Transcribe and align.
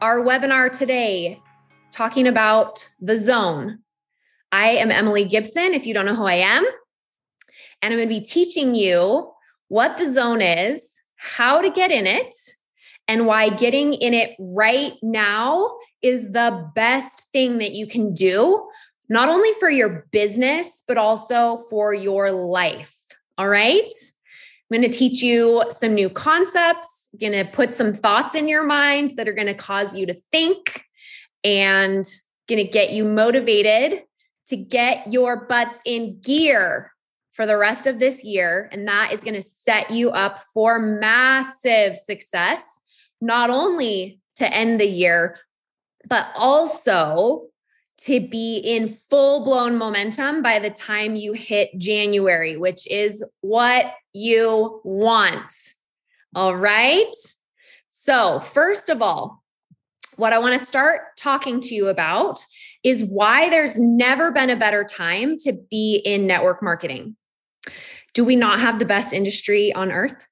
our 0.00 0.20
webinar 0.20 0.76
today 0.76 1.40
talking 1.90 2.26
about 2.26 2.86
the 3.00 3.16
zone. 3.16 3.78
I 4.52 4.70
am 4.70 4.90
Emily 4.90 5.24
Gibson, 5.24 5.74
if 5.74 5.86
you 5.86 5.94
don't 5.94 6.06
know 6.06 6.14
who 6.14 6.26
I 6.26 6.34
am, 6.34 6.64
and 7.82 7.92
I'm 7.92 7.98
going 7.98 8.08
to 8.08 8.14
be 8.14 8.20
teaching 8.20 8.74
you 8.74 9.32
what 9.68 9.96
the 9.96 10.10
zone 10.10 10.42
is, 10.42 11.00
how 11.16 11.60
to 11.60 11.70
get 11.70 11.90
in 11.90 12.06
it, 12.06 12.34
and 13.08 13.26
why 13.26 13.48
getting 13.48 13.94
in 13.94 14.14
it 14.14 14.36
right 14.38 14.94
now 15.02 15.76
is 16.02 16.30
the 16.32 16.70
best 16.74 17.28
thing 17.32 17.58
that 17.58 17.72
you 17.72 17.86
can 17.86 18.12
do, 18.12 18.68
not 19.08 19.28
only 19.28 19.52
for 19.58 19.70
your 19.70 20.06
business, 20.10 20.82
but 20.86 20.98
also 20.98 21.58
for 21.70 21.94
your 21.94 22.32
life. 22.32 22.96
All 23.38 23.48
right. 23.48 23.92
I'm 24.70 24.80
going 24.80 24.90
to 24.90 24.98
teach 24.98 25.22
you 25.22 25.64
some 25.70 25.94
new 25.94 26.10
concepts, 26.10 26.95
going 27.20 27.32
to 27.32 27.44
put 27.44 27.72
some 27.72 27.92
thoughts 27.92 28.34
in 28.34 28.48
your 28.48 28.64
mind 28.64 29.14
that 29.16 29.28
are 29.28 29.32
going 29.32 29.46
to 29.46 29.54
cause 29.54 29.94
you 29.94 30.06
to 30.06 30.14
think 30.30 30.84
and 31.44 32.06
going 32.48 32.64
to 32.64 32.70
get 32.70 32.90
you 32.90 33.04
motivated 33.04 34.02
to 34.46 34.56
get 34.56 35.12
your 35.12 35.46
butts 35.46 35.78
in 35.84 36.20
gear 36.20 36.92
for 37.32 37.46
the 37.46 37.56
rest 37.56 37.86
of 37.86 37.98
this 37.98 38.24
year. 38.24 38.68
And 38.72 38.88
that 38.88 39.12
is 39.12 39.22
going 39.22 39.34
to 39.34 39.42
set 39.42 39.90
you 39.90 40.10
up 40.10 40.40
for 40.54 40.78
massive 40.78 41.96
success, 41.96 42.64
not 43.20 43.50
only 43.50 44.20
to 44.36 44.52
end 44.52 44.80
the 44.80 44.88
year, 44.88 45.38
but 46.08 46.28
also 46.38 47.46
to 47.98 48.20
be 48.20 48.58
in 48.58 48.88
full 48.88 49.44
blown 49.44 49.76
momentum 49.76 50.42
by 50.42 50.58
the 50.58 50.70
time 50.70 51.16
you 51.16 51.32
hit 51.32 51.76
January, 51.78 52.56
which 52.56 52.86
is 52.90 53.24
what 53.40 53.86
you 54.12 54.80
want. 54.84 55.52
All 56.36 56.54
right. 56.54 57.16
So, 57.88 58.40
first 58.40 58.90
of 58.90 59.00
all, 59.00 59.42
what 60.16 60.34
I 60.34 60.38
want 60.38 60.52
to 60.58 60.62
start 60.62 61.00
talking 61.16 61.62
to 61.62 61.74
you 61.74 61.88
about 61.88 62.44
is 62.84 63.02
why 63.02 63.48
there's 63.48 63.80
never 63.80 64.30
been 64.30 64.50
a 64.50 64.56
better 64.56 64.84
time 64.84 65.38
to 65.38 65.54
be 65.70 65.96
in 66.04 66.26
network 66.26 66.62
marketing. 66.62 67.16
Do 68.12 68.22
we 68.22 68.36
not 68.36 68.60
have 68.60 68.78
the 68.78 68.84
best 68.84 69.14
industry 69.14 69.72
on 69.72 69.90
earth? 69.90 70.26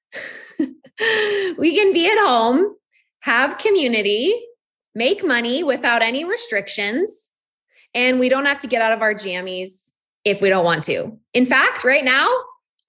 we 0.59 1.75
can 1.75 1.91
be 1.91 2.07
at 2.07 2.19
home, 2.19 2.75
have 3.21 3.57
community, 3.57 4.39
make 4.93 5.25
money 5.25 5.63
without 5.63 6.03
any 6.03 6.23
restrictions, 6.23 7.31
and 7.95 8.19
we 8.19 8.29
don't 8.29 8.45
have 8.45 8.59
to 8.59 8.67
get 8.67 8.83
out 8.83 8.93
of 8.93 9.01
our 9.01 9.15
jammies 9.15 9.93
if 10.23 10.39
we 10.39 10.49
don't 10.49 10.65
want 10.65 10.83
to. 10.83 11.17
In 11.33 11.47
fact, 11.47 11.83
right 11.83 12.05
now, 12.05 12.27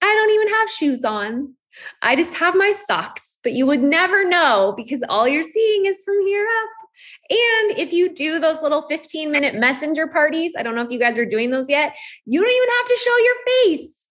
I 0.03 0.05
don't 0.05 0.35
even 0.35 0.53
have 0.53 0.69
shoes 0.69 1.03
on. 1.03 1.55
I 2.01 2.15
just 2.15 2.35
have 2.35 2.55
my 2.55 2.71
socks, 2.71 3.39
but 3.43 3.53
you 3.53 3.65
would 3.65 3.81
never 3.81 4.27
know 4.27 4.73
because 4.75 5.03
all 5.09 5.27
you're 5.27 5.43
seeing 5.43 5.85
is 5.85 6.01
from 6.03 6.19
here 6.25 6.47
up. 6.47 6.69
And 7.29 7.77
if 7.77 7.93
you 7.93 8.13
do 8.13 8.39
those 8.39 8.61
little 8.61 8.87
15 8.87 9.31
minute 9.31 9.55
messenger 9.55 10.07
parties, 10.07 10.53
I 10.57 10.63
don't 10.63 10.75
know 10.75 10.83
if 10.83 10.91
you 10.91 10.99
guys 10.99 11.17
are 11.17 11.25
doing 11.25 11.51
those 11.51 11.69
yet, 11.69 11.95
you 12.25 12.41
don't 12.41 12.49
even 12.49 12.69
have 12.77 12.87
to 12.87 12.97
show 13.03 13.17
your 13.17 13.35
face. 13.45 14.09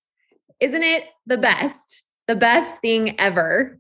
Isn't 0.60 0.82
it 0.82 1.04
the 1.26 1.38
best? 1.38 2.04
The 2.26 2.36
best 2.36 2.80
thing 2.80 3.18
ever. 3.20 3.78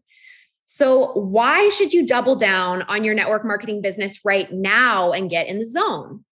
So, 0.66 1.12
why 1.12 1.68
should 1.68 1.92
you 1.92 2.06
double 2.06 2.34
down 2.34 2.82
on 2.82 3.04
your 3.04 3.14
network 3.14 3.44
marketing 3.44 3.82
business 3.82 4.24
right 4.24 4.52
now 4.52 5.12
and 5.12 5.30
get 5.30 5.46
in 5.46 5.60
the 5.60 5.64
zone? 5.64 6.24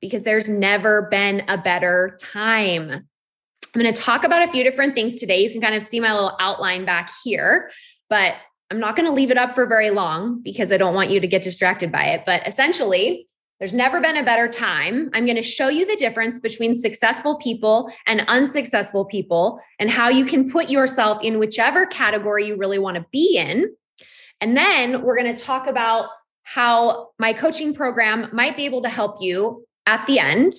Because 0.00 0.22
there's 0.22 0.48
never 0.48 1.08
been 1.10 1.42
a 1.48 1.58
better 1.58 2.16
time. 2.20 3.07
I'm 3.78 3.84
going 3.84 3.94
to 3.94 4.02
talk 4.02 4.24
about 4.24 4.42
a 4.42 4.50
few 4.50 4.64
different 4.64 4.96
things 4.96 5.20
today. 5.20 5.40
You 5.40 5.52
can 5.52 5.60
kind 5.60 5.76
of 5.76 5.82
see 5.82 6.00
my 6.00 6.12
little 6.12 6.36
outline 6.40 6.84
back 6.84 7.12
here, 7.22 7.70
but 8.10 8.34
I'm 8.72 8.80
not 8.80 8.96
going 8.96 9.06
to 9.06 9.12
leave 9.12 9.30
it 9.30 9.38
up 9.38 9.54
for 9.54 9.66
very 9.66 9.90
long 9.90 10.42
because 10.42 10.72
I 10.72 10.78
don't 10.78 10.96
want 10.96 11.10
you 11.10 11.20
to 11.20 11.28
get 11.28 11.42
distracted 11.42 11.92
by 11.92 12.06
it. 12.06 12.24
But 12.26 12.44
essentially, 12.44 13.28
there's 13.60 13.72
never 13.72 14.00
been 14.00 14.16
a 14.16 14.24
better 14.24 14.48
time. 14.48 15.10
I'm 15.12 15.26
going 15.26 15.36
to 15.36 15.42
show 15.42 15.68
you 15.68 15.86
the 15.86 15.94
difference 15.94 16.40
between 16.40 16.74
successful 16.74 17.36
people 17.36 17.88
and 18.04 18.22
unsuccessful 18.26 19.04
people 19.04 19.60
and 19.78 19.88
how 19.88 20.08
you 20.08 20.24
can 20.24 20.50
put 20.50 20.68
yourself 20.68 21.22
in 21.22 21.38
whichever 21.38 21.86
category 21.86 22.48
you 22.48 22.56
really 22.56 22.80
want 22.80 22.96
to 22.96 23.06
be 23.12 23.36
in. 23.36 23.72
And 24.40 24.56
then 24.56 25.02
we're 25.02 25.16
going 25.16 25.32
to 25.32 25.40
talk 25.40 25.68
about 25.68 26.08
how 26.42 27.10
my 27.20 27.32
coaching 27.32 27.74
program 27.74 28.28
might 28.32 28.56
be 28.56 28.64
able 28.64 28.82
to 28.82 28.88
help 28.88 29.18
you 29.20 29.64
at 29.86 30.04
the 30.06 30.18
end. 30.18 30.52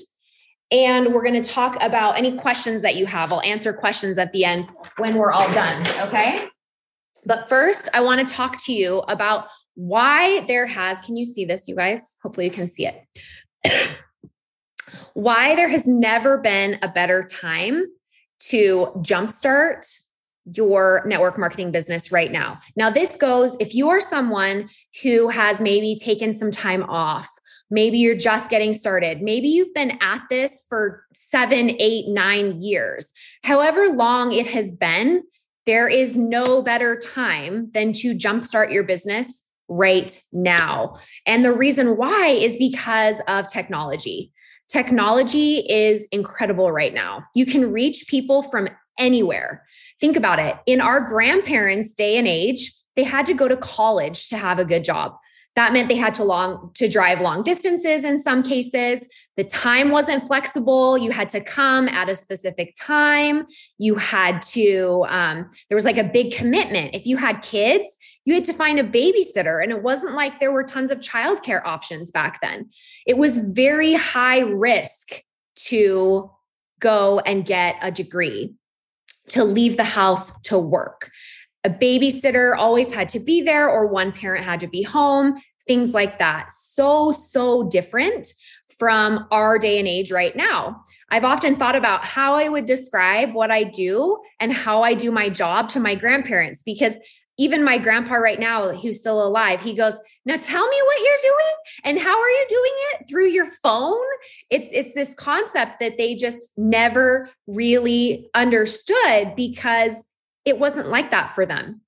And 0.72 1.14
we're 1.14 1.24
going 1.24 1.42
to 1.42 1.50
talk 1.50 1.78
about 1.82 2.18
any 2.18 2.38
questions 2.38 2.82
that 2.84 2.96
you 2.96 3.06
have. 3.08 3.34
I'll 3.34 3.42
answer 3.42 3.74
questions 3.74 4.18
at 4.18 4.32
the 4.34 4.46
end 4.46 4.68
when 4.98 5.16
we're 5.16 5.32
all 5.32 5.52
done. 5.52 5.82
Okay. 6.02 6.40
But 7.26 7.50
first, 7.50 7.90
I 7.94 8.02
want 8.02 8.28
to 8.28 8.34
talk 8.34 8.64
to 8.66 8.74
you 8.74 9.00
about 9.00 9.48
why 9.76 10.46
there 10.48 10.68
has, 10.68 11.00
can 11.02 11.16
you 11.16 11.26
see 11.26 11.46
this, 11.46 11.68
you 11.68 11.76
guys? 11.76 12.18
Hopefully, 12.22 12.46
you 12.46 12.52
can 12.52 12.68
see 12.68 12.88
it. 12.88 14.00
why 15.14 15.56
there 15.56 15.68
has 15.68 15.88
never 15.88 16.38
been 16.38 16.78
a 16.82 16.88
better 16.88 17.24
time 17.24 17.86
to 18.40 18.88
jumpstart 18.98 19.86
your 20.56 21.04
network 21.06 21.38
marketing 21.38 21.72
business 21.72 22.12
right 22.12 22.32
now. 22.32 22.60
Now, 22.76 22.90
this 22.90 23.16
goes 23.16 23.58
if 23.60 23.76
you 23.76 23.90
are 23.90 24.02
someone 24.02 24.70
who 25.04 25.28
has 25.28 25.62
maybe 25.62 25.96
taken 25.96 26.34
some 26.34 26.52
time 26.52 26.84
off, 26.84 27.30
maybe 27.70 27.98
you're 27.98 28.16
just 28.16 28.50
getting 28.50 28.74
started, 28.74 29.22
maybe 29.22 29.48
you've 29.48 29.74
been 29.74 29.98
at 30.02 30.24
this 30.30 30.66
for 30.70 31.06
seven, 31.14 31.72
eight, 31.80 32.08
nine 32.08 32.62
years, 32.62 33.12
however 33.44 33.90
long 33.90 34.32
it 34.32 34.48
has 34.48 34.72
been, 34.72 35.24
there 35.66 35.88
is 35.88 36.18
no 36.18 36.62
better 36.62 36.98
time 36.98 37.70
than 37.74 37.94
to 37.94 38.16
jumpstart 38.16 38.74
your 38.74 38.84
business 38.84 39.46
right 39.68 40.20
now. 40.34 40.96
And 41.26 41.46
the 41.46 41.54
reason 41.54 41.96
why 41.96 42.28
is 42.28 42.58
because 42.58 43.22
of 43.28 43.48
technology. 43.48 44.34
Technology 44.68 45.60
is 45.60 46.08
incredible 46.12 46.72
right 46.72 46.94
now. 46.94 47.24
You 47.36 47.46
can 47.46 47.72
reach 47.72 48.06
people 48.08 48.42
from 48.42 48.68
anywhere. 48.98 49.64
Think 50.00 50.16
about 50.16 50.40
it. 50.40 50.56
In 50.66 50.82
our 50.82 51.02
grandparents' 51.02 51.94
day 51.94 52.18
and 52.18 52.28
age, 52.28 52.72
they 52.96 53.04
had 53.04 53.26
to 53.28 53.34
go 53.34 53.48
to 53.48 53.58
college 53.58 54.28
to 54.30 54.38
have 54.38 54.60
a 54.60 54.66
good 54.66 54.84
job. 54.84 55.16
That 55.60 55.74
meant 55.74 55.90
they 55.90 55.96
had 55.98 56.14
to 56.14 56.24
long 56.24 56.72
to 56.76 56.88
drive 56.88 57.20
long 57.20 57.44
distances 57.44 58.06
in 58.06 58.18
some 58.18 58.44
cases. 58.44 59.06
The 59.36 59.44
time 59.44 59.92
wasn't 59.92 60.24
flexible. 60.24 60.98
You 60.98 61.12
had 61.12 61.28
to 61.30 61.42
come 61.42 61.90
at 61.90 62.08
a 62.08 62.16
specific 62.16 62.76
time. 62.80 63.46
You 63.78 63.96
had 63.96 64.42
to, 64.54 65.06
um, 65.10 65.50
there 65.68 65.76
was 65.76 65.84
like 65.84 65.98
a 65.98 66.06
big 66.06 66.32
commitment. 66.32 66.96
If 66.96 67.06
you 67.06 67.18
had 67.18 67.42
kids, 67.42 67.98
you 68.24 68.34
had 68.36 68.46
to 68.46 68.54
find 68.54 68.80
a 68.80 68.86
babysitter. 68.86 69.62
And 69.62 69.70
it 69.70 69.84
wasn't 69.84 70.16
like 70.16 70.40
there 70.40 70.54
were 70.54 70.64
tons 70.64 70.92
of 70.92 71.00
childcare 71.00 71.62
options 71.66 72.10
back 72.10 72.40
then. 72.40 72.70
It 73.06 73.18
was 73.18 73.38
very 73.40 73.96
high 73.96 74.40
risk 74.40 75.24
to 75.68 76.32
go 76.80 77.20
and 77.20 77.46
get 77.46 77.76
a 77.82 77.92
degree 77.92 78.56
to 79.32 79.44
leave 79.44 79.76
the 79.76 79.84
house 79.84 80.40
to 80.44 80.58
work. 80.58 81.12
A 81.66 81.70
babysitter 81.70 82.58
always 82.58 82.94
had 82.94 83.10
to 83.10 83.20
be 83.20 83.42
there, 83.42 83.70
or 83.70 83.86
one 83.86 84.14
parent 84.14 84.46
had 84.46 84.62
to 84.62 84.68
be 84.68 84.82
home, 84.82 85.42
things 85.70 85.94
like 85.94 86.18
that. 86.18 86.52
So, 86.52 87.12
so 87.12 87.70
different 87.70 88.34
from 88.80 89.28
our 89.30 89.60
day 89.60 89.78
and 89.78 89.88
age 89.88 90.12
right 90.12 90.36
now. 90.36 90.82
I've 91.12 91.26
often 91.26 91.58
thought 91.58 91.76
about 91.76 92.04
how 92.04 92.34
I 92.34 92.50
would 92.50 92.66
describe 92.66 93.36
what 93.36 93.52
I 93.52 93.66
do 93.66 94.18
and 94.40 94.52
how 94.52 94.82
I 94.82 94.96
do 94.96 95.12
my 95.12 95.30
job 95.30 95.70
to 95.70 95.80
my 95.80 95.94
grandparents 95.94 96.64
because 96.64 96.96
even 97.38 97.64
my 97.64 97.78
grandpa 97.78 98.16
right 98.16 98.40
now 98.40 98.74
who's 98.74 99.00
still 99.00 99.26
alive 99.26 99.62
he 99.62 99.74
goes 99.74 99.98
now 100.26 100.36
tell 100.36 100.68
me 100.68 100.82
what 100.86 101.00
you're 101.00 101.32
doing 101.32 101.56
and 101.86 102.00
how 102.00 102.20
are 102.20 102.30
you 102.30 102.46
doing 102.50 102.72
it 102.92 103.08
through 103.08 103.28
your 103.28 103.46
phone 103.46 103.96
it's 104.50 104.70
it's 104.74 104.94
this 104.94 105.14
concept 105.14 105.80
that 105.80 105.96
they 105.96 106.16
just 106.16 106.52
never 106.58 107.30
really 107.48 108.30
understood 108.34 109.34
because 109.38 110.04
it 110.44 110.60
wasn't 110.60 110.90
like 110.90 111.12
that 111.12 111.34
for 111.34 111.46
them 111.46 111.80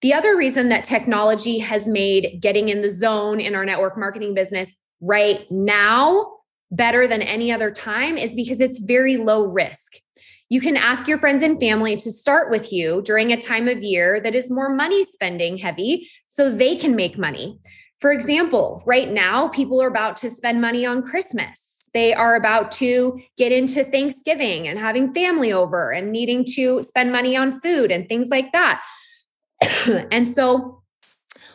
the 0.00 0.12
other 0.12 0.36
reason 0.36 0.68
that 0.68 0.84
technology 0.84 1.58
has 1.58 1.86
made 1.86 2.38
getting 2.40 2.68
in 2.68 2.82
the 2.82 2.90
zone 2.90 3.40
in 3.40 3.54
our 3.54 3.64
network 3.64 3.98
marketing 3.98 4.34
business 4.34 4.74
right 5.00 5.40
now 5.50 6.32
better 6.70 7.06
than 7.06 7.22
any 7.22 7.50
other 7.50 7.70
time 7.70 8.18
is 8.18 8.34
because 8.34 8.60
it's 8.60 8.78
very 8.78 9.16
low 9.16 9.46
risk 9.46 9.94
you 10.50 10.62
can 10.62 10.76
ask 10.76 11.06
your 11.06 11.18
friends 11.18 11.42
and 11.42 11.60
family 11.60 11.96
to 11.96 12.10
start 12.10 12.50
with 12.50 12.72
you 12.72 13.02
during 13.02 13.32
a 13.32 13.40
time 13.40 13.68
of 13.68 13.82
year 13.82 14.18
that 14.20 14.34
is 14.34 14.50
more 14.50 14.74
money 14.74 15.02
spending 15.02 15.58
heavy 15.58 16.08
so 16.28 16.50
they 16.50 16.74
can 16.74 16.96
make 16.96 17.18
money. 17.18 17.58
For 18.00 18.12
example, 18.12 18.82
right 18.86 19.10
now, 19.10 19.48
people 19.48 19.82
are 19.82 19.88
about 19.88 20.16
to 20.18 20.30
spend 20.30 20.60
money 20.60 20.86
on 20.86 21.02
Christmas. 21.02 21.90
They 21.92 22.14
are 22.14 22.34
about 22.34 22.72
to 22.72 23.20
get 23.36 23.52
into 23.52 23.84
Thanksgiving 23.84 24.68
and 24.68 24.78
having 24.78 25.12
family 25.12 25.52
over 25.52 25.90
and 25.90 26.12
needing 26.12 26.46
to 26.54 26.80
spend 26.82 27.12
money 27.12 27.36
on 27.36 27.60
food 27.60 27.90
and 27.90 28.08
things 28.08 28.28
like 28.28 28.52
that. 28.52 28.82
and 30.10 30.26
so, 30.26 30.82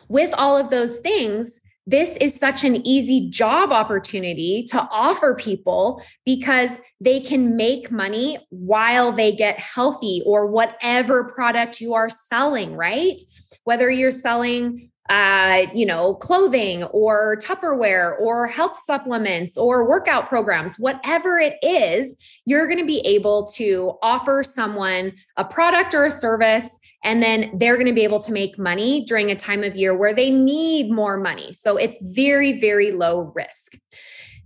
with 0.08 0.34
all 0.36 0.56
of 0.56 0.70
those 0.70 0.98
things, 0.98 1.60
this 1.86 2.16
is 2.16 2.34
such 2.34 2.64
an 2.64 2.76
easy 2.86 3.28
job 3.28 3.70
opportunity 3.70 4.64
to 4.70 4.80
offer 4.90 5.34
people 5.34 6.02
because 6.24 6.80
they 7.00 7.20
can 7.20 7.56
make 7.56 7.90
money 7.90 8.38
while 8.48 9.12
they 9.12 9.34
get 9.34 9.58
healthy 9.58 10.22
or 10.24 10.46
whatever 10.46 11.30
product 11.34 11.80
you 11.80 11.92
are 11.92 12.08
selling, 12.08 12.74
right? 12.74 13.20
Whether 13.64 13.90
you're 13.90 14.10
selling 14.10 14.90
uh, 15.10 15.66
you 15.74 15.84
know, 15.84 16.14
clothing 16.14 16.82
or 16.84 17.36
Tupperware 17.36 18.18
or 18.20 18.46
health 18.46 18.80
supplements 18.86 19.58
or 19.58 19.86
workout 19.86 20.28
programs, 20.30 20.78
whatever 20.78 21.38
it 21.38 21.56
is, 21.62 22.16
you're 22.46 22.66
going 22.66 22.78
to 22.78 22.86
be 22.86 23.00
able 23.00 23.46
to 23.48 23.98
offer 24.02 24.42
someone 24.42 25.12
a 25.36 25.44
product 25.44 25.92
or 25.92 26.06
a 26.06 26.10
service 26.10 26.80
and 27.04 27.22
then 27.22 27.50
they're 27.54 27.76
going 27.76 27.86
to 27.86 27.92
be 27.92 28.04
able 28.04 28.20
to 28.20 28.32
make 28.32 28.58
money 28.58 29.04
during 29.04 29.30
a 29.30 29.36
time 29.36 29.62
of 29.62 29.76
year 29.76 29.96
where 29.96 30.14
they 30.14 30.30
need 30.30 30.90
more 30.90 31.18
money. 31.18 31.52
So 31.52 31.76
it's 31.76 32.02
very, 32.02 32.58
very 32.58 32.90
low 32.90 33.32
risk. 33.34 33.78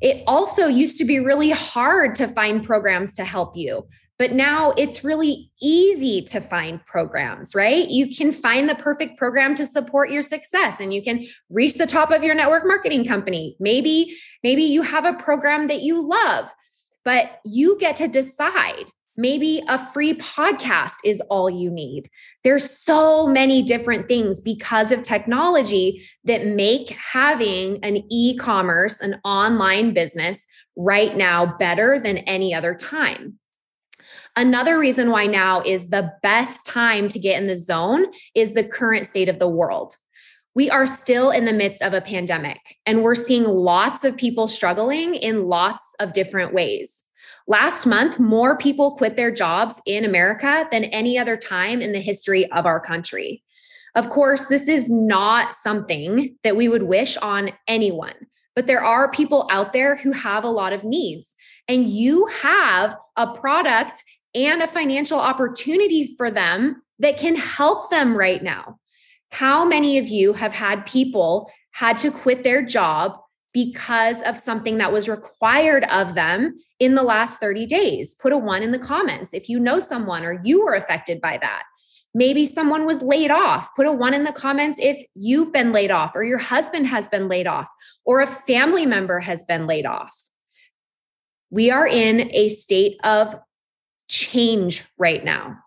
It 0.00 0.22
also 0.26 0.66
used 0.66 0.98
to 0.98 1.04
be 1.04 1.20
really 1.20 1.50
hard 1.50 2.14
to 2.16 2.28
find 2.28 2.64
programs 2.64 3.14
to 3.14 3.24
help 3.24 3.56
you. 3.56 3.86
But 4.18 4.32
now 4.32 4.72
it's 4.72 5.04
really 5.04 5.52
easy 5.62 6.22
to 6.22 6.40
find 6.40 6.84
programs, 6.86 7.54
right? 7.54 7.88
You 7.88 8.08
can 8.12 8.32
find 8.32 8.68
the 8.68 8.74
perfect 8.74 9.16
program 9.16 9.54
to 9.54 9.64
support 9.64 10.10
your 10.10 10.22
success 10.22 10.80
and 10.80 10.92
you 10.92 11.02
can 11.02 11.24
reach 11.50 11.74
the 11.74 11.86
top 11.86 12.10
of 12.10 12.24
your 12.24 12.34
network 12.34 12.66
marketing 12.66 13.04
company. 13.04 13.56
Maybe 13.60 14.16
maybe 14.42 14.64
you 14.64 14.82
have 14.82 15.04
a 15.04 15.14
program 15.14 15.68
that 15.68 15.82
you 15.82 16.00
love, 16.00 16.48
but 17.04 17.38
you 17.44 17.78
get 17.78 17.94
to 17.96 18.08
decide 18.08 18.86
Maybe 19.18 19.64
a 19.66 19.84
free 19.84 20.14
podcast 20.14 20.94
is 21.04 21.20
all 21.22 21.50
you 21.50 21.72
need. 21.72 22.08
There's 22.44 22.70
so 22.70 23.26
many 23.26 23.64
different 23.64 24.06
things 24.06 24.40
because 24.40 24.92
of 24.92 25.02
technology 25.02 26.08
that 26.22 26.46
make 26.46 26.90
having 26.90 27.84
an 27.84 28.04
e-commerce, 28.10 29.00
an 29.00 29.20
online 29.24 29.92
business 29.92 30.46
right 30.76 31.16
now 31.16 31.56
better 31.58 31.98
than 31.98 32.18
any 32.18 32.54
other 32.54 32.76
time. 32.76 33.40
Another 34.36 34.78
reason 34.78 35.10
why 35.10 35.26
now 35.26 35.62
is 35.62 35.88
the 35.88 36.12
best 36.22 36.64
time 36.64 37.08
to 37.08 37.18
get 37.18 37.42
in 37.42 37.48
the 37.48 37.56
zone 37.56 38.06
is 38.36 38.54
the 38.54 38.62
current 38.62 39.08
state 39.08 39.28
of 39.28 39.40
the 39.40 39.48
world. 39.48 39.96
We 40.54 40.70
are 40.70 40.86
still 40.86 41.32
in 41.32 41.44
the 41.44 41.52
midst 41.52 41.82
of 41.82 41.92
a 41.92 42.00
pandemic 42.00 42.60
and 42.86 43.02
we're 43.02 43.16
seeing 43.16 43.42
lots 43.42 44.04
of 44.04 44.16
people 44.16 44.46
struggling 44.46 45.16
in 45.16 45.46
lots 45.46 45.82
of 45.98 46.12
different 46.12 46.54
ways. 46.54 47.07
Last 47.50 47.86
month, 47.86 48.18
more 48.18 48.58
people 48.58 48.90
quit 48.90 49.16
their 49.16 49.32
jobs 49.32 49.80
in 49.86 50.04
America 50.04 50.68
than 50.70 50.84
any 50.84 51.18
other 51.18 51.38
time 51.38 51.80
in 51.80 51.92
the 51.92 51.98
history 51.98 52.50
of 52.52 52.66
our 52.66 52.78
country. 52.78 53.42
Of 53.94 54.10
course, 54.10 54.48
this 54.48 54.68
is 54.68 54.90
not 54.90 55.54
something 55.54 56.36
that 56.44 56.56
we 56.56 56.68
would 56.68 56.82
wish 56.82 57.16
on 57.16 57.52
anyone, 57.66 58.14
but 58.54 58.66
there 58.66 58.84
are 58.84 59.10
people 59.10 59.48
out 59.50 59.72
there 59.72 59.96
who 59.96 60.12
have 60.12 60.44
a 60.44 60.50
lot 60.50 60.74
of 60.74 60.84
needs. 60.84 61.34
And 61.68 61.88
you 61.88 62.26
have 62.42 62.94
a 63.16 63.32
product 63.32 64.02
and 64.34 64.62
a 64.62 64.68
financial 64.68 65.18
opportunity 65.18 66.14
for 66.18 66.30
them 66.30 66.82
that 66.98 67.16
can 67.16 67.34
help 67.34 67.88
them 67.88 68.14
right 68.14 68.42
now. 68.42 68.78
How 69.30 69.64
many 69.64 69.96
of 69.96 70.06
you 70.06 70.34
have 70.34 70.52
had 70.52 70.84
people 70.84 71.50
had 71.72 71.96
to 71.98 72.10
quit 72.10 72.44
their 72.44 72.62
job 72.62 73.18
because 73.52 74.22
of 74.22 74.36
something 74.36 74.78
that 74.78 74.92
was 74.92 75.08
required 75.08 75.84
of 75.84 76.14
them 76.14 76.58
in 76.78 76.94
the 76.94 77.02
last 77.02 77.40
30 77.40 77.66
days. 77.66 78.14
Put 78.14 78.32
a 78.32 78.38
one 78.38 78.62
in 78.62 78.72
the 78.72 78.78
comments 78.78 79.34
if 79.34 79.48
you 79.48 79.58
know 79.58 79.78
someone 79.78 80.24
or 80.24 80.40
you 80.44 80.64
were 80.64 80.74
affected 80.74 81.20
by 81.20 81.38
that. 81.38 81.64
Maybe 82.14 82.44
someone 82.44 82.86
was 82.86 83.02
laid 83.02 83.30
off. 83.30 83.68
Put 83.76 83.86
a 83.86 83.92
one 83.92 84.14
in 84.14 84.24
the 84.24 84.32
comments 84.32 84.78
if 84.80 85.04
you've 85.14 85.52
been 85.52 85.72
laid 85.72 85.90
off, 85.90 86.12
or 86.14 86.24
your 86.24 86.38
husband 86.38 86.86
has 86.86 87.06
been 87.06 87.28
laid 87.28 87.46
off, 87.46 87.68
or 88.04 88.20
a 88.20 88.26
family 88.26 88.86
member 88.86 89.20
has 89.20 89.42
been 89.42 89.66
laid 89.66 89.86
off. 89.86 90.18
We 91.50 91.70
are 91.70 91.86
in 91.86 92.30
a 92.32 92.48
state 92.48 92.98
of 93.04 93.34
change 94.08 94.84
right 94.96 95.22
now. 95.22 95.58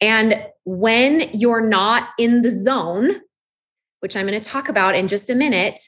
And 0.00 0.46
when 0.64 1.30
you're 1.32 1.66
not 1.66 2.10
in 2.18 2.42
the 2.42 2.50
zone, 2.50 3.20
which 4.00 4.16
I'm 4.16 4.26
going 4.26 4.40
to 4.40 4.48
talk 4.48 4.68
about 4.68 4.94
in 4.94 5.08
just 5.08 5.30
a 5.30 5.34
minute, 5.34 5.80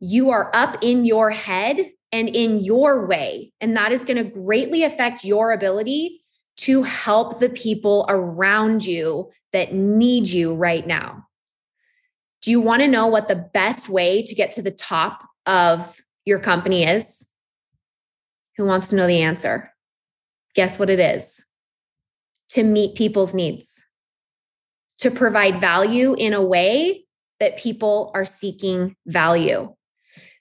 you 0.00 0.30
are 0.30 0.50
up 0.54 0.78
in 0.82 1.04
your 1.04 1.30
head 1.30 1.90
and 2.12 2.28
in 2.28 2.60
your 2.60 3.06
way. 3.06 3.52
And 3.60 3.76
that 3.76 3.92
is 3.92 4.04
going 4.04 4.22
to 4.22 4.30
greatly 4.30 4.84
affect 4.84 5.24
your 5.24 5.52
ability 5.52 6.20
to 6.56 6.82
help 6.82 7.40
the 7.40 7.48
people 7.48 8.06
around 8.08 8.84
you 8.84 9.30
that 9.52 9.74
need 9.74 10.28
you 10.28 10.54
right 10.54 10.86
now. 10.86 11.26
Do 12.42 12.50
you 12.50 12.60
want 12.60 12.82
to 12.82 12.88
know 12.88 13.06
what 13.06 13.28
the 13.28 13.48
best 13.54 13.88
way 13.88 14.22
to 14.22 14.34
get 14.34 14.52
to 14.52 14.62
the 14.62 14.70
top 14.70 15.26
of 15.46 16.00
your 16.24 16.38
company 16.38 16.84
is? 16.84 17.28
Who 18.56 18.66
wants 18.66 18.88
to 18.88 18.96
know 18.96 19.06
the 19.06 19.22
answer? 19.22 19.66
Guess 20.54 20.78
what 20.78 20.90
it 20.90 21.00
is? 21.00 21.44
To 22.50 22.62
meet 22.62 22.96
people's 22.96 23.34
needs, 23.34 23.82
to 24.98 25.10
provide 25.10 25.60
value 25.60 26.14
in 26.14 26.32
a 26.32 26.42
way 26.42 27.04
that 27.40 27.58
people 27.58 28.12
are 28.14 28.24
seeking 28.24 28.94
value. 29.06 29.74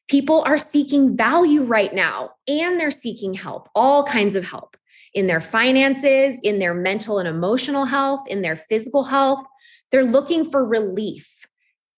People 0.09 0.41
are 0.41 0.57
seeking 0.57 1.15
value 1.15 1.63
right 1.63 1.93
now 1.93 2.31
and 2.47 2.79
they're 2.79 2.91
seeking 2.91 3.33
help, 3.33 3.69
all 3.73 4.03
kinds 4.03 4.35
of 4.35 4.45
help 4.45 4.77
in 5.13 5.27
their 5.27 5.41
finances, 5.41 6.39
in 6.43 6.59
their 6.59 6.73
mental 6.73 7.19
and 7.19 7.27
emotional 7.27 7.85
health, 7.85 8.27
in 8.27 8.41
their 8.41 8.55
physical 8.55 9.03
health. 9.03 9.45
They're 9.91 10.03
looking 10.03 10.49
for 10.49 10.65
relief, 10.65 11.47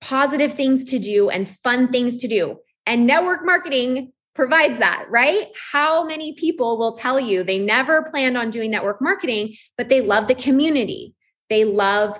positive 0.01 0.53
things 0.53 0.85
to 0.85 0.99
do, 0.99 1.29
and 1.29 1.49
fun 1.49 1.91
things 1.91 2.19
to 2.21 2.27
do. 2.27 2.57
And 2.85 3.07
network 3.07 3.45
marketing 3.45 4.11
provides 4.35 4.79
that, 4.79 5.05
right? 5.09 5.47
How 5.71 6.05
many 6.05 6.33
people 6.33 6.77
will 6.77 6.91
tell 6.91 7.19
you 7.19 7.43
they 7.43 7.57
never 7.57 8.03
planned 8.03 8.37
on 8.37 8.51
doing 8.51 8.69
network 8.69 9.01
marketing, 9.01 9.55
but 9.77 9.89
they 9.89 10.01
love 10.01 10.27
the 10.27 10.35
community, 10.35 11.15
they 11.49 11.63
love 11.63 12.19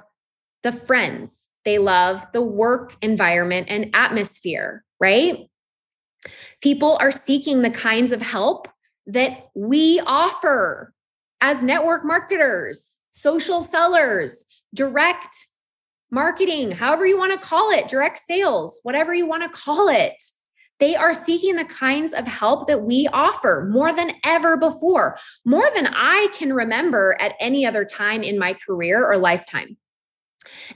the 0.64 0.72
friends, 0.72 1.50
they 1.66 1.78
love 1.78 2.26
the 2.32 2.42
work 2.42 2.96
environment 3.02 3.68
and 3.70 3.92
atmosphere, 3.94 4.84
right? 5.00 5.50
People 6.62 6.98
are 7.00 7.12
seeking 7.12 7.62
the 7.62 7.70
kinds 7.70 8.12
of 8.12 8.22
help 8.22 8.68
that 9.08 9.50
we 9.56 10.02
offer 10.06 10.94
as 11.42 11.62
network 11.62 12.06
marketers, 12.06 13.00
social 13.12 13.62
sellers, 13.62 14.46
direct 14.74 15.36
marketing, 16.12 16.72
however 16.72 17.06
you 17.06 17.18
want 17.18 17.40
to 17.40 17.48
call 17.48 17.72
it, 17.72 17.88
direct 17.88 18.20
sales, 18.20 18.80
whatever 18.84 19.14
you 19.14 19.26
want 19.26 19.44
to 19.44 19.50
call 19.50 19.90
it. 19.90 20.22
They 20.80 20.96
are 20.96 21.14
seeking 21.14 21.56
the 21.56 21.66
kinds 21.66 22.14
of 22.14 22.28
help 22.28 22.68
that 22.68 22.82
we 22.84 23.08
offer 23.14 23.68
more 23.72 23.94
than 23.94 24.12
ever 24.24 24.58
before, 24.58 25.18
more 25.46 25.70
than 25.74 25.88
I 25.88 26.28
can 26.34 26.52
remember 26.52 27.16
at 27.22 27.36
any 27.40 27.66
other 27.66 27.86
time 27.86 28.24
in 28.24 28.38
my 28.38 28.54
career 28.54 29.06
or 29.10 29.18
lifetime. 29.18 29.78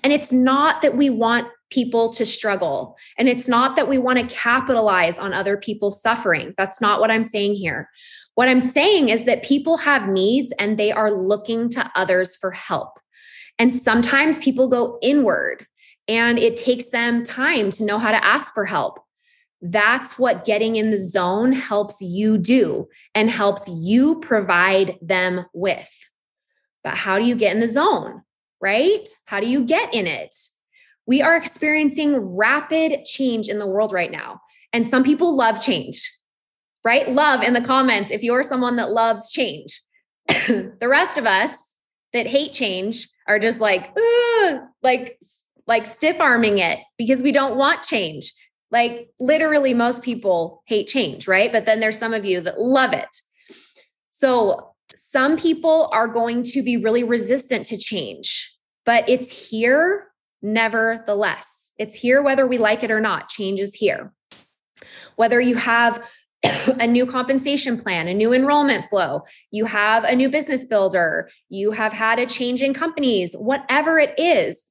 And 0.04 0.14
it's 0.14 0.32
not 0.32 0.82
that 0.82 0.98
we 0.98 1.10
want 1.10 1.48
people 1.70 2.12
to 2.14 2.26
struggle. 2.26 2.98
And 3.18 3.30
it's 3.30 3.48
not 3.48 3.76
that 3.76 3.88
we 3.88 3.98
want 3.98 4.20
to 4.20 4.36
capitalize 4.36 5.20
on 5.20 5.34
other 5.34 5.58
people's 5.58 6.02
suffering. 6.02 6.54
That's 6.58 6.82
not 6.82 7.00
what 7.00 7.12
I'm 7.12 7.24
saying 7.24 7.56
here. 7.56 7.90
What 8.36 8.48
I'm 8.48 8.60
saying 8.60 9.10
is 9.10 9.26
that 9.26 9.44
people 9.44 9.78
have 9.78 10.08
needs 10.08 10.52
and 10.54 10.78
they 10.78 10.92
are 10.92 11.12
looking 11.12 11.70
to 11.72 11.92
others 11.96 12.36
for 12.36 12.52
help. 12.52 13.00
And 13.60 13.74
sometimes 13.74 14.40
people 14.40 14.70
go 14.70 14.98
inward 15.02 15.68
and 16.08 16.40
it 16.40 16.56
takes 16.56 16.86
them 16.90 17.24
time 17.24 17.70
to 17.72 17.86
know 17.86 18.00
how 18.00 18.12
to 18.12 18.26
ask 18.26 18.54
for 18.54 18.66
help. 18.66 19.00
That's 19.62 20.18
what 20.18 20.46
getting 20.46 20.78
in 20.78 20.92
the 20.92 21.02
zone 21.02 21.52
helps 21.52 22.02
you 22.02 22.38
do 22.38 22.88
and 23.14 23.30
helps 23.30 23.68
you 23.68 24.20
provide 24.22 24.98
them 25.02 25.46
with. 25.54 25.92
But 26.84 26.96
how 26.96 27.20
do 27.20 27.26
you 27.26 27.36
get 27.36 27.54
in 27.54 27.60
the 27.60 27.68
zone? 27.68 28.24
Right? 28.62 29.08
How 29.25 29.39
do 29.39 29.48
you 29.48 29.63
get 29.63 29.94
in 29.94 30.06
it? 30.08 30.36
We 31.06 31.22
are 31.22 31.36
experiencing 31.36 32.18
rapid 32.18 33.06
change 33.06 33.48
in 33.48 33.58
the 33.58 33.68
world 33.68 33.92
right 33.92 34.12
now. 34.12 34.42
And 34.74 34.86
some 34.86 35.04
people 35.04 35.36
love 35.36 35.62
change, 35.62 36.08
right? 36.84 37.10
Love 37.10 37.42
in 37.42 37.54
the 37.54 37.62
comments 37.62 38.12
if 38.12 38.22
you're 38.22 38.44
someone 38.44 38.75
that 38.75 38.92
loves 38.92 39.32
change. 39.32 39.82
the 40.28 40.88
rest 40.88 41.18
of 41.18 41.25
us 41.25 41.78
that 42.13 42.28
hate 42.28 42.54
change 42.54 43.08
are 43.28 43.39
just 43.39 43.60
like, 43.60 43.96
like, 44.84 45.20
like 45.66 45.88
stiff 45.88 46.20
arming 46.20 46.60
it 46.60 46.80
because 46.98 47.24
we 47.24 47.32
don't 47.32 47.58
want 47.58 47.84
change. 47.84 48.34
Like 48.72 49.10
literally, 49.20 49.74
most 49.74 50.04
people 50.04 50.63
hate 50.68 50.88
change, 50.88 51.28
right? 51.28 51.51
But 51.51 51.66
then 51.66 51.80
there's 51.80 51.98
some 51.98 52.13
of 52.13 52.25
you 52.25 52.42
that 52.42 52.60
love 52.60 52.94
it. 52.94 53.10
So 54.12 54.74
some 54.96 55.38
people 55.38 55.89
are 55.94 56.08
going 56.08 56.44
to 56.44 56.62
be 56.62 56.78
really 56.78 57.04
resistant 57.04 57.66
to 57.68 57.78
change, 57.78 58.49
but 58.86 59.07
it's 59.09 59.50
here 59.50 60.07
nevertheless. 60.41 61.74
It's 61.77 61.95
here 61.95 62.21
whether 62.21 62.45
we 62.45 62.57
like 62.57 62.83
it 62.83 62.91
or 62.91 63.00
not. 63.00 63.29
Change 63.29 63.59
is 63.59 63.74
here. 63.74 64.13
Whether 65.15 65.39
you 65.41 65.55
have 65.55 66.03
a 66.43 66.88
new 66.88 67.05
compensation 67.05 67.77
plan, 67.77 68.07
a 68.07 68.13
new 68.13 68.33
enrollment 68.33 68.86
flow, 68.86 69.24
you 69.51 69.65
have 69.65 70.03
a 70.03 70.15
new 70.15 70.29
business 70.29 70.65
builder, 70.65 71.29
you 71.50 71.71
have 71.71 71.93
had 71.93 72.19
a 72.19 72.25
change 72.25 72.62
in 72.62 72.74
companies, 72.74 73.33
whatever 73.33 74.00
it 74.00 74.17
is, 74.17 74.63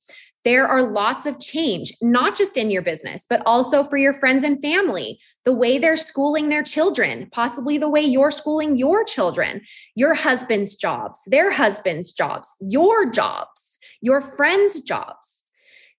there 0.48 0.66
are 0.66 0.80
lots 0.80 1.26
of 1.26 1.38
change, 1.38 1.92
not 2.00 2.34
just 2.34 2.56
in 2.56 2.70
your 2.70 2.80
business, 2.80 3.26
but 3.28 3.42
also 3.44 3.84
for 3.84 3.98
your 3.98 4.14
friends 4.14 4.42
and 4.42 4.62
family, 4.62 5.20
the 5.44 5.52
way 5.52 5.76
they're 5.76 5.94
schooling 5.94 6.48
their 6.48 6.62
children, 6.62 7.28
possibly 7.32 7.76
the 7.76 7.90
way 7.90 8.00
you're 8.00 8.30
schooling 8.30 8.74
your 8.74 9.04
children, 9.04 9.60
your 9.94 10.14
husband's 10.14 10.74
jobs, 10.74 11.20
their 11.26 11.52
husband's 11.52 12.12
jobs, 12.12 12.56
your 12.62 13.10
jobs, 13.10 13.78
your 14.00 14.22
friends' 14.22 14.80
jobs. 14.80 15.44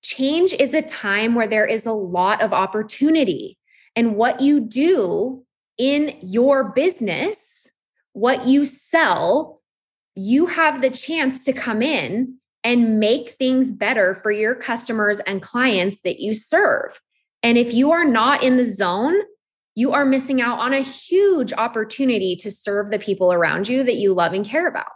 Change 0.02 0.54
is 0.54 0.74
a 0.74 0.82
time 0.82 1.36
where 1.36 1.48
there 1.48 1.68
is 1.68 1.86
a 1.86 1.94
lot 1.94 2.42
of 2.42 2.52
opportunity. 2.52 3.60
And 3.96 4.16
what 4.16 4.42
you 4.42 4.62
do 4.62 5.46
in 5.78 6.18
your 6.24 6.72
business, 6.72 7.72
what 8.14 8.48
you 8.48 8.66
sell, 8.66 9.62
you 10.16 10.48
have 10.48 10.82
the 10.82 10.90
chance 10.90 11.44
to 11.46 11.54
come 11.54 11.84
in 11.84 12.40
and 12.64 13.00
make 13.00 13.32
things 13.32 13.72
better 13.72 14.14
for 14.16 14.32
your 14.32 14.56
customers 14.56 15.20
and 15.22 15.42
clients 15.42 16.02
that 16.02 16.20
you 16.20 16.34
serve. 16.34 17.00
And 17.42 17.58
if 17.58 17.74
you 17.74 17.92
are 17.92 18.06
not 18.06 18.44
in 18.44 18.58
the 18.58 18.66
zone, 18.66 19.16
you 19.76 19.94
are 19.94 20.06
missing 20.06 20.42
out 20.42 20.60
on 20.60 20.74
a 20.74 20.82
huge 20.82 21.54
opportunity 21.54 22.36
to 22.38 22.52
serve 22.52 22.90
the 22.90 23.00
people 23.00 23.32
around 23.32 23.70
you 23.70 23.84
that 23.84 23.96
you 23.96 24.14
love 24.14 24.34
and 24.34 24.46
care 24.46 24.68
about. 24.68 24.92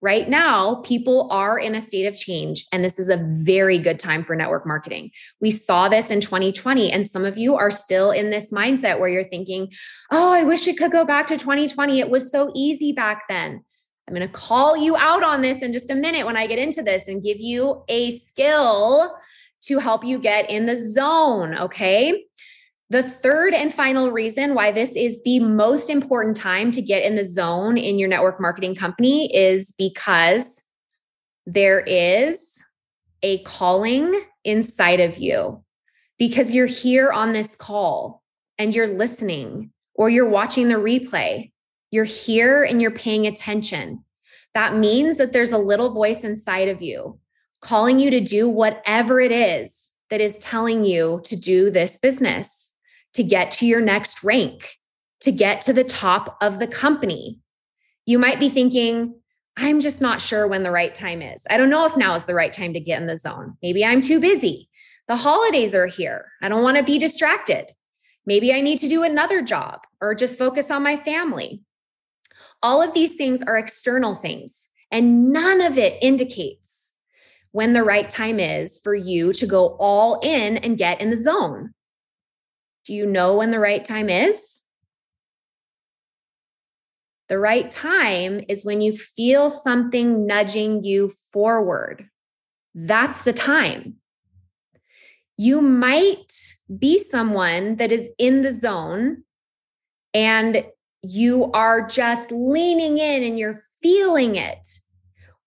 Right 0.00 0.28
now, 0.28 0.76
people 0.76 1.28
are 1.32 1.58
in 1.58 1.74
a 1.74 1.80
state 1.80 2.06
of 2.06 2.16
change, 2.16 2.64
and 2.72 2.84
this 2.84 3.00
is 3.00 3.08
a 3.08 3.28
very 3.30 3.80
good 3.80 3.98
time 3.98 4.22
for 4.22 4.36
network 4.36 4.64
marketing. 4.64 5.10
We 5.40 5.50
saw 5.50 5.88
this 5.88 6.10
in 6.10 6.20
2020, 6.20 6.92
and 6.92 7.04
some 7.04 7.24
of 7.24 7.36
you 7.36 7.56
are 7.56 7.70
still 7.70 8.12
in 8.12 8.30
this 8.30 8.52
mindset 8.52 9.00
where 9.00 9.08
you're 9.08 9.28
thinking, 9.28 9.72
oh, 10.12 10.30
I 10.30 10.44
wish 10.44 10.68
it 10.68 10.78
could 10.78 10.92
go 10.92 11.04
back 11.04 11.26
to 11.26 11.36
2020. 11.36 11.98
It 11.98 12.10
was 12.10 12.30
so 12.30 12.52
easy 12.54 12.92
back 12.92 13.24
then. 13.28 13.64
I'm 14.08 14.14
going 14.14 14.26
to 14.26 14.32
call 14.32 14.74
you 14.74 14.96
out 14.96 15.22
on 15.22 15.42
this 15.42 15.60
in 15.60 15.70
just 15.70 15.90
a 15.90 15.94
minute 15.94 16.24
when 16.24 16.36
I 16.36 16.46
get 16.46 16.58
into 16.58 16.82
this 16.82 17.08
and 17.08 17.22
give 17.22 17.40
you 17.40 17.84
a 17.88 18.10
skill 18.12 19.14
to 19.64 19.78
help 19.78 20.02
you 20.02 20.18
get 20.18 20.48
in 20.48 20.64
the 20.64 20.80
zone. 20.80 21.54
Okay. 21.58 22.24
The 22.88 23.02
third 23.02 23.52
and 23.52 23.72
final 23.72 24.10
reason 24.10 24.54
why 24.54 24.72
this 24.72 24.96
is 24.96 25.22
the 25.24 25.40
most 25.40 25.90
important 25.90 26.38
time 26.38 26.70
to 26.70 26.80
get 26.80 27.02
in 27.02 27.16
the 27.16 27.24
zone 27.24 27.76
in 27.76 27.98
your 27.98 28.08
network 28.08 28.40
marketing 28.40 28.74
company 28.74 29.30
is 29.36 29.74
because 29.76 30.64
there 31.44 31.80
is 31.80 32.64
a 33.22 33.42
calling 33.42 34.18
inside 34.42 35.00
of 35.00 35.18
you 35.18 35.62
because 36.18 36.54
you're 36.54 36.64
here 36.64 37.12
on 37.12 37.34
this 37.34 37.54
call 37.54 38.22
and 38.56 38.74
you're 38.74 38.86
listening 38.86 39.70
or 39.94 40.08
you're 40.08 40.28
watching 40.28 40.68
the 40.68 40.76
replay 40.76 41.52
you're 41.90 42.04
here 42.04 42.64
and 42.64 42.80
you're 42.82 42.90
paying 42.90 43.26
attention. 43.26 44.04
That 44.54 44.76
means 44.76 45.16
that 45.18 45.32
there's 45.32 45.52
a 45.52 45.58
little 45.58 45.92
voice 45.92 46.24
inside 46.24 46.68
of 46.68 46.82
you 46.82 47.18
calling 47.60 47.98
you 47.98 48.10
to 48.10 48.20
do 48.20 48.48
whatever 48.48 49.20
it 49.20 49.32
is 49.32 49.92
that 50.10 50.20
is 50.20 50.38
telling 50.38 50.84
you 50.84 51.20
to 51.24 51.36
do 51.36 51.70
this 51.70 51.96
business, 51.96 52.76
to 53.14 53.22
get 53.22 53.50
to 53.50 53.66
your 53.66 53.80
next 53.80 54.22
rank, 54.22 54.76
to 55.20 55.32
get 55.32 55.60
to 55.62 55.72
the 55.72 55.84
top 55.84 56.36
of 56.40 56.58
the 56.58 56.66
company. 56.66 57.40
You 58.06 58.18
might 58.18 58.40
be 58.40 58.48
thinking, 58.48 59.14
I'm 59.56 59.80
just 59.80 60.00
not 60.00 60.22
sure 60.22 60.46
when 60.46 60.62
the 60.62 60.70
right 60.70 60.94
time 60.94 61.20
is. 61.20 61.44
I 61.50 61.56
don't 61.56 61.70
know 61.70 61.84
if 61.84 61.96
now 61.96 62.14
is 62.14 62.24
the 62.24 62.34
right 62.34 62.52
time 62.52 62.72
to 62.74 62.80
get 62.80 63.00
in 63.00 63.08
the 63.08 63.16
zone. 63.16 63.56
Maybe 63.60 63.84
I'm 63.84 64.00
too 64.00 64.20
busy. 64.20 64.68
The 65.08 65.16
holidays 65.16 65.74
are 65.74 65.86
here. 65.86 66.26
I 66.40 66.48
don't 66.48 66.62
want 66.62 66.76
to 66.76 66.84
be 66.84 66.98
distracted. 66.98 67.72
Maybe 68.24 68.52
I 68.52 68.60
need 68.60 68.78
to 68.78 68.88
do 68.88 69.02
another 69.02 69.42
job 69.42 69.80
or 70.00 70.14
just 70.14 70.38
focus 70.38 70.70
on 70.70 70.82
my 70.82 70.96
family. 70.96 71.62
All 72.62 72.82
of 72.82 72.92
these 72.92 73.14
things 73.14 73.42
are 73.42 73.56
external 73.56 74.14
things, 74.14 74.70
and 74.90 75.32
none 75.32 75.60
of 75.60 75.78
it 75.78 76.02
indicates 76.02 76.94
when 77.52 77.72
the 77.72 77.84
right 77.84 78.10
time 78.10 78.40
is 78.40 78.78
for 78.78 78.94
you 78.94 79.32
to 79.32 79.46
go 79.46 79.76
all 79.78 80.20
in 80.22 80.56
and 80.58 80.78
get 80.78 81.00
in 81.00 81.10
the 81.10 81.16
zone. 81.16 81.72
Do 82.84 82.94
you 82.94 83.06
know 83.06 83.36
when 83.36 83.50
the 83.50 83.58
right 83.58 83.84
time 83.84 84.08
is? 84.08 84.64
The 87.28 87.38
right 87.38 87.70
time 87.70 88.40
is 88.48 88.64
when 88.64 88.80
you 88.80 88.92
feel 88.92 89.50
something 89.50 90.26
nudging 90.26 90.82
you 90.82 91.10
forward. 91.32 92.08
That's 92.74 93.22
the 93.22 93.32
time. 93.34 93.96
You 95.36 95.60
might 95.60 96.32
be 96.78 96.98
someone 96.98 97.76
that 97.76 97.92
is 97.92 98.08
in 98.18 98.42
the 98.42 98.52
zone 98.52 99.24
and 100.14 100.64
you 101.08 101.50
are 101.52 101.86
just 101.86 102.30
leaning 102.30 102.98
in 102.98 103.22
and 103.22 103.38
you're 103.38 103.62
feeling 103.80 104.36
it. 104.36 104.68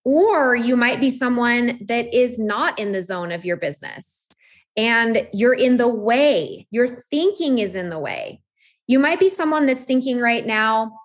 Or 0.04 0.56
you 0.56 0.76
might 0.76 1.00
be 1.00 1.10
someone 1.10 1.78
that 1.86 2.12
is 2.12 2.38
not 2.38 2.78
in 2.78 2.90
the 2.90 3.02
zone 3.02 3.30
of 3.30 3.44
your 3.44 3.56
business 3.56 4.28
and 4.76 5.28
you're 5.32 5.54
in 5.54 5.76
the 5.76 5.88
way. 5.88 6.66
Your 6.70 6.88
thinking 6.88 7.60
is 7.60 7.76
in 7.76 7.90
the 7.90 7.98
way. 8.00 8.42
You 8.88 8.98
might 8.98 9.20
be 9.20 9.28
someone 9.28 9.66
that's 9.66 9.84
thinking 9.84 10.18
right 10.18 10.44
now, 10.44 10.98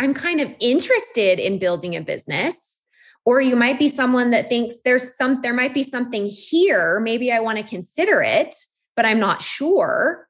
I'm 0.00 0.14
kind 0.14 0.40
of 0.40 0.52
interested 0.60 1.38
in 1.38 1.58
building 1.58 1.94
a 1.94 2.00
business. 2.00 2.80
Or 3.24 3.40
you 3.40 3.56
might 3.56 3.78
be 3.78 3.88
someone 3.88 4.30
that 4.30 4.48
thinks 4.48 4.76
there's 4.84 5.16
some, 5.16 5.40
there 5.42 5.52
might 5.52 5.74
be 5.74 5.82
something 5.82 6.26
here. 6.26 6.98
Maybe 7.00 7.30
I 7.30 7.40
want 7.40 7.58
to 7.58 7.64
consider 7.64 8.22
it, 8.22 8.54
but 8.96 9.04
I'm 9.04 9.20
not 9.20 9.42
sure. 9.42 10.27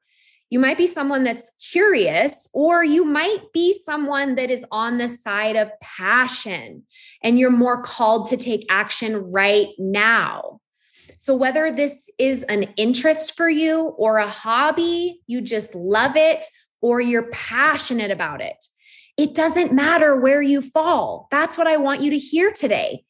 You 0.49 0.59
might 0.59 0.77
be 0.77 0.87
someone 0.87 1.23
that's 1.23 1.49
curious, 1.71 2.49
or 2.53 2.83
you 2.83 3.05
might 3.05 3.53
be 3.53 3.71
someone 3.71 4.35
that 4.35 4.49
is 4.49 4.65
on 4.71 4.97
the 4.97 5.07
side 5.07 5.55
of 5.55 5.69
passion 5.81 6.83
and 7.21 7.37
you're 7.37 7.51
more 7.51 7.83
called 7.83 8.27
to 8.29 8.37
take 8.37 8.65
action 8.69 9.31
right 9.31 9.67
now. 9.77 10.59
So, 11.17 11.35
whether 11.35 11.71
this 11.71 12.09
is 12.17 12.43
an 12.43 12.63
interest 12.77 13.35
for 13.35 13.49
you 13.49 13.93
or 13.97 14.17
a 14.17 14.27
hobby, 14.27 15.21
you 15.27 15.41
just 15.41 15.75
love 15.75 16.15
it, 16.15 16.45
or 16.81 17.01
you're 17.01 17.29
passionate 17.31 18.09
about 18.09 18.41
it, 18.41 18.63
it 19.17 19.35
doesn't 19.35 19.73
matter 19.73 20.19
where 20.19 20.41
you 20.41 20.61
fall. 20.61 21.27
That's 21.29 21.57
what 21.57 21.67
I 21.67 21.77
want 21.77 22.01
you 22.01 22.09
to 22.11 22.17
hear 22.17 22.51
today. 22.51 23.03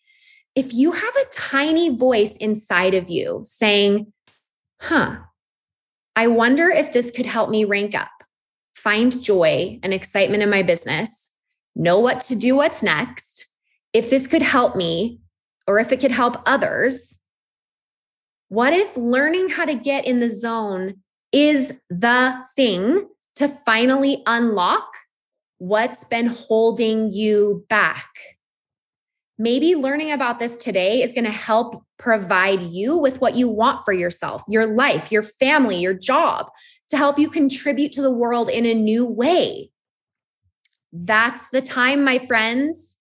If 0.55 0.73
you 0.73 0.91
have 0.91 1.15
a 1.15 1.29
tiny 1.31 1.95
voice 1.95 2.35
inside 2.37 2.95
of 2.95 3.09
you 3.09 3.43
saying, 3.45 4.11
huh, 4.81 5.17
I 6.19 6.27
wonder 6.27 6.69
if 6.69 6.91
this 6.91 7.11
could 7.11 7.25
help 7.25 7.49
me 7.49 7.63
rank 7.63 7.95
up, 7.95 8.11
find 8.75 9.23
joy 9.23 9.79
and 9.81 9.93
excitement 9.93 10.43
in 10.43 10.49
my 10.49 10.63
business, 10.63 11.31
know 11.77 11.97
what 11.97 12.19
to 12.19 12.35
do, 12.35 12.57
what's 12.57 12.83
next. 12.83 13.47
If 13.93 14.09
this 14.09 14.27
could 14.27 14.41
help 14.41 14.75
me, 14.75 15.21
or 15.65 15.79
if 15.79 15.93
it 15.93 16.01
could 16.01 16.11
help 16.11 16.35
others, 16.45 17.21
what 18.49 18.73
if 18.73 18.97
learning 18.97 19.47
how 19.47 19.63
to 19.63 19.75
get 19.75 20.03
in 20.03 20.19
the 20.19 20.27
zone 20.27 20.95
is 21.31 21.79
the 21.89 22.37
thing 22.53 23.07
to 23.37 23.47
finally 23.47 24.21
unlock 24.25 24.89
what's 25.59 26.03
been 26.03 26.27
holding 26.27 27.13
you 27.13 27.65
back? 27.69 28.09
Maybe 29.39 29.73
learning 29.73 30.11
about 30.11 30.37
this 30.37 30.57
today 30.57 31.01
is 31.01 31.13
going 31.13 31.23
to 31.23 31.31
help 31.31 31.81
provide 31.97 32.61
you 32.61 32.97
with 32.97 33.21
what 33.21 33.35
you 33.35 33.47
want 33.47 33.83
for 33.85 33.93
yourself, 33.93 34.43
your 34.49 34.67
life, 34.67 35.11
your 35.11 35.23
family, 35.23 35.77
your 35.77 35.93
job, 35.93 36.51
to 36.89 36.97
help 36.97 37.17
you 37.17 37.29
contribute 37.29 37.93
to 37.93 38.01
the 38.01 38.11
world 38.11 38.49
in 38.49 38.65
a 38.65 38.73
new 38.73 39.05
way. 39.05 39.71
That's 40.91 41.49
the 41.49 41.61
time, 41.61 42.03
my 42.03 42.19
friends. 42.27 42.97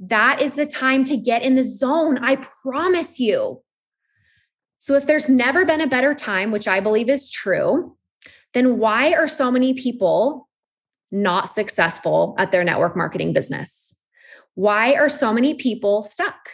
That 0.00 0.40
is 0.40 0.54
the 0.54 0.66
time 0.66 1.04
to 1.04 1.16
get 1.16 1.42
in 1.42 1.54
the 1.54 1.62
zone. 1.62 2.18
I 2.18 2.36
promise 2.62 3.20
you. 3.20 3.62
So, 4.78 4.94
if 4.94 5.06
there's 5.06 5.28
never 5.28 5.64
been 5.64 5.80
a 5.80 5.88
better 5.88 6.14
time, 6.14 6.52
which 6.52 6.68
I 6.68 6.78
believe 6.78 7.10
is 7.10 7.30
true, 7.30 7.96
then 8.54 8.78
why 8.78 9.12
are 9.12 9.26
so 9.26 9.50
many 9.50 9.74
people 9.74 10.48
not 11.10 11.48
successful 11.48 12.36
at 12.38 12.52
their 12.52 12.62
network 12.62 12.96
marketing 12.96 13.32
business? 13.32 13.97
Why 14.58 14.94
are 14.94 15.08
so 15.08 15.32
many 15.32 15.54
people 15.54 16.02
stuck? 16.02 16.50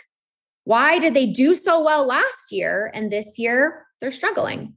Why 0.65 0.99
did 0.99 1.15
they 1.15 1.25
do 1.25 1.55
so 1.55 1.83
well 1.83 2.07
last 2.07 2.53
year 2.53 2.91
and 2.93 3.11
this 3.11 3.39
year 3.39 3.87
they're 3.99 4.11
struggling? 4.11 4.75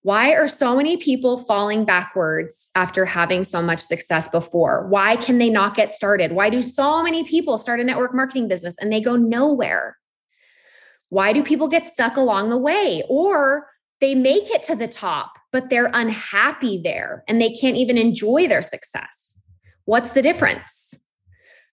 Why 0.00 0.32
are 0.32 0.48
so 0.48 0.74
many 0.74 0.96
people 0.96 1.38
falling 1.38 1.84
backwards 1.84 2.72
after 2.74 3.04
having 3.04 3.44
so 3.44 3.62
much 3.62 3.78
success 3.78 4.26
before? 4.26 4.88
Why 4.88 5.14
can 5.14 5.38
they 5.38 5.50
not 5.50 5.76
get 5.76 5.92
started? 5.92 6.32
Why 6.32 6.50
do 6.50 6.60
so 6.62 7.00
many 7.00 7.22
people 7.22 7.56
start 7.58 7.78
a 7.78 7.84
network 7.84 8.12
marketing 8.12 8.48
business 8.48 8.74
and 8.80 8.92
they 8.92 9.00
go 9.00 9.14
nowhere? 9.14 9.96
Why 11.10 11.32
do 11.32 11.44
people 11.44 11.68
get 11.68 11.86
stuck 11.86 12.16
along 12.16 12.50
the 12.50 12.58
way? 12.58 13.04
Or 13.08 13.68
they 14.00 14.16
make 14.16 14.50
it 14.50 14.64
to 14.64 14.74
the 14.74 14.88
top, 14.88 15.34
but 15.52 15.70
they're 15.70 15.92
unhappy 15.94 16.80
there 16.82 17.22
and 17.28 17.40
they 17.40 17.52
can't 17.52 17.76
even 17.76 17.96
enjoy 17.96 18.48
their 18.48 18.62
success. 18.62 19.38
What's 19.84 20.10
the 20.10 20.22
difference? 20.22 20.98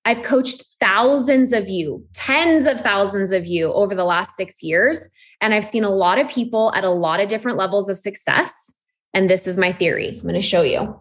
I've 0.10 0.24
coached 0.24 0.64
thousands 0.80 1.54
of 1.54 1.70
you, 1.70 2.04
tens 2.14 2.66
of 2.66 2.82
thousands 2.82 3.32
of 3.32 3.46
you 3.46 3.72
over 3.74 3.94
the 3.94 4.06
last 4.06 4.36
six 4.36 4.64
years. 4.64 5.08
And 5.40 5.54
I've 5.54 5.64
seen 5.64 5.84
a 5.84 5.90
lot 5.92 6.18
of 6.18 6.28
people 6.28 6.74
at 6.74 6.84
a 6.84 6.90
lot 6.90 7.20
of 7.20 7.30
different 7.30 7.60
levels 7.60 7.90
of 7.90 7.96
success. 7.96 8.76
And 9.14 9.30
this 9.30 9.46
is 9.46 9.56
my 9.56 9.72
theory. 9.72 10.16
I'm 10.16 10.22
going 10.24 10.34
to 10.34 10.42
show 10.42 10.64
you. 10.64 11.00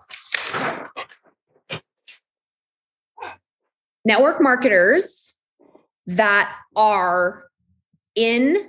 Network 4.05 4.43
marketers 4.43 5.37
that 6.09 6.55
are 6.77 7.45
in 8.15 8.69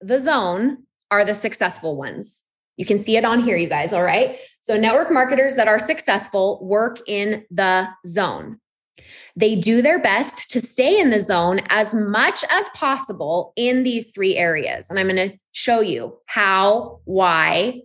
the 0.00 0.18
zone 0.18 0.78
are 1.10 1.26
the 1.26 1.34
successful 1.34 1.98
ones. 1.98 2.46
You 2.78 2.86
can 2.86 2.98
see 2.98 3.18
it 3.18 3.26
on 3.26 3.40
here, 3.40 3.58
you 3.58 3.68
guys. 3.68 3.92
All 3.92 4.02
right. 4.02 4.38
So, 4.64 4.78
network 4.78 5.12
marketers 5.12 5.56
that 5.56 5.68
are 5.68 5.78
successful 5.78 6.58
work 6.62 6.98
in 7.06 7.44
the 7.50 7.86
zone. 8.06 8.60
They 9.36 9.56
do 9.56 9.82
their 9.82 9.98
best 9.98 10.50
to 10.52 10.60
stay 10.60 10.98
in 10.98 11.10
the 11.10 11.20
zone 11.20 11.60
as 11.68 11.92
much 11.92 12.42
as 12.50 12.66
possible 12.70 13.52
in 13.56 13.82
these 13.82 14.10
three 14.12 14.36
areas. 14.36 14.88
And 14.88 14.98
I'm 14.98 15.08
going 15.08 15.28
to 15.28 15.36
show 15.52 15.80
you 15.80 16.16
how, 16.24 17.00
why, 17.04 17.82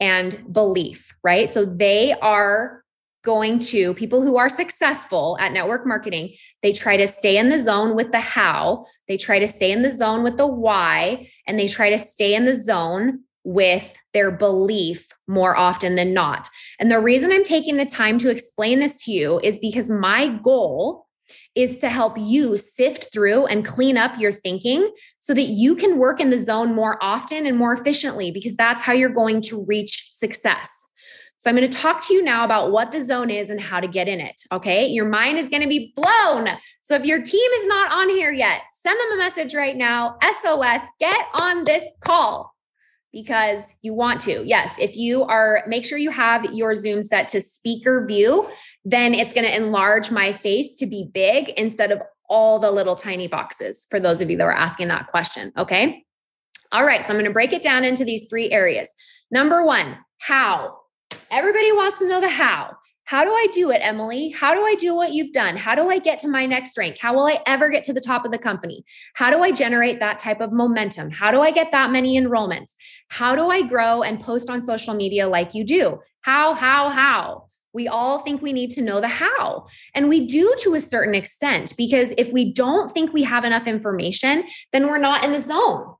and 0.00 0.52
belief, 0.52 1.16
right? 1.24 1.48
So, 1.48 1.64
they 1.64 2.12
are 2.20 2.84
going 3.24 3.58
to 3.58 3.94
people 3.94 4.22
who 4.22 4.36
are 4.36 4.50
successful 4.50 5.38
at 5.40 5.52
network 5.52 5.86
marketing, 5.86 6.34
they 6.62 6.74
try 6.74 6.98
to 6.98 7.06
stay 7.06 7.38
in 7.38 7.48
the 7.48 7.58
zone 7.58 7.96
with 7.96 8.12
the 8.12 8.20
how, 8.20 8.84
they 9.06 9.16
try 9.16 9.38
to 9.38 9.48
stay 9.48 9.72
in 9.72 9.80
the 9.80 9.90
zone 9.90 10.22
with 10.22 10.36
the 10.36 10.46
why, 10.46 11.26
and 11.46 11.58
they 11.58 11.66
try 11.66 11.88
to 11.88 11.98
stay 11.98 12.34
in 12.34 12.44
the 12.44 12.54
zone 12.54 13.20
with 13.48 13.96
their 14.12 14.30
belief 14.30 15.08
more 15.26 15.56
often 15.56 15.94
than 15.94 16.12
not. 16.12 16.50
And 16.78 16.92
the 16.92 17.00
reason 17.00 17.32
I'm 17.32 17.44
taking 17.44 17.78
the 17.78 17.86
time 17.86 18.18
to 18.18 18.28
explain 18.28 18.78
this 18.78 19.02
to 19.04 19.10
you 19.10 19.40
is 19.42 19.58
because 19.58 19.88
my 19.88 20.38
goal 20.42 21.06
is 21.54 21.78
to 21.78 21.88
help 21.88 22.18
you 22.18 22.58
sift 22.58 23.10
through 23.10 23.46
and 23.46 23.64
clean 23.64 23.96
up 23.96 24.18
your 24.18 24.32
thinking 24.32 24.92
so 25.20 25.32
that 25.32 25.44
you 25.44 25.74
can 25.74 25.96
work 25.96 26.20
in 26.20 26.28
the 26.28 26.36
zone 26.36 26.74
more 26.74 27.02
often 27.02 27.46
and 27.46 27.56
more 27.56 27.72
efficiently 27.72 28.30
because 28.30 28.54
that's 28.54 28.82
how 28.82 28.92
you're 28.92 29.08
going 29.08 29.40
to 29.40 29.64
reach 29.64 30.12
success. 30.12 30.70
So 31.38 31.48
I'm 31.48 31.56
going 31.56 31.70
to 31.70 31.78
talk 31.78 32.06
to 32.06 32.14
you 32.14 32.22
now 32.22 32.44
about 32.44 32.70
what 32.70 32.92
the 32.92 33.00
zone 33.00 33.30
is 33.30 33.48
and 33.48 33.60
how 33.60 33.80
to 33.80 33.88
get 33.88 34.08
in 34.08 34.20
it. 34.20 34.42
Okay. 34.52 34.88
Your 34.88 35.06
mind 35.06 35.38
is 35.38 35.48
going 35.48 35.62
to 35.62 35.68
be 35.68 35.94
blown. 35.96 36.48
So 36.82 36.96
if 36.96 37.06
your 37.06 37.22
team 37.22 37.50
is 37.60 37.66
not 37.66 37.92
on 37.92 38.10
here 38.10 38.32
yet, 38.32 38.60
send 38.82 39.00
them 39.00 39.12
a 39.12 39.16
message 39.16 39.54
right 39.54 39.76
now. 39.76 40.18
SOS, 40.42 40.82
get 41.00 41.26
on 41.40 41.64
this 41.64 41.84
call 42.04 42.57
because 43.12 43.76
you 43.82 43.94
want 43.94 44.20
to. 44.22 44.44
Yes, 44.44 44.76
if 44.78 44.96
you 44.96 45.22
are, 45.24 45.64
make 45.66 45.84
sure 45.84 45.98
you 45.98 46.10
have 46.10 46.44
your 46.52 46.74
Zoom 46.74 47.02
set 47.02 47.28
to 47.30 47.40
speaker 47.40 48.04
view, 48.06 48.48
then 48.84 49.14
it's 49.14 49.32
going 49.32 49.46
to 49.46 49.54
enlarge 49.54 50.10
my 50.10 50.32
face 50.32 50.76
to 50.76 50.86
be 50.86 51.10
big 51.12 51.50
instead 51.50 51.90
of 51.90 52.02
all 52.28 52.58
the 52.58 52.70
little 52.70 52.94
tiny 52.94 53.26
boxes 53.26 53.86
for 53.90 53.98
those 53.98 54.20
of 54.20 54.30
you 54.30 54.36
that 54.36 54.44
were 54.44 54.54
asking 54.54 54.88
that 54.88 55.06
question. 55.08 55.52
Okay. 55.56 56.04
All 56.72 56.84
right. 56.84 57.04
So 57.04 57.10
I'm 57.10 57.16
going 57.16 57.24
to 57.24 57.32
break 57.32 57.52
it 57.52 57.62
down 57.62 57.84
into 57.84 58.04
these 58.04 58.28
three 58.28 58.50
areas. 58.50 58.88
Number 59.30 59.64
one, 59.64 59.96
how. 60.18 60.76
Everybody 61.30 61.72
wants 61.72 61.98
to 62.00 62.08
know 62.08 62.20
the 62.20 62.28
how. 62.28 62.76
How 63.08 63.24
do 63.24 63.30
I 63.30 63.46
do 63.52 63.70
it, 63.70 63.80
Emily? 63.82 64.28
How 64.28 64.54
do 64.54 64.66
I 64.66 64.74
do 64.74 64.94
what 64.94 65.12
you've 65.12 65.32
done? 65.32 65.56
How 65.56 65.74
do 65.74 65.88
I 65.88 65.98
get 65.98 66.18
to 66.18 66.28
my 66.28 66.44
next 66.44 66.76
rank? 66.76 66.98
How 67.00 67.14
will 67.14 67.26
I 67.26 67.38
ever 67.46 67.70
get 67.70 67.82
to 67.84 67.94
the 67.94 68.02
top 68.02 68.26
of 68.26 68.32
the 68.32 68.38
company? 68.38 68.84
How 69.14 69.30
do 69.30 69.42
I 69.42 69.50
generate 69.50 69.98
that 70.00 70.18
type 70.18 70.42
of 70.42 70.52
momentum? 70.52 71.10
How 71.10 71.30
do 71.30 71.40
I 71.40 71.50
get 71.50 71.72
that 71.72 71.90
many 71.90 72.20
enrollments? 72.20 72.74
How 73.08 73.34
do 73.34 73.48
I 73.48 73.62
grow 73.62 74.02
and 74.02 74.20
post 74.20 74.50
on 74.50 74.60
social 74.60 74.92
media 74.92 75.26
like 75.26 75.54
you 75.54 75.64
do? 75.64 76.00
How, 76.20 76.52
how, 76.52 76.90
how? 76.90 77.46
We 77.72 77.88
all 77.88 78.18
think 78.18 78.42
we 78.42 78.52
need 78.52 78.72
to 78.72 78.82
know 78.82 79.00
the 79.00 79.08
how. 79.08 79.68
And 79.94 80.10
we 80.10 80.26
do 80.26 80.54
to 80.58 80.74
a 80.74 80.80
certain 80.80 81.14
extent, 81.14 81.72
because 81.78 82.12
if 82.18 82.30
we 82.30 82.52
don't 82.52 82.92
think 82.92 83.14
we 83.14 83.22
have 83.22 83.44
enough 83.44 83.66
information, 83.66 84.44
then 84.74 84.86
we're 84.86 84.98
not 84.98 85.24
in 85.24 85.32
the 85.32 85.40
zone. 85.40 85.94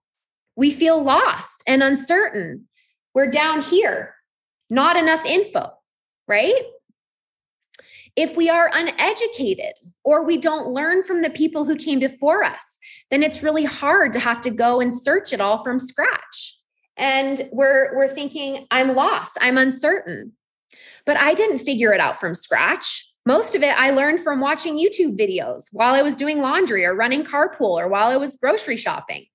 We 0.57 0.71
feel 0.71 1.03
lost 1.03 1.63
and 1.67 1.83
uncertain. 1.83 2.69
We're 3.15 3.31
down 3.31 3.63
here 3.63 4.15
not 4.69 4.99
enough 4.99 5.25
info, 5.25 5.73
right? 6.27 6.55
If 8.19 8.37
we 8.37 8.51
are 8.51 8.69
uneducated 8.75 9.75
or 10.05 10.25
we 10.25 10.39
don't 10.39 10.67
learn 10.67 11.05
from 11.05 11.23
the 11.23 11.31
people 11.31 11.65
who 11.65 11.77
came 11.77 12.01
before 12.01 12.43
us, 12.43 12.81
then 13.13 13.23
it's 13.23 13.45
really 13.45 13.63
hard 13.63 14.13
to 14.15 14.19
have 14.19 14.41
to 14.41 14.51
go 14.51 14.81
and 14.81 14.93
search 14.93 15.33
it 15.33 15.41
all 15.41 15.63
from 15.63 15.79
scratch. 15.79 16.59
And 16.97 17.49
we're 17.53 17.97
we're 17.97 18.09
thinking 18.09 18.67
I'm 18.73 18.97
lost, 18.97 19.39
I'm 19.41 19.57
uncertain. 19.57 20.33
But 21.07 21.17
I 21.17 21.33
didn't 21.33 21.61
figure 21.61 21.93
it 21.93 22.01
out 22.01 22.19
from 22.19 22.35
scratch. 22.35 23.09
Most 23.25 23.55
of 23.55 23.63
it 23.63 23.79
I 23.79 23.91
learned 23.91 24.19
from 24.21 24.41
watching 24.41 24.77
YouTube 24.77 25.17
videos 25.17 25.67
while 25.71 25.95
I 25.95 26.03
was 26.03 26.17
doing 26.17 26.41
laundry 26.41 26.85
or 26.85 26.97
running 26.97 27.23
carpool 27.23 27.79
or 27.79 27.87
while 27.87 28.09
I 28.09 28.17
was 28.17 28.35
grocery 28.35 28.75
shopping 28.75 29.27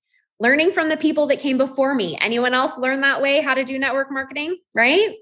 learning 0.41 0.74
from 0.74 0.89
the 0.89 0.98
people 0.98 1.28
that 1.28 1.39
came 1.39 1.58
before 1.58 1.96
me. 1.96 2.17
Anyone 2.19 2.54
else 2.54 2.78
learn 2.78 3.00
that 3.00 3.22
way 3.22 3.39
how 3.39 3.54
to 3.54 3.63
do 3.63 3.80
network 3.80 4.12
marketing, 4.12 4.58
right? 4.74 5.15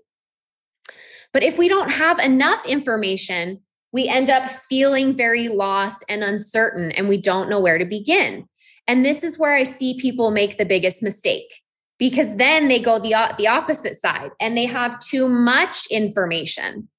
But 1.34 1.44
if 1.44 1.58
we 1.58 1.68
don't 1.68 1.92
have 1.92 2.20
enough 2.20 2.66
information, 2.66 3.62
we 3.94 4.08
end 4.08 4.30
up 4.30 4.50
feeling 4.50 5.16
very 5.16 5.50
lost 5.50 6.04
and 6.08 6.24
uncertain, 6.24 6.92
and 6.92 7.10
we 7.10 7.18
don't 7.18 7.50
know 7.50 7.60
where 7.60 7.78
to 7.78 7.86
begin. 7.86 8.48
And 8.88 9.06
this 9.06 9.24
is 9.24 9.38
where 9.38 9.54
I 9.54 9.64
see 9.64 10.00
people 10.00 10.32
make 10.32 10.58
the 10.58 10.66
biggest 10.66 11.04
mistake 11.04 11.54
because 12.00 12.36
then 12.38 12.68
they 12.68 12.80
go 12.80 13.00
the, 13.00 13.34
the 13.38 13.48
opposite 13.48 13.96
side 13.96 14.32
and 14.40 14.58
they 14.58 14.66
have 14.66 15.00
too 15.00 15.30
much 15.30 15.86
information, 15.92 16.90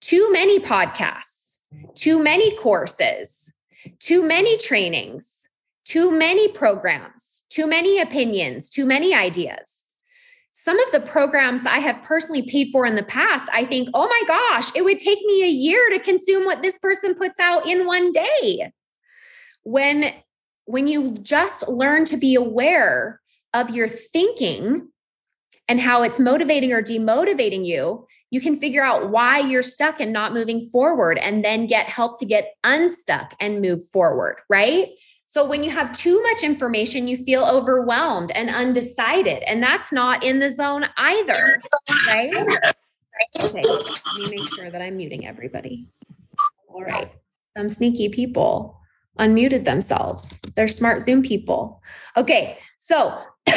too 0.00 0.32
many 0.32 0.58
podcasts, 0.58 1.58
too 1.94 2.22
many 2.22 2.56
courses, 2.56 3.52
too 3.98 4.22
many 4.22 4.56
trainings, 4.58 5.48
too 5.84 6.10
many 6.10 6.48
programs, 6.48 7.42
too 7.50 7.66
many 7.66 8.00
opinions, 8.00 8.70
too 8.70 8.86
many 8.86 9.14
ideas 9.14 9.81
some 10.64 10.78
of 10.78 10.92
the 10.92 11.00
programs 11.00 11.66
I 11.66 11.78
have 11.80 12.04
personally 12.04 12.48
paid 12.48 12.70
for 12.70 12.86
in 12.86 12.94
the 12.94 13.02
past, 13.02 13.50
I 13.52 13.64
think, 13.64 13.88
oh 13.94 14.06
my 14.06 14.22
gosh, 14.28 14.70
it 14.76 14.84
would 14.84 14.96
take 14.96 15.18
me 15.24 15.42
a 15.42 15.48
year 15.48 15.90
to 15.90 15.98
consume 15.98 16.44
what 16.44 16.62
this 16.62 16.78
person 16.78 17.16
puts 17.16 17.40
out 17.40 17.66
in 17.66 17.84
one 17.84 18.12
day. 18.12 18.70
When 19.64 20.12
when 20.66 20.86
you 20.86 21.18
just 21.18 21.68
learn 21.68 22.04
to 22.04 22.16
be 22.16 22.36
aware 22.36 23.20
of 23.52 23.70
your 23.70 23.88
thinking 23.88 24.88
and 25.66 25.80
how 25.80 26.04
it's 26.04 26.20
motivating 26.20 26.72
or 26.72 26.80
demotivating 26.80 27.66
you, 27.66 28.06
you 28.30 28.40
can 28.40 28.56
figure 28.56 28.84
out 28.84 29.10
why 29.10 29.40
you're 29.40 29.64
stuck 29.64 29.98
and 29.98 30.12
not 30.12 30.32
moving 30.32 30.62
forward 30.70 31.18
and 31.18 31.44
then 31.44 31.66
get 31.66 31.86
help 31.86 32.20
to 32.20 32.24
get 32.24 32.54
unstuck 32.62 33.34
and 33.40 33.60
move 33.60 33.80
forward, 33.88 34.36
right? 34.48 34.90
So 35.32 35.46
when 35.46 35.64
you 35.64 35.70
have 35.70 35.94
too 35.94 36.20
much 36.20 36.42
information, 36.42 37.08
you 37.08 37.16
feel 37.16 37.42
overwhelmed 37.42 38.32
and 38.32 38.50
undecided. 38.50 39.42
And 39.44 39.62
that's 39.62 39.90
not 39.90 40.22
in 40.22 40.40
the 40.40 40.52
zone 40.52 40.84
either. 40.98 41.58
Right? 42.06 42.34
Okay. 43.40 43.62
Let 43.64 43.94
me 44.18 44.28
make 44.28 44.54
sure 44.54 44.68
that 44.68 44.82
I'm 44.82 44.98
muting 44.98 45.26
everybody. 45.26 45.88
All 46.68 46.82
right. 46.82 47.10
Some 47.56 47.70
sneaky 47.70 48.10
people 48.10 48.78
unmuted 49.18 49.64
themselves. 49.64 50.38
They're 50.54 50.68
smart 50.68 51.02
Zoom 51.02 51.22
people. 51.22 51.80
Okay. 52.14 52.58
So 52.78 53.18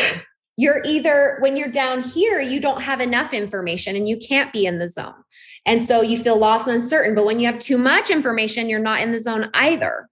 you're 0.56 0.82
either 0.86 1.36
when 1.42 1.58
you're 1.58 1.68
down 1.68 2.04
here, 2.04 2.40
you 2.40 2.62
don't 2.62 2.84
have 2.84 3.02
enough 3.02 3.34
information 3.34 3.98
and 3.98 4.08
you 4.08 4.16
can't 4.16 4.54
be 4.54 4.66
in 4.66 4.80
the 4.80 4.88
zone. 4.88 5.26
And 5.66 5.84
so 5.84 6.02
you 6.02 6.18
feel 6.18 6.38
lost 6.38 6.70
and 6.70 6.78
uncertain. 6.78 7.16
But 7.16 7.26
when 7.26 7.42
you 7.42 7.48
have 7.48 7.60
too 7.60 7.78
much 7.78 8.12
information, 8.12 8.70
you're 8.70 8.80
not 8.80 9.02
in 9.02 9.12
the 9.12 9.20
zone 9.20 9.50
either. 9.54 10.08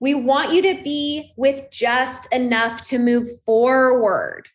We 0.00 0.14
want 0.14 0.52
you 0.52 0.62
to 0.62 0.82
be 0.82 1.32
with 1.36 1.70
just 1.70 2.26
enough 2.32 2.82
to 2.88 2.98
move 2.98 3.26
forward. 3.44 4.48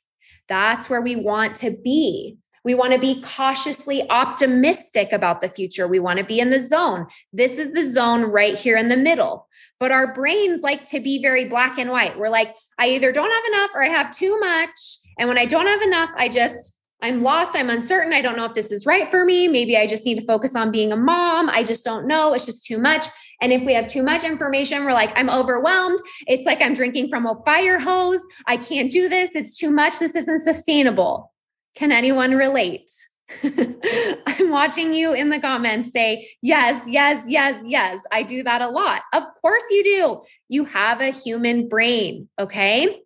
That's 0.48 0.90
where 0.90 1.02
we 1.02 1.16
want 1.16 1.56
to 1.58 1.72
be. 1.72 2.38
We 2.64 2.76
want 2.76 2.94
to 2.94 3.00
be 3.00 3.22
cautiously 3.24 4.08
optimistic 4.10 5.12
about 5.12 5.42
the 5.42 5.50
future. 5.50 5.88
We 5.88 6.00
want 6.00 6.20
to 6.20 6.26
be 6.26 6.40
in 6.40 6.52
the 6.52 6.60
zone. 6.60 7.08
This 7.34 7.58
is 7.58 7.74
the 7.74 7.86
zone 7.86 8.24
right 8.24 8.58
here 8.58 8.78
in 8.78 8.90
the 8.90 8.98
middle. 8.98 9.48
But 9.80 9.92
our 9.92 10.14
brains 10.14 10.62
like 10.62 10.86
to 10.88 11.00
be 11.00 11.22
very 11.22 11.46
black 11.46 11.80
and 11.80 11.90
white. 11.90 12.20
We're 12.20 12.30
like, 12.30 12.54
I 12.78 12.90
either 12.90 13.12
don't 13.12 13.32
have 13.32 13.54
enough 13.54 13.72
or 13.74 13.84
I 13.84 13.88
have 13.88 14.16
too 14.16 14.40
much. 14.40 15.00
And 15.18 15.28
when 15.28 15.40
I 15.40 15.46
don't 15.46 15.68
have 15.68 15.82
enough, 15.82 16.12
I 16.16 16.30
just, 16.30 16.80
I'm 17.02 17.24
lost. 17.24 17.56
I'm 17.56 17.70
uncertain. 17.70 18.14
I 18.14 18.22
don't 18.22 18.38
know 18.38 18.46
if 18.46 18.54
this 18.54 18.72
is 18.72 18.86
right 18.86 19.10
for 19.10 19.26
me. 19.26 19.48
Maybe 19.48 19.76
I 19.76 19.88
just 19.88 20.06
need 20.06 20.20
to 20.20 20.26
focus 20.26 20.56
on 20.56 20.72
being 20.72 20.92
a 20.92 20.98
mom. 20.98 21.50
I 21.50 21.64
just 21.64 21.84
don't 21.84 22.06
know. 22.06 22.34
It's 22.34 22.46
just 22.46 22.66
too 22.66 22.78
much. 22.78 23.08
And 23.42 23.52
if 23.52 23.64
we 23.66 23.74
have 23.74 23.88
too 23.88 24.04
much 24.04 24.24
information, 24.24 24.86
we're 24.86 24.94
like, 24.94 25.12
I'm 25.16 25.30
overwhelmed. 25.30 26.00
It's 26.28 26.46
like 26.46 26.62
I'm 26.62 26.74
drinking 26.74 27.10
from 27.10 27.26
a 27.26 27.36
fire 27.44 27.80
hose. 27.80 28.24
I 28.46 28.58
can't 28.58 28.92
do 28.92 29.10
this. 29.10 29.36
It's 29.36 29.58
too 29.58 29.72
much. 29.72 29.98
This 29.98 30.16
isn't 30.16 30.40
sustainable. 30.42 31.34
Can 31.74 31.92
anyone 31.92 32.36
relate? 32.36 32.92
I'm 33.44 34.50
watching 34.50 34.94
you 34.94 35.14
in 35.14 35.30
the 35.30 35.40
comments 35.40 35.92
say, 35.92 36.30
yes, 36.42 36.88
yes, 36.88 37.26
yes, 37.28 37.64
yes. 37.66 38.04
I 38.12 38.24
do 38.24 38.44
that 38.44 38.62
a 38.62 38.70
lot. 38.70 39.02
Of 39.14 39.24
course 39.42 39.64
you 39.70 39.84
do. 39.84 40.22
You 40.50 40.66
have 40.66 41.02
a 41.02 41.12
human 41.12 41.68
brain. 41.68 42.30
Okay. 42.38 43.02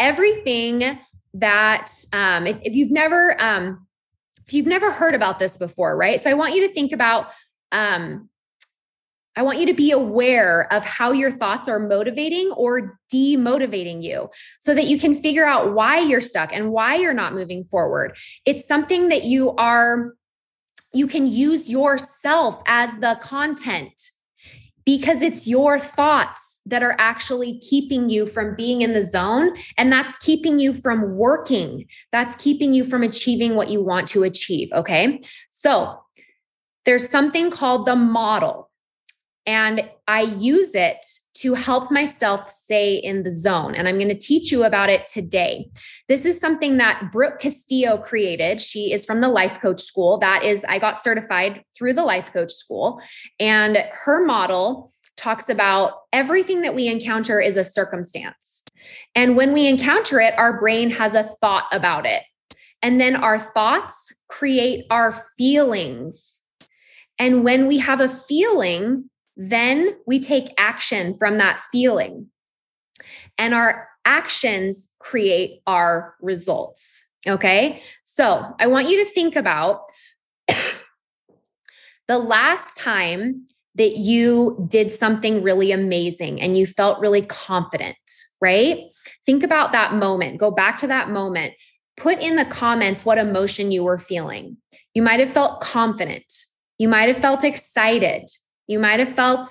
Everything 0.00 0.98
that, 1.40 1.90
um, 2.12 2.46
if, 2.46 2.58
if 2.62 2.74
you've 2.74 2.90
never, 2.90 3.40
um, 3.40 3.86
if 4.46 4.54
you've 4.54 4.66
never 4.66 4.90
heard 4.90 5.14
about 5.14 5.38
this 5.38 5.56
before, 5.56 5.96
right? 5.96 6.20
So 6.20 6.30
I 6.30 6.34
want 6.34 6.54
you 6.54 6.66
to 6.66 6.72
think 6.72 6.92
about 6.92 7.30
um, 7.72 8.28
I 9.38 9.42
want 9.42 9.60
you 9.60 9.66
to 9.66 9.74
be 9.74 9.92
aware 9.92 10.66
of 10.72 10.84
how 10.84 11.12
your 11.12 11.30
thoughts 11.30 11.68
are 11.68 11.78
motivating 11.78 12.50
or 12.56 12.98
demotivating 13.14 14.02
you 14.02 14.30
so 14.58 14.74
that 14.74 14.86
you 14.86 14.98
can 14.98 15.14
figure 15.14 15.46
out 15.46 15.74
why 15.74 16.00
you're 16.00 16.20
stuck 16.20 16.52
and 16.52 16.72
why 16.72 16.96
you're 16.96 17.14
not 17.14 17.34
moving 17.34 17.62
forward. 17.62 18.16
It's 18.46 18.66
something 18.66 19.10
that 19.10 19.22
you 19.22 19.52
are, 19.52 20.14
you 20.92 21.06
can 21.06 21.28
use 21.28 21.70
yourself 21.70 22.60
as 22.66 22.90
the 22.94 23.16
content 23.22 23.92
because 24.84 25.22
it's 25.22 25.46
your 25.46 25.78
thoughts 25.78 26.47
that 26.68 26.82
are 26.82 26.96
actually 26.98 27.58
keeping 27.58 28.08
you 28.08 28.26
from 28.26 28.54
being 28.54 28.82
in 28.82 28.92
the 28.92 29.02
zone. 29.02 29.56
And 29.76 29.92
that's 29.92 30.16
keeping 30.16 30.58
you 30.58 30.72
from 30.72 31.16
working. 31.16 31.86
That's 32.12 32.34
keeping 32.42 32.72
you 32.74 32.84
from 32.84 33.02
achieving 33.02 33.54
what 33.54 33.68
you 33.68 33.82
want 33.82 34.08
to 34.08 34.22
achieve. 34.22 34.70
Okay. 34.72 35.20
So 35.50 35.98
there's 36.84 37.08
something 37.08 37.50
called 37.50 37.86
the 37.86 37.96
model. 37.96 38.70
And 39.46 39.88
I 40.06 40.22
use 40.22 40.74
it 40.74 41.06
to 41.36 41.54
help 41.54 41.90
myself 41.90 42.50
stay 42.50 42.96
in 42.96 43.22
the 43.22 43.32
zone. 43.32 43.74
And 43.74 43.88
I'm 43.88 43.96
going 43.96 44.08
to 44.08 44.18
teach 44.18 44.52
you 44.52 44.64
about 44.64 44.90
it 44.90 45.06
today. 45.06 45.70
This 46.08 46.26
is 46.26 46.38
something 46.38 46.76
that 46.78 47.10
Brooke 47.12 47.38
Castillo 47.38 47.96
created. 47.96 48.60
She 48.60 48.92
is 48.92 49.06
from 49.06 49.20
the 49.20 49.28
Life 49.28 49.60
Coach 49.60 49.82
School. 49.82 50.18
That 50.18 50.42
is, 50.42 50.66
I 50.68 50.78
got 50.78 51.02
certified 51.02 51.62
through 51.74 51.94
the 51.94 52.02
Life 52.02 52.30
Coach 52.32 52.52
School. 52.52 53.00
And 53.38 53.78
her 53.92 54.24
model 54.24 54.92
talks 55.18 55.48
about 55.48 55.94
everything 56.12 56.62
that 56.62 56.74
we 56.74 56.88
encounter 56.88 57.40
is 57.40 57.56
a 57.56 57.64
circumstance. 57.64 58.64
And 59.14 59.36
when 59.36 59.52
we 59.52 59.66
encounter 59.66 60.20
it, 60.20 60.32
our 60.38 60.58
brain 60.58 60.90
has 60.90 61.14
a 61.14 61.24
thought 61.24 61.66
about 61.72 62.06
it. 62.06 62.22
And 62.80 63.00
then 63.00 63.16
our 63.16 63.38
thoughts 63.38 64.14
create 64.28 64.86
our 64.90 65.12
feelings. 65.36 66.44
And 67.18 67.44
when 67.44 67.66
we 67.66 67.78
have 67.78 68.00
a 68.00 68.08
feeling, 68.08 69.10
then 69.36 69.96
we 70.06 70.20
take 70.20 70.54
action 70.56 71.16
from 71.18 71.38
that 71.38 71.60
feeling. 71.72 72.28
And 73.36 73.54
our 73.54 73.88
actions 74.04 74.90
create 75.00 75.60
our 75.66 76.14
results. 76.20 77.04
Okay. 77.26 77.82
So 78.04 78.54
I 78.60 78.68
want 78.68 78.88
you 78.88 79.04
to 79.04 79.10
think 79.10 79.34
about 79.34 79.82
the 82.08 82.18
last 82.18 82.76
time 82.76 83.46
that 83.78 83.96
you 83.96 84.66
did 84.68 84.92
something 84.92 85.42
really 85.42 85.72
amazing 85.72 86.40
and 86.40 86.58
you 86.58 86.66
felt 86.66 87.00
really 87.00 87.22
confident, 87.22 87.96
right? 88.40 88.78
Think 89.24 89.42
about 89.42 89.72
that 89.72 89.94
moment. 89.94 90.38
Go 90.38 90.50
back 90.50 90.76
to 90.78 90.86
that 90.88 91.10
moment. 91.10 91.54
Put 91.96 92.18
in 92.20 92.36
the 92.36 92.44
comments 92.44 93.04
what 93.04 93.18
emotion 93.18 93.70
you 93.70 93.84
were 93.84 93.98
feeling. 93.98 94.56
You 94.94 95.02
might 95.02 95.20
have 95.20 95.30
felt 95.30 95.60
confident. 95.60 96.32
You 96.78 96.88
might 96.88 97.08
have 97.08 97.18
felt 97.18 97.44
excited. 97.44 98.28
You 98.66 98.78
might 98.78 99.00
have 99.00 99.12
felt 99.12 99.48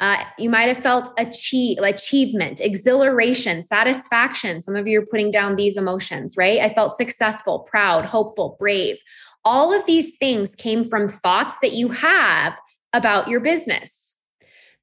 uh, 0.00 0.24
you 0.38 0.50
might 0.50 0.66
have 0.66 0.78
felt 0.78 1.08
achieve, 1.18 1.78
achievement, 1.78 2.60
exhilaration, 2.60 3.62
satisfaction. 3.62 4.60
Some 4.60 4.74
of 4.74 4.88
you 4.88 5.00
are 5.00 5.06
putting 5.06 5.30
down 5.30 5.54
these 5.54 5.76
emotions, 5.76 6.36
right? 6.36 6.60
I 6.60 6.68
felt 6.68 6.96
successful, 6.96 7.60
proud, 7.60 8.04
hopeful, 8.04 8.56
brave. 8.58 8.96
All 9.44 9.72
of 9.72 9.86
these 9.86 10.16
things 10.18 10.56
came 10.56 10.82
from 10.82 11.08
thoughts 11.08 11.56
that 11.62 11.74
you 11.74 11.88
have 11.90 12.58
about 12.94 13.28
your 13.28 13.40
business. 13.40 14.18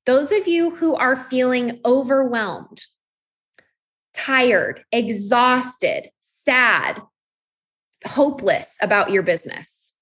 Those 0.05 0.31
of 0.31 0.47
you 0.47 0.75
who 0.75 0.93
are 0.95 1.15
feeling 1.15 1.79
overwhelmed, 1.85 2.85
tired, 4.13 4.83
exhausted, 4.91 6.09
sad, 6.19 7.01
hopeless 8.05 8.77
about 8.81 9.09
your 9.09 9.23
business, 9.23 9.95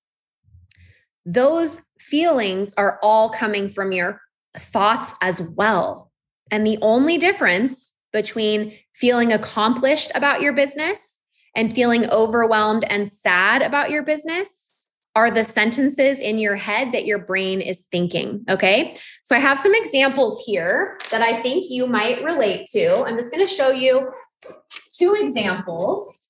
those 1.25 1.81
feelings 1.99 2.73
are 2.75 2.99
all 3.03 3.29
coming 3.29 3.69
from 3.69 3.91
your 3.91 4.19
thoughts 4.57 5.13
as 5.21 5.41
well. 5.41 6.11
And 6.49 6.65
the 6.65 6.79
only 6.81 7.17
difference 7.17 7.93
between 8.11 8.73
feeling 8.93 9.31
accomplished 9.31 10.11
about 10.15 10.41
your 10.41 10.53
business 10.53 11.19
and 11.55 11.73
feeling 11.73 12.09
overwhelmed 12.09 12.83
and 12.85 13.07
sad 13.07 13.61
about 13.61 13.91
your 13.91 14.01
business 14.01 14.68
are 15.15 15.31
the 15.31 15.43
sentences 15.43 16.19
in 16.19 16.37
your 16.39 16.55
head 16.55 16.91
that 16.91 17.05
your 17.05 17.19
brain 17.19 17.61
is 17.61 17.85
thinking. 17.91 18.45
Okay. 18.47 18.95
So 19.23 19.35
I 19.35 19.39
have 19.39 19.57
some 19.57 19.73
examples 19.73 20.43
here 20.45 20.99
that 21.11 21.21
I 21.21 21.33
think 21.41 21.65
you 21.69 21.87
might 21.87 22.23
relate 22.23 22.67
to. 22.73 23.03
I'm 23.03 23.17
just 23.17 23.33
going 23.33 23.45
to 23.45 23.53
show 23.53 23.71
you 23.71 24.11
two 24.97 25.15
examples. 25.19 26.29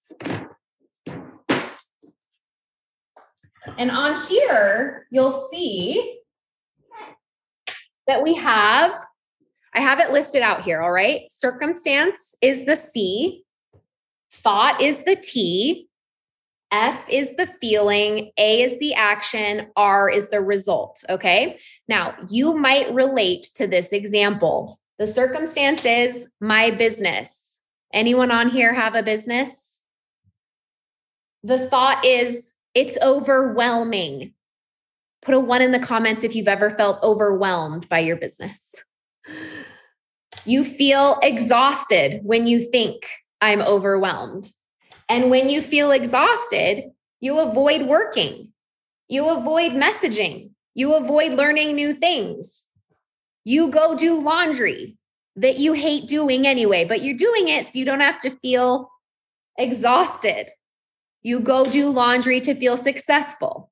And 3.78 3.92
on 3.92 4.22
here, 4.28 5.08
you'll 5.12 5.48
see 5.52 6.20
that 8.08 8.24
we 8.24 8.34
have, 8.36 8.94
I 9.76 9.82
have 9.82 10.00
it 10.00 10.12
listed 10.12 10.42
out 10.42 10.64
here. 10.64 10.82
All 10.82 10.92
right. 10.92 11.30
Circumstance 11.30 12.34
is 12.42 12.66
the 12.66 12.76
C, 12.76 13.44
thought 14.32 14.82
is 14.82 15.04
the 15.04 15.16
T, 15.16 15.89
F 16.72 17.10
is 17.10 17.36
the 17.36 17.48
feeling, 17.48 18.32
A 18.38 18.62
is 18.62 18.78
the 18.80 18.94
action, 18.94 19.68
R 19.76 20.10
is 20.10 20.30
the 20.30 20.42
result. 20.42 21.04
Okay. 21.10 21.60
Now, 21.88 22.16
you 22.30 22.56
might 22.56 22.94
relate 22.94 23.50
to 23.56 23.66
this 23.66 23.92
example. 23.92 24.80
The 25.00 25.08
circumstance 25.08 25.86
is 25.86 26.30
my 26.40 26.72
business. 26.72 27.62
Anyone 27.92 28.32
on 28.32 28.50
here 28.50 28.74
have 28.74 28.96
a 28.96 29.02
business? 29.02 29.84
The 31.44 31.58
thought 31.58 32.06
is 32.06 32.54
it's 32.76 32.98
overwhelming. 33.02 34.34
Put 35.22 35.36
a 35.36 35.40
one 35.40 35.62
in 35.62 35.72
the 35.72 35.80
comments 35.80 36.24
if 36.24 36.36
you've 36.36 36.48
ever 36.48 36.70
felt 36.70 37.02
overwhelmed 37.02 37.90
by 37.90 38.00
your 38.00 38.18
business. 38.18 38.76
You 40.46 40.64
feel 40.64 41.20
exhausted 41.24 42.22
when 42.24 42.46
you 42.46 42.60
think 42.60 43.08
I'm 43.42 43.62
overwhelmed. 43.62 44.50
And 45.10 45.32
when 45.32 45.50
you 45.50 45.62
feel 45.62 45.92
exhausted, 45.92 46.92
you 47.20 47.40
avoid 47.40 47.88
working, 47.88 48.54
you 49.08 49.28
avoid 49.28 49.74
messaging, 49.74 50.52
you 50.76 50.94
avoid 50.94 51.32
learning 51.32 51.76
new 51.76 51.94
things. 51.94 52.68
You 53.44 53.70
go 53.70 53.98
do 53.98 54.22
laundry 54.22 54.98
that 55.36 55.58
you 55.58 55.74
hate 55.74 56.08
doing 56.08 56.46
anyway, 56.46 56.86
but 56.86 57.02
you're 57.02 57.18
doing 57.18 57.48
it 57.48 57.66
so 57.66 57.80
you 57.80 57.86
don't 57.86 58.02
have 58.02 58.22
to 58.22 58.30
feel 58.30 58.92
exhausted. 59.58 60.50
You 61.24 61.40
go 61.40 61.66
do 61.66 61.90
laundry 61.90 62.40
to 62.42 62.54
feel 62.54 62.78
successful. 62.78 63.72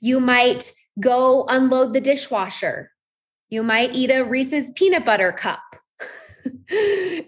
You 0.00 0.20
might 0.20 0.72
go 1.00 1.44
unload 1.48 1.92
the 1.92 2.00
dishwasher. 2.00 2.92
You 3.48 3.62
might 3.62 3.94
eat 3.94 4.10
a 4.10 4.22
Reese's 4.22 4.70
peanut 4.70 5.04
butter 5.04 5.32
cup. 5.32 5.60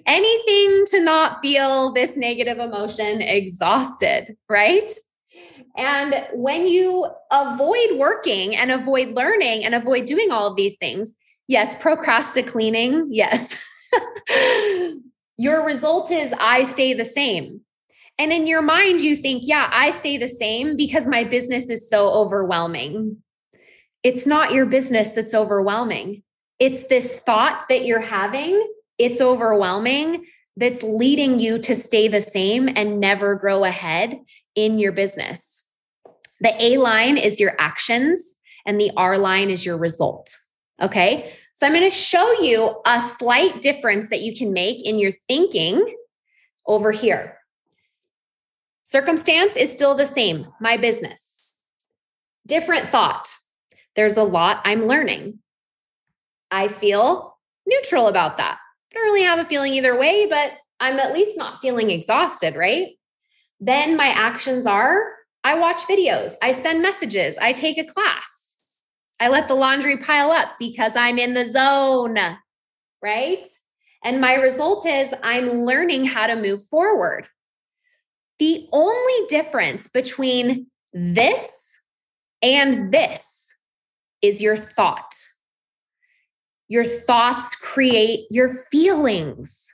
Anything 0.06 0.84
to 0.86 1.00
not 1.00 1.40
feel 1.40 1.92
this 1.92 2.16
negative 2.16 2.58
emotion 2.58 3.20
exhausted, 3.20 4.36
right? 4.48 4.90
And 5.76 6.26
when 6.34 6.66
you 6.66 7.06
avoid 7.30 7.96
working 7.96 8.56
and 8.56 8.70
avoid 8.70 9.14
learning 9.14 9.64
and 9.64 9.74
avoid 9.74 10.04
doing 10.06 10.30
all 10.30 10.46
of 10.46 10.56
these 10.56 10.76
things, 10.76 11.14
yes, 11.48 11.74
procrastinating, 11.80 13.08
yes. 13.10 13.62
Your 15.38 15.64
result 15.64 16.10
is 16.10 16.34
I 16.38 16.62
stay 16.62 16.92
the 16.92 17.04
same. 17.04 17.62
And 18.18 18.32
in 18.32 18.46
your 18.46 18.62
mind, 18.62 19.00
you 19.00 19.16
think, 19.16 19.42
yeah, 19.46 19.68
I 19.72 19.90
stay 19.90 20.18
the 20.18 20.28
same 20.28 20.76
because 20.76 21.06
my 21.06 21.24
business 21.24 21.70
is 21.70 21.88
so 21.88 22.10
overwhelming. 22.10 23.22
It's 24.02 24.26
not 24.26 24.52
your 24.52 24.66
business 24.66 25.08
that's 25.10 25.34
overwhelming. 25.34 26.22
It's 26.58 26.86
this 26.86 27.18
thought 27.20 27.64
that 27.68 27.84
you're 27.84 28.00
having, 28.00 28.62
it's 29.02 29.20
overwhelming, 29.20 30.24
that's 30.56 30.82
leading 30.82 31.38
you 31.38 31.58
to 31.58 31.74
stay 31.74 32.08
the 32.08 32.20
same 32.20 32.68
and 32.68 33.00
never 33.00 33.34
grow 33.34 33.64
ahead 33.64 34.18
in 34.54 34.78
your 34.78 34.92
business. 34.92 35.68
The 36.40 36.54
A 36.58 36.76
line 36.76 37.16
is 37.16 37.40
your 37.40 37.54
actions, 37.58 38.34
and 38.66 38.80
the 38.80 38.90
R 38.96 39.18
line 39.18 39.50
is 39.50 39.64
your 39.64 39.76
result. 39.76 40.36
Okay. 40.80 41.32
So 41.54 41.66
I'm 41.66 41.72
going 41.72 41.84
to 41.84 41.90
show 41.90 42.32
you 42.40 42.80
a 42.86 43.00
slight 43.00 43.62
difference 43.62 44.08
that 44.08 44.22
you 44.22 44.34
can 44.36 44.52
make 44.52 44.84
in 44.84 44.98
your 44.98 45.12
thinking 45.28 45.84
over 46.66 46.90
here. 46.90 47.38
Circumstance 48.82 49.56
is 49.56 49.72
still 49.72 49.94
the 49.94 50.06
same, 50.06 50.48
my 50.60 50.76
business. 50.76 51.52
Different 52.46 52.88
thought. 52.88 53.28
There's 53.94 54.16
a 54.16 54.24
lot 54.24 54.60
I'm 54.64 54.86
learning. 54.86 55.38
I 56.50 56.68
feel 56.68 57.38
neutral 57.66 58.08
about 58.08 58.38
that. 58.38 58.58
I 58.92 58.98
don't 58.98 59.04
really 59.04 59.24
have 59.24 59.38
a 59.38 59.44
feeling 59.46 59.72
either 59.72 59.98
way, 59.98 60.26
but 60.26 60.52
I'm 60.78 60.98
at 60.98 61.14
least 61.14 61.38
not 61.38 61.60
feeling 61.62 61.90
exhausted, 61.90 62.56
right? 62.56 62.88
Then 63.58 63.96
my 63.96 64.08
actions 64.08 64.66
are 64.66 65.14
I 65.44 65.54
watch 65.58 65.80
videos, 65.82 66.34
I 66.42 66.52
send 66.52 66.82
messages, 66.82 67.38
I 67.38 67.52
take 67.52 67.78
a 67.78 67.84
class, 67.84 68.58
I 69.18 69.28
let 69.28 69.48
the 69.48 69.54
laundry 69.54 69.96
pile 69.96 70.30
up 70.30 70.50
because 70.58 70.92
I'm 70.94 71.18
in 71.18 71.34
the 71.34 71.48
zone, 71.48 72.18
right? 73.02 73.46
And 74.04 74.20
my 74.20 74.34
result 74.34 74.86
is 74.86 75.14
I'm 75.22 75.64
learning 75.64 76.04
how 76.04 76.26
to 76.26 76.36
move 76.36 76.62
forward. 76.64 77.26
The 78.38 78.68
only 78.72 79.26
difference 79.28 79.88
between 79.88 80.66
this 80.92 81.80
and 82.42 82.92
this 82.92 83.54
is 84.20 84.42
your 84.42 84.56
thought. 84.56 85.14
Your 86.72 86.86
thoughts 86.86 87.54
create 87.54 88.24
your 88.30 88.48
feelings. 88.48 89.66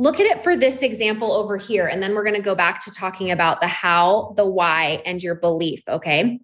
Look 0.00 0.18
at 0.18 0.26
it 0.26 0.42
for 0.42 0.56
this 0.56 0.82
example 0.82 1.30
over 1.30 1.56
here. 1.56 1.86
And 1.86 2.02
then 2.02 2.12
we're 2.12 2.24
going 2.24 2.34
to 2.34 2.42
go 2.42 2.56
back 2.56 2.80
to 2.80 2.90
talking 2.90 3.30
about 3.30 3.60
the 3.60 3.68
how, 3.68 4.34
the 4.36 4.44
why, 4.44 5.00
and 5.06 5.22
your 5.22 5.36
belief. 5.36 5.84
Okay. 5.86 6.40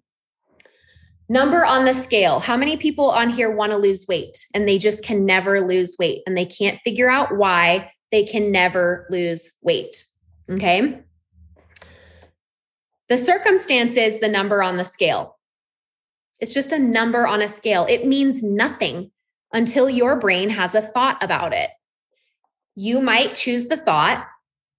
Number 1.27 1.65
on 1.65 1.83
the 1.83 1.93
scale. 1.93 2.39
How 2.39 2.55
many 2.55 2.77
people 2.77 3.09
on 3.09 3.29
here 3.29 3.53
want 3.53 3.73
to 3.73 3.77
lose 3.77 4.07
weight 4.07 4.37
and 4.53 4.65
they 4.65 4.77
just 4.77 5.03
can 5.03 5.25
never 5.25 5.59
lose 5.59 5.97
weight 5.99 6.21
and 6.25 6.37
they 6.37 6.45
can't 6.45 6.79
figure 6.85 7.09
out 7.09 7.35
why 7.35 7.91
they 8.09 8.23
can 8.23 8.49
never 8.49 9.07
lose 9.09 9.57
weight? 9.61 10.05
Okay. 10.49 11.01
The 13.09 13.17
circumstance 13.17 13.97
is 13.97 14.21
the 14.21 14.29
number 14.29 14.63
on 14.63 14.77
the 14.77 14.85
scale. 14.85 15.37
It's 16.39 16.53
just 16.53 16.71
a 16.71 16.79
number 16.79 17.27
on 17.27 17.41
a 17.41 17.47
scale. 17.49 17.85
It 17.89 18.07
means 18.07 18.41
nothing 18.41 19.11
until 19.57 19.89
your 19.89 20.15
brain 20.15 20.51
has 20.51 20.75
a 20.75 20.81
thought 20.81 21.17
about 21.23 21.51
it. 21.51 21.71
You 22.75 23.01
might 23.01 23.35
choose 23.35 23.67
the 23.67 23.75
thought, 23.75 24.23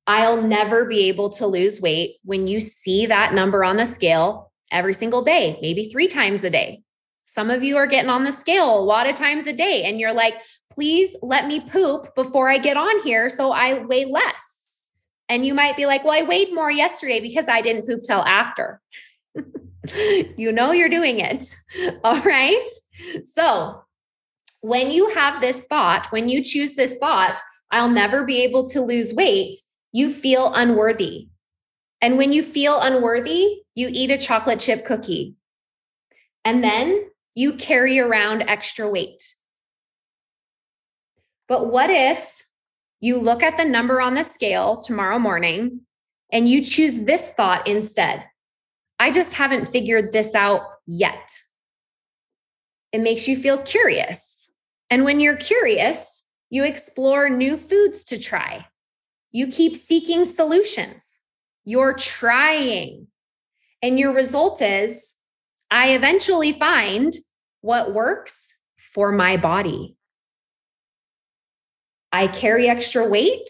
I'll 0.06 0.40
never 0.40 0.84
be 0.84 1.08
able 1.08 1.30
to 1.30 1.48
lose 1.48 1.80
weight 1.80 2.18
when 2.24 2.46
you 2.46 2.60
see 2.60 3.06
that 3.06 3.34
number 3.34 3.64
on 3.64 3.76
the 3.76 3.86
scale 3.86 4.52
every 4.70 4.94
single 4.94 5.22
day, 5.22 5.58
maybe 5.60 5.88
three 5.90 6.06
times 6.06 6.44
a 6.44 6.50
day. 6.50 6.82
Some 7.26 7.50
of 7.50 7.64
you 7.64 7.76
are 7.76 7.88
getting 7.88 8.08
on 8.08 8.22
the 8.22 8.32
scale 8.32 8.78
a 8.78 8.80
lot 8.80 9.08
of 9.08 9.16
times 9.16 9.48
a 9.48 9.52
day, 9.52 9.82
and 9.82 9.98
you're 9.98 10.12
like, 10.12 10.34
please 10.70 11.16
let 11.22 11.48
me 11.48 11.68
poop 11.68 12.14
before 12.14 12.48
I 12.48 12.58
get 12.58 12.76
on 12.76 13.02
here 13.02 13.28
so 13.28 13.50
I 13.50 13.84
weigh 13.84 14.04
less. 14.04 14.68
And 15.28 15.44
you 15.44 15.52
might 15.54 15.76
be 15.76 15.86
like, 15.86 16.04
well, 16.04 16.14
I 16.14 16.22
weighed 16.22 16.54
more 16.54 16.70
yesterday 16.70 17.20
because 17.20 17.48
I 17.48 17.62
didn't 17.62 17.86
poop 17.86 18.02
till 18.04 18.24
after. 18.24 18.80
you 20.36 20.52
know 20.52 20.70
you're 20.70 20.88
doing 20.88 21.18
it. 21.18 21.44
All 22.04 22.20
right. 22.20 22.66
So 23.24 23.82
when 24.60 24.90
you 24.90 25.08
have 25.10 25.40
this 25.40 25.64
thought, 25.64 26.10
when 26.10 26.28
you 26.28 26.42
choose 26.42 26.74
this 26.74 26.96
thought, 26.98 27.38
I'll 27.70 27.90
never 27.90 28.24
be 28.24 28.42
able 28.42 28.68
to 28.70 28.80
lose 28.80 29.14
weight, 29.14 29.54
you 29.92 30.10
feel 30.10 30.52
unworthy. 30.54 31.28
And 32.00 32.16
when 32.16 32.32
you 32.32 32.42
feel 32.42 32.80
unworthy, 32.80 33.62
you 33.74 33.88
eat 33.90 34.10
a 34.10 34.18
chocolate 34.18 34.60
chip 34.60 34.84
cookie. 34.84 35.34
And 36.44 36.62
then 36.62 37.08
you 37.34 37.54
carry 37.54 37.98
around 37.98 38.42
extra 38.42 38.88
weight. 38.88 39.22
But 41.46 41.70
what 41.70 41.90
if 41.90 42.46
you 43.00 43.18
look 43.18 43.42
at 43.42 43.56
the 43.56 43.64
number 43.64 44.00
on 44.00 44.14
the 44.14 44.22
scale 44.22 44.76
tomorrow 44.76 45.18
morning 45.18 45.80
and 46.32 46.48
you 46.48 46.62
choose 46.62 47.04
this 47.04 47.30
thought 47.30 47.66
instead? 47.66 48.24
I 48.98 49.10
just 49.10 49.34
haven't 49.34 49.66
figured 49.66 50.12
this 50.12 50.34
out 50.34 50.62
yet. 50.86 51.30
It 52.92 53.00
makes 53.00 53.28
you 53.28 53.36
feel 53.36 53.62
curious. 53.62 54.37
And 54.90 55.04
when 55.04 55.20
you're 55.20 55.36
curious, 55.36 56.24
you 56.50 56.64
explore 56.64 57.28
new 57.28 57.56
foods 57.56 58.04
to 58.04 58.18
try. 58.18 58.66
You 59.30 59.48
keep 59.48 59.76
seeking 59.76 60.24
solutions. 60.24 61.20
You're 61.64 61.94
trying. 61.94 63.08
And 63.82 63.98
your 63.98 64.14
result 64.14 64.62
is 64.62 65.14
I 65.70 65.90
eventually 65.90 66.54
find 66.54 67.12
what 67.60 67.92
works 67.92 68.54
for 68.78 69.12
my 69.12 69.36
body. 69.36 69.96
I 72.10 72.28
carry 72.28 72.68
extra 72.68 73.06
weight 73.06 73.48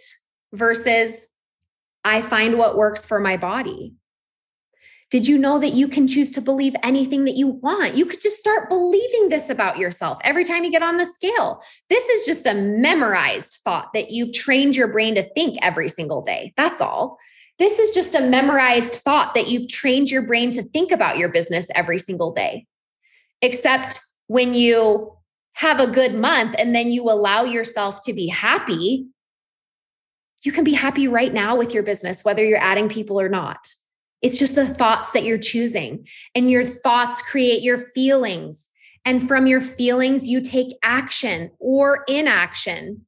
versus 0.53 1.27
I 2.05 2.22
find 2.22 2.59
what 2.59 2.77
works 2.77 3.07
for 3.07 3.20
my 3.20 3.37
body. 3.37 3.94
Did 5.11 5.27
you 5.27 5.38
know 5.38 5.59
that 5.59 5.73
you 5.73 5.88
can 5.88 6.07
choose 6.07 6.33
to 6.33 6.42
believe 6.42 6.75
anything 6.83 7.25
that 7.25 7.37
you 7.37 7.49
want? 7.49 7.94
You 7.94 8.05
could 8.05 8.21
just 8.21 8.38
start 8.38 8.68
believing 8.68 9.31
this 9.31 9.49
about 9.49 9.79
yourself 9.79 10.18
every 10.23 10.44
time 10.44 10.64
you 10.64 10.71
get 10.71 10.83
on 10.83 10.99
the 10.99 11.07
scale. 11.07 11.62
This 11.88 12.07
is 12.11 12.27
just 12.27 12.47
a 12.47 12.53
memorized 12.53 13.61
thought 13.64 13.94
that 13.94 14.11
you've 14.11 14.35
trained 14.35 14.77
your 14.77 14.88
brain 14.88 15.14
to 15.14 15.23
think 15.33 15.57
every 15.62 15.88
single 15.88 16.21
day. 16.21 16.53
That's 16.57 16.83
all. 16.83 17.16
This 17.59 17.79
is 17.79 17.90
just 17.92 18.14
a 18.14 18.21
memorized 18.21 18.97
thought 18.97 19.35
that 19.35 19.49
you've 19.49 19.68
trained 19.68 20.11
your 20.11 20.23
brain 20.23 20.51
to 20.53 20.62
think 20.62 20.92
about 20.92 21.16
your 21.16 21.31
business 21.31 21.66
every 21.75 21.99
single 21.99 22.33
day. 22.33 22.66
Except 23.40 24.01
when 24.27 24.53
you 24.53 25.16
have 25.55 25.81
a 25.81 25.90
good 25.90 26.14
month 26.14 26.55
and 26.59 26.75
then 26.75 26.90
you 26.90 27.05
allow 27.05 27.44
yourself 27.44 28.05
to 28.05 28.12
be 28.12 28.29
happy, 28.29 29.07
you 30.44 30.53
can 30.53 30.64
be 30.64 30.75
happy 30.75 31.09
right 31.09 31.33
now 31.33 31.57
with 31.57 31.73
your 31.73 31.83
business, 31.83 32.25
whether 32.25 32.44
you're 32.44 32.62
adding 32.62 32.88
people 32.88 33.18
or 33.18 33.29
not. 33.29 33.66
It's 34.22 34.38
just 34.38 34.54
the 34.54 34.66
thoughts 34.74 35.12
that 35.12 35.24
you're 35.24 35.38
choosing, 35.38 36.07
and 36.35 36.50
your 36.50 36.64
thoughts 36.64 37.22
create 37.22 37.62
your 37.62 37.78
feelings. 37.78 38.70
And 39.04 39.26
from 39.26 39.46
your 39.46 39.61
feelings, 39.61 40.28
you 40.28 40.40
take 40.40 40.76
action 40.83 41.50
or 41.61 42.04
inaction. 42.09 43.07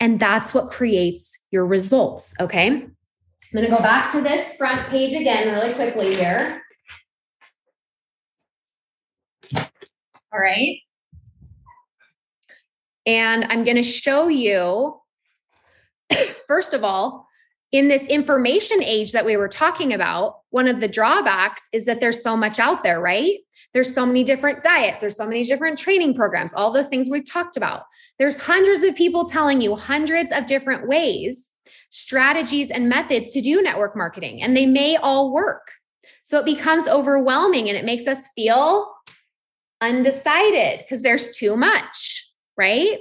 And 0.00 0.18
that's 0.18 0.54
what 0.54 0.70
creates 0.70 1.38
your 1.50 1.66
results. 1.66 2.34
Okay. 2.40 2.68
I'm 2.68 2.96
going 3.52 3.66
to 3.66 3.70
go 3.70 3.82
back 3.82 4.10
to 4.12 4.20
this 4.20 4.54
front 4.56 4.88
page 4.88 5.12
again 5.12 5.52
really 5.52 5.74
quickly 5.74 6.14
here. 6.14 6.62
All 10.32 10.40
right. 10.40 10.78
And 13.04 13.44
I'm 13.44 13.64
going 13.64 13.76
to 13.76 13.82
show 13.82 14.28
you, 14.28 14.98
first 16.46 16.72
of 16.72 16.82
all, 16.84 17.28
in 17.72 17.88
this 17.88 18.06
information 18.06 18.82
age 18.82 19.12
that 19.12 19.24
we 19.24 19.36
were 19.36 19.48
talking 19.48 19.94
about, 19.94 20.40
one 20.50 20.68
of 20.68 20.80
the 20.80 20.88
drawbacks 20.88 21.62
is 21.72 21.86
that 21.86 22.00
there's 22.00 22.22
so 22.22 22.36
much 22.36 22.58
out 22.58 22.82
there, 22.82 23.00
right? 23.00 23.38
There's 23.72 23.92
so 23.92 24.04
many 24.04 24.22
different 24.22 24.62
diets, 24.62 25.00
there's 25.00 25.16
so 25.16 25.26
many 25.26 25.42
different 25.44 25.78
training 25.78 26.14
programs, 26.14 26.52
all 26.52 26.70
those 26.70 26.88
things 26.88 27.08
we've 27.08 27.28
talked 27.28 27.56
about. 27.56 27.84
There's 28.18 28.38
hundreds 28.38 28.84
of 28.84 28.94
people 28.94 29.24
telling 29.24 29.62
you 29.62 29.74
hundreds 29.74 30.30
of 30.30 30.44
different 30.44 30.86
ways, 30.86 31.50
strategies, 31.88 32.70
and 32.70 32.90
methods 32.90 33.30
to 33.30 33.40
do 33.40 33.62
network 33.62 33.96
marketing, 33.96 34.42
and 34.42 34.54
they 34.54 34.66
may 34.66 34.96
all 34.96 35.32
work. 35.32 35.70
So 36.24 36.38
it 36.38 36.44
becomes 36.44 36.86
overwhelming 36.86 37.68
and 37.68 37.78
it 37.78 37.86
makes 37.86 38.06
us 38.06 38.28
feel 38.34 38.92
undecided 39.80 40.80
because 40.80 41.00
there's 41.00 41.34
too 41.36 41.56
much, 41.56 42.30
right? 42.58 43.00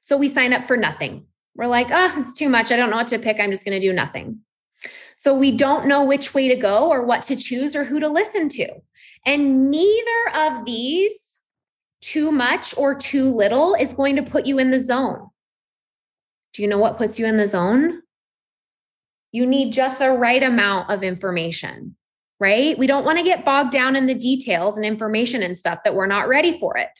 So 0.00 0.16
we 0.16 0.26
sign 0.26 0.52
up 0.52 0.64
for 0.64 0.76
nothing. 0.76 1.26
We're 1.54 1.66
like, 1.66 1.88
oh, 1.90 2.14
it's 2.18 2.34
too 2.34 2.48
much. 2.48 2.72
I 2.72 2.76
don't 2.76 2.90
know 2.90 2.96
what 2.96 3.08
to 3.08 3.18
pick. 3.18 3.38
I'm 3.38 3.50
just 3.50 3.64
going 3.64 3.78
to 3.78 3.86
do 3.86 3.92
nothing. 3.92 4.40
So 5.16 5.34
we 5.34 5.56
don't 5.56 5.86
know 5.86 6.04
which 6.04 6.34
way 6.34 6.48
to 6.48 6.56
go 6.56 6.88
or 6.88 7.04
what 7.04 7.22
to 7.24 7.36
choose 7.36 7.76
or 7.76 7.84
who 7.84 8.00
to 8.00 8.08
listen 8.08 8.48
to. 8.50 8.68
And 9.24 9.70
neither 9.70 10.30
of 10.34 10.64
these, 10.64 11.40
too 12.00 12.32
much 12.32 12.76
or 12.76 12.96
too 12.96 13.30
little, 13.30 13.74
is 13.74 13.94
going 13.94 14.16
to 14.16 14.22
put 14.22 14.46
you 14.46 14.58
in 14.58 14.70
the 14.70 14.80
zone. 14.80 15.28
Do 16.54 16.62
you 16.62 16.68
know 16.68 16.78
what 16.78 16.98
puts 16.98 17.18
you 17.18 17.26
in 17.26 17.36
the 17.36 17.46
zone? 17.46 18.02
You 19.30 19.46
need 19.46 19.72
just 19.72 19.98
the 19.98 20.10
right 20.10 20.42
amount 20.42 20.90
of 20.90 21.02
information, 21.02 21.96
right? 22.40 22.76
We 22.76 22.86
don't 22.86 23.04
want 23.04 23.18
to 23.18 23.24
get 23.24 23.44
bogged 23.44 23.72
down 23.72 23.96
in 23.96 24.06
the 24.06 24.14
details 24.14 24.76
and 24.76 24.84
information 24.84 25.42
and 25.42 25.56
stuff 25.56 25.78
that 25.84 25.94
we're 25.94 26.06
not 26.06 26.28
ready 26.28 26.58
for 26.58 26.76
it. 26.76 26.90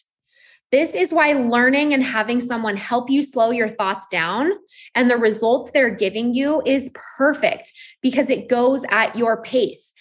This 0.73 0.95
is 0.95 1.13
why 1.13 1.33
learning 1.33 1.93
and 1.93 2.03
having 2.03 2.41
someone 2.41 2.79
help 2.79 3.11
you 3.11 3.21
slow 3.21 3.51
your 3.51 3.69
thoughts 3.69 4.09
down 4.09 4.53
and 4.95 5.11
the 5.11 5.19
results 5.19 5.71
they're 5.71 5.95
giving 5.95 6.33
you 6.33 6.63
is 6.65 6.91
perfect 7.19 7.71
because 8.01 8.31
it 8.31 8.49
goes 8.49 8.83
at 8.91 9.15
your 9.15 9.43
pace. 9.43 9.93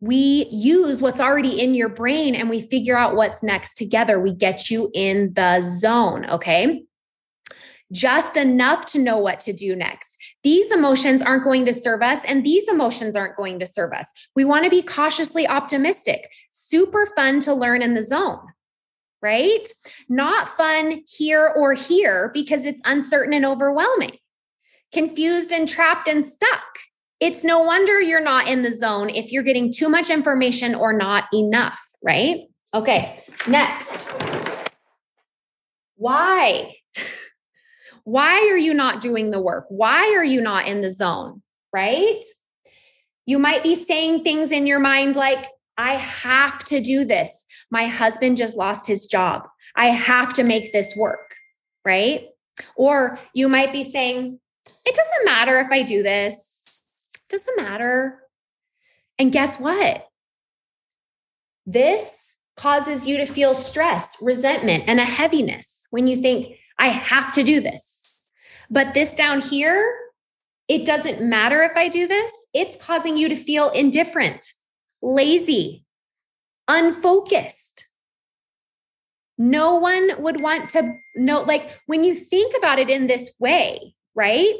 We 0.00 0.48
use 0.50 1.00
what's 1.00 1.20
already 1.20 1.60
in 1.60 1.76
your 1.76 1.88
brain 1.88 2.34
and 2.34 2.50
we 2.50 2.60
figure 2.60 2.98
out 2.98 3.14
what's 3.14 3.44
next 3.44 3.76
together. 3.76 4.18
We 4.18 4.34
get 4.34 4.68
you 4.68 4.90
in 4.94 5.32
the 5.34 5.62
zone, 5.62 6.28
okay? 6.28 6.82
Just 7.92 8.36
enough 8.36 8.86
to 8.86 8.98
know 8.98 9.18
what 9.18 9.38
to 9.40 9.52
do 9.52 9.76
next. 9.76 10.16
These 10.42 10.72
emotions 10.72 11.22
aren't 11.22 11.44
going 11.44 11.66
to 11.66 11.72
serve 11.72 12.02
us, 12.02 12.24
and 12.24 12.44
these 12.44 12.66
emotions 12.68 13.14
aren't 13.14 13.36
going 13.36 13.58
to 13.58 13.66
serve 13.66 13.92
us. 13.92 14.06
We 14.34 14.44
want 14.44 14.64
to 14.64 14.70
be 14.70 14.80
cautiously 14.80 15.46
optimistic. 15.46 16.30
Super 16.50 17.04
fun 17.14 17.40
to 17.40 17.52
learn 17.52 17.82
in 17.82 17.94
the 17.94 18.02
zone 18.02 18.40
right? 19.22 19.68
Not 20.08 20.48
fun 20.48 21.02
here 21.08 21.52
or 21.56 21.74
here 21.74 22.30
because 22.32 22.64
it's 22.64 22.80
uncertain 22.84 23.32
and 23.32 23.44
overwhelming, 23.44 24.16
confused 24.92 25.52
and 25.52 25.68
trapped 25.68 26.08
and 26.08 26.24
stuck. 26.24 26.62
It's 27.20 27.44
no 27.44 27.62
wonder 27.62 28.00
you're 28.00 28.22
not 28.22 28.48
in 28.48 28.62
the 28.62 28.74
zone 28.74 29.10
if 29.10 29.30
you're 29.30 29.42
getting 29.42 29.72
too 29.72 29.88
much 29.88 30.08
information 30.08 30.74
or 30.74 30.92
not 30.92 31.24
enough, 31.34 31.80
right? 32.02 32.40
Okay, 32.72 33.22
next. 33.46 34.10
Why? 35.96 36.76
Why 38.04 38.48
are 38.50 38.56
you 38.56 38.72
not 38.72 39.02
doing 39.02 39.30
the 39.30 39.40
work? 39.40 39.66
Why 39.68 40.14
are 40.16 40.24
you 40.24 40.40
not 40.40 40.66
in 40.66 40.80
the 40.80 40.92
zone, 40.92 41.42
right? 41.74 42.24
You 43.26 43.38
might 43.38 43.62
be 43.62 43.74
saying 43.74 44.24
things 44.24 44.50
in 44.50 44.66
your 44.66 44.80
mind 44.80 45.14
like, 45.14 45.46
I 45.76 45.96
have 45.96 46.64
to 46.64 46.80
do 46.80 47.04
this. 47.04 47.46
My 47.70 47.86
husband 47.86 48.36
just 48.36 48.56
lost 48.56 48.86
his 48.86 49.06
job. 49.06 49.46
I 49.76 49.86
have 49.86 50.32
to 50.34 50.44
make 50.44 50.72
this 50.72 50.94
work. 50.96 51.34
Right. 51.84 52.26
Or 52.76 53.18
you 53.32 53.48
might 53.48 53.72
be 53.72 53.82
saying, 53.82 54.38
it 54.84 54.94
doesn't 54.94 55.24
matter 55.24 55.60
if 55.60 55.70
I 55.70 55.82
do 55.82 56.02
this. 56.02 56.82
It 57.14 57.28
doesn't 57.30 57.56
matter. 57.56 58.20
And 59.18 59.32
guess 59.32 59.58
what? 59.58 60.06
This 61.66 62.36
causes 62.56 63.06
you 63.06 63.16
to 63.16 63.26
feel 63.26 63.54
stress, 63.54 64.16
resentment, 64.20 64.84
and 64.86 65.00
a 65.00 65.04
heaviness 65.04 65.86
when 65.90 66.06
you 66.06 66.16
think, 66.16 66.56
I 66.78 66.88
have 66.88 67.32
to 67.32 67.42
do 67.42 67.60
this. 67.60 68.22
But 68.70 68.94
this 68.94 69.14
down 69.14 69.40
here, 69.40 69.94
it 70.68 70.84
doesn't 70.86 71.22
matter 71.22 71.62
if 71.62 71.76
I 71.76 71.88
do 71.88 72.06
this, 72.06 72.32
it's 72.54 72.82
causing 72.82 73.16
you 73.16 73.28
to 73.28 73.36
feel 73.36 73.70
indifferent, 73.70 74.46
lazy, 75.02 75.84
unfocused. 76.70 77.88
No 79.36 79.74
one 79.74 80.22
would 80.22 80.40
want 80.40 80.70
to 80.70 80.94
know, 81.16 81.42
like 81.42 81.68
when 81.86 82.04
you 82.04 82.14
think 82.14 82.54
about 82.56 82.78
it 82.78 82.88
in 82.88 83.06
this 83.06 83.32
way, 83.40 83.94
right? 84.14 84.54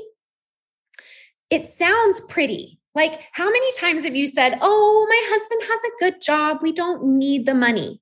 It 1.50 1.64
sounds 1.64 2.20
pretty. 2.28 2.78
Like, 2.94 3.20
how 3.32 3.44
many 3.44 3.72
times 3.74 4.04
have 4.04 4.16
you 4.16 4.26
said, 4.26 4.58
Oh, 4.60 5.06
my 5.08 5.20
husband 5.26 5.62
has 5.68 5.80
a 5.84 5.98
good 6.00 6.20
job. 6.20 6.58
We 6.60 6.72
don't 6.72 7.18
need 7.18 7.46
the 7.46 7.54
money. 7.54 8.00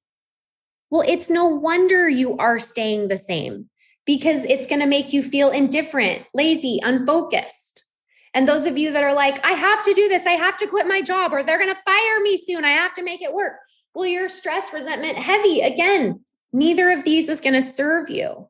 Well, 0.90 1.05
it's 1.07 1.29
no 1.29 1.47
wonder 1.47 2.09
you 2.09 2.37
are 2.38 2.59
staying 2.59 3.09
the 3.09 3.18
same 3.18 3.68
because 4.07 4.44
it's 4.44 4.66
going 4.66 4.81
to 4.81 4.87
make 4.87 5.12
you 5.12 5.23
feel 5.23 5.51
indifferent, 5.51 6.25
lazy, 6.33 6.81
unfocused. 6.83 7.85
And 8.33 8.49
those 8.49 8.64
of 8.64 8.79
you 8.79 8.92
that 8.92 9.03
are 9.03 9.12
like, 9.12 9.44
I 9.44 9.53
have 9.53 9.85
to 9.85 9.92
do 9.92 10.09
this, 10.09 10.25
I 10.25 10.33
have 10.33 10.57
to 10.59 10.66
quit 10.66 10.87
my 10.87 11.03
job, 11.03 11.35
or 11.35 11.42
they're 11.42 11.59
going 11.59 11.75
to 11.75 11.83
fire 11.85 12.21
me 12.23 12.38
soon, 12.38 12.64
I 12.64 12.71
have 12.71 12.94
to 12.94 13.03
make 13.03 13.21
it 13.21 13.35
work. 13.35 13.57
Well, 13.99 14.07
you're 14.07 14.29
stress, 14.29 14.73
resentment, 14.73 15.19
heavy. 15.19 15.61
Again, 15.61 16.21
neither 16.53 16.89
of 16.93 17.03
these 17.03 17.29
is 17.29 17.41
going 17.41 17.55
to 17.55 17.63
serve 17.63 18.09
you, 18.09 18.49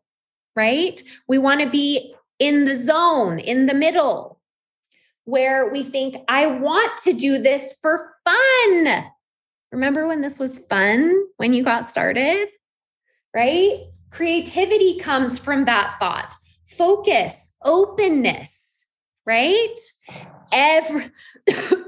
right? 0.55 1.03
We 1.27 1.39
want 1.39 1.63
to 1.63 1.71
be 1.71 2.15
in 2.39 2.67
the 2.67 2.77
zone, 2.77 3.39
in 3.39 3.65
the 3.65 3.73
middle, 3.73 4.43
where 5.25 5.71
we 5.71 5.85
think, 5.85 6.17
I 6.29 6.49
want 6.49 6.99
to 7.05 7.15
do 7.15 7.39
this 7.39 7.79
for 7.81 8.13
fun. 8.27 9.07
Remember 9.73 10.07
when 10.07 10.21
this 10.21 10.39
was 10.39 10.59
fun 10.69 11.19
when 11.39 11.55
you 11.55 11.65
got 11.65 11.89
started? 11.89 12.49
Right? 13.35 13.85
Creativity 14.11 14.99
comes 14.99 15.39
from 15.39 15.65
that 15.65 15.97
thought, 15.99 16.35
focus, 16.67 17.55
openness, 17.65 18.87
right? 19.25 19.77
Every, 20.53 21.11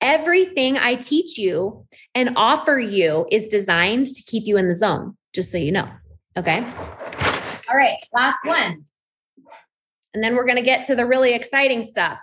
everything 0.00 0.76
I 0.78 0.94
teach 0.96 1.38
you 1.38 1.86
and 2.14 2.32
offer 2.36 2.78
you 2.78 3.26
is 3.30 3.48
designed 3.48 4.06
to 4.06 4.22
keep 4.22 4.46
you 4.46 4.56
in 4.56 4.68
the 4.68 4.74
zone, 4.74 5.16
just 5.34 5.50
so 5.50 5.58
you 5.58 5.72
know. 5.72 5.88
Okay. 6.36 6.58
All 7.70 7.76
right. 7.76 7.98
Last 8.12 8.38
one. 8.44 8.84
And 10.14 10.24
then 10.24 10.36
we're 10.36 10.46
going 10.46 10.56
to 10.56 10.62
get 10.62 10.82
to 10.84 10.94
the 10.94 11.06
really 11.06 11.32
exciting 11.32 11.82
stuff 11.82 12.20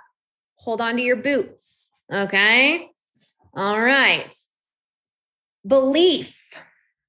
hold 0.65 0.81
on 0.81 0.95
to 0.95 1.01
your 1.01 1.15
boots. 1.15 1.91
Okay. 2.11 2.89
All 3.53 3.79
right. 3.79 4.35
Belief. 5.65 6.41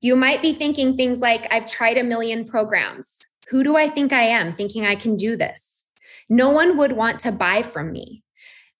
You 0.02 0.14
might 0.14 0.42
be 0.42 0.52
thinking 0.52 0.94
things 0.94 1.20
like, 1.20 1.48
I've 1.50 1.66
tried 1.66 1.96
a 1.96 2.04
million 2.04 2.44
programs. 2.44 3.18
Who 3.48 3.64
do 3.64 3.74
I 3.76 3.88
think 3.88 4.12
I 4.12 4.24
am 4.24 4.52
thinking 4.52 4.84
I 4.84 4.94
can 4.94 5.16
do 5.16 5.36
this? 5.36 5.86
No 6.28 6.50
one 6.50 6.76
would 6.76 6.92
want 6.92 7.18
to 7.20 7.32
buy 7.32 7.62
from 7.62 7.92
me. 7.92 8.22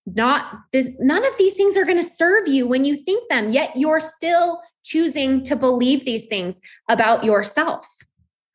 Not 0.07 0.53
this, 0.73 0.88
none 1.01 1.27
of 1.27 1.37
these 1.37 1.55
things 1.55 1.77
are 1.77 1.85
going 1.85 2.01
to 2.01 2.09
serve 2.09 2.47
you 2.47 2.66
when 2.66 2.85
you 2.85 2.97
think 2.97 3.29
them, 3.29 3.51
yet 3.51 3.75
you're 3.75 4.01
still 4.01 4.62
choosing 4.85 5.42
to 5.45 5.57
believe 5.57 6.05
these 6.05 6.27
things 6.27 6.61
about 6.88 7.25
yourself. 7.25 7.88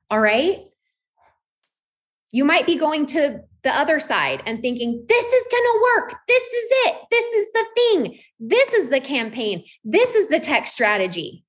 All 0.10 0.20
right. 0.20 0.64
You 2.32 2.46
might 2.46 2.66
be 2.66 2.78
going 2.78 3.06
to 3.08 3.42
the 3.64 3.78
other 3.78 4.00
side 4.00 4.42
and 4.46 4.62
thinking, 4.62 5.06
this 5.08 5.26
is 5.26 5.48
going 5.52 5.64
to 5.64 5.88
work. 5.96 6.16
This 6.28 6.44
is 6.44 6.70
it. 6.72 6.96
This 7.12 7.26
is 7.34 7.52
the 7.52 7.66
thing. 7.76 8.20
This 8.40 8.74
is 8.74 8.90
the 8.90 9.02
campaign. 9.02 9.66
This 9.84 10.16
is 10.16 10.30
the 10.30 10.40
tech 10.40 10.68
strategy. 10.68 11.44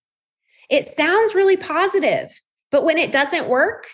It 0.69 0.87
sounds 0.87 1.35
really 1.35 1.57
positive, 1.57 2.33
but 2.71 2.85
when 2.85 2.99
it 2.99 3.13
doesn't 3.13 3.49
work, 3.49 3.87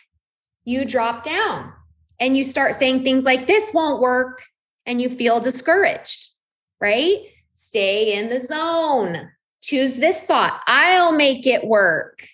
you 0.64 0.85
drop 0.85 1.23
down 1.23 1.73
and 2.18 2.37
you 2.37 2.44
start 2.44 2.75
saying 2.75 3.05
things 3.05 3.25
like, 3.25 3.47
this 3.47 3.73
won't 3.73 4.01
work. 4.01 4.42
And 4.88 5.03
you 5.03 5.11
feel 5.11 5.38
discouraged, 5.38 6.31
right? 6.81 7.18
Stay 7.53 8.14
in 8.14 8.31
the 8.31 8.40
zone. 8.40 9.29
Choose 9.61 9.96
this 9.96 10.20
thought 10.20 10.62
I'll 10.66 11.12
make 11.12 11.46
it 11.46 11.64
work. 11.64 12.27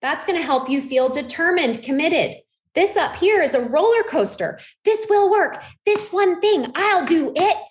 That's 0.00 0.24
going 0.24 0.36
to 0.36 0.44
help 0.44 0.68
you 0.68 0.82
feel 0.82 1.08
determined, 1.08 1.84
committed. 1.84 2.38
This 2.74 2.96
up 2.96 3.14
here 3.14 3.40
is 3.40 3.54
a 3.54 3.60
roller 3.60 4.02
coaster. 4.02 4.58
This 4.84 5.06
will 5.08 5.30
work. 5.30 5.62
This 5.86 6.10
one 6.10 6.40
thing, 6.40 6.72
I'll 6.74 7.06
do 7.06 7.32
it. 7.36 7.68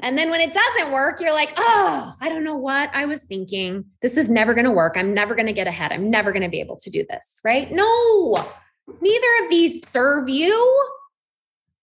And 0.00 0.16
then 0.16 0.30
when 0.30 0.40
it 0.40 0.52
doesn't 0.52 0.92
work, 0.92 1.20
you're 1.20 1.32
like, 1.32 1.52
oh, 1.56 2.14
I 2.20 2.28
don't 2.28 2.44
know 2.44 2.56
what 2.56 2.90
I 2.92 3.06
was 3.06 3.22
thinking. 3.24 3.84
This 4.00 4.16
is 4.16 4.30
never 4.30 4.54
going 4.54 4.64
to 4.64 4.70
work. 4.70 4.96
I'm 4.96 5.12
never 5.12 5.34
going 5.34 5.46
to 5.46 5.52
get 5.52 5.66
ahead. 5.66 5.90
I'm 5.90 6.08
never 6.08 6.30
going 6.30 6.42
to 6.42 6.48
be 6.48 6.60
able 6.60 6.76
to 6.76 6.90
do 6.90 7.04
this. 7.08 7.40
Right? 7.44 7.72
No, 7.72 8.36
neither 9.00 9.26
of 9.42 9.50
these 9.50 9.88
serve 9.88 10.28
you. 10.28 10.88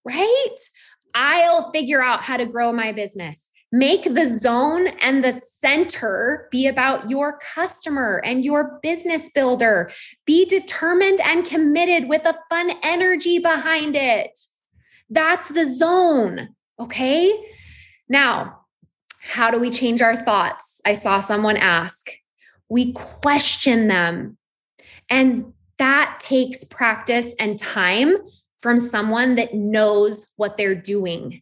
Right? 0.05 0.55
I'll 1.13 1.71
figure 1.71 2.01
out 2.01 2.23
how 2.23 2.37
to 2.37 2.45
grow 2.45 2.71
my 2.71 2.91
business. 2.91 3.51
Make 3.71 4.15
the 4.15 4.25
zone 4.25 4.87
and 4.99 5.23
the 5.23 5.31
center 5.31 6.47
be 6.49 6.65
about 6.65 7.09
your 7.09 7.37
customer 7.53 8.19
and 8.25 8.43
your 8.43 8.79
business 8.81 9.29
builder. 9.29 9.91
Be 10.25 10.45
determined 10.45 11.21
and 11.21 11.45
committed 11.45 12.09
with 12.09 12.25
a 12.25 12.37
fun 12.49 12.71
energy 12.81 13.37
behind 13.37 13.95
it. 13.95 14.39
That's 15.11 15.49
the 15.49 15.71
zone. 15.71 16.49
Okay. 16.79 17.31
Now, 18.07 18.61
how 19.21 19.51
do 19.51 19.59
we 19.59 19.69
change 19.69 20.01
our 20.01 20.15
thoughts? 20.15 20.81
I 20.83 20.93
saw 20.93 21.19
someone 21.19 21.57
ask. 21.57 22.09
We 22.69 22.93
question 22.93 23.87
them. 23.87 24.37
And 25.09 25.53
that 25.77 26.19
takes 26.19 26.63
practice 26.63 27.35
and 27.39 27.59
time 27.59 28.17
from 28.59 28.79
someone 28.79 29.35
that 29.35 29.53
knows 29.53 30.27
what 30.35 30.57
they're 30.57 30.75
doing. 30.75 31.41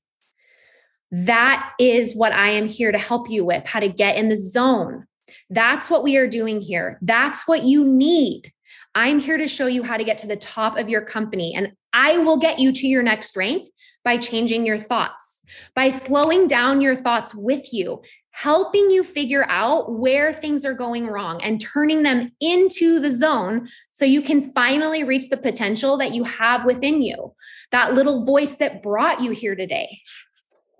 That 1.11 1.73
is 1.79 2.15
what 2.15 2.31
I 2.31 2.49
am 2.49 2.67
here 2.67 2.91
to 2.91 2.97
help 2.97 3.29
you 3.29 3.45
with 3.45 3.65
how 3.65 3.79
to 3.79 3.89
get 3.89 4.17
in 4.17 4.29
the 4.29 4.35
zone. 4.35 5.05
That's 5.49 5.89
what 5.89 6.03
we 6.03 6.17
are 6.17 6.27
doing 6.27 6.61
here. 6.61 6.99
That's 7.01 7.47
what 7.47 7.63
you 7.63 7.85
need. 7.85 8.51
I'm 8.95 9.19
here 9.19 9.37
to 9.37 9.47
show 9.47 9.67
you 9.67 9.83
how 9.83 9.97
to 9.97 10.03
get 10.03 10.17
to 10.19 10.27
the 10.27 10.35
top 10.35 10.77
of 10.77 10.89
your 10.89 11.01
company, 11.01 11.53
and 11.55 11.73
I 11.93 12.17
will 12.17 12.37
get 12.37 12.59
you 12.59 12.71
to 12.71 12.87
your 12.87 13.03
next 13.03 13.35
rank 13.35 13.69
by 14.03 14.17
changing 14.17 14.65
your 14.65 14.79
thoughts, 14.79 15.41
by 15.75 15.89
slowing 15.89 16.47
down 16.47 16.81
your 16.81 16.95
thoughts 16.95 17.35
with 17.35 17.73
you, 17.73 18.01
helping 18.37 18.91
you 18.91 19.03
figure 19.03 19.45
out 19.49 19.91
where 19.91 20.31
things 20.31 20.63
are 20.63 20.75
going 20.75 21.07
wrong 21.07 21.41
and 21.41 21.59
turning 21.59 22.03
them 22.03 22.31
into 22.39 22.99
the 22.99 23.09
zone 23.09 23.67
so 23.91 24.05
you 24.05 24.21
can 24.21 24.51
finally 24.51 25.03
reach 25.03 25.27
the 25.29 25.37
potential 25.37 25.97
that 25.97 26.11
you 26.11 26.23
have 26.23 26.63
within 26.63 27.01
you, 27.01 27.33
that 27.71 27.95
little 27.95 28.23
voice 28.23 28.53
that 28.57 28.83
brought 28.83 29.21
you 29.21 29.31
here 29.31 29.55
today. 29.55 29.99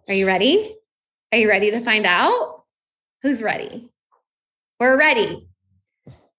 Are 0.08 0.13
you 0.13 0.28
ready? 0.28 0.76
Are 1.32 1.39
you 1.39 1.50
ready 1.50 1.72
to 1.72 1.82
find 1.82 2.06
out? 2.06 2.62
Who's 3.24 3.41
ready? 3.41 3.89
We're 4.80 4.96
ready. 4.96 5.50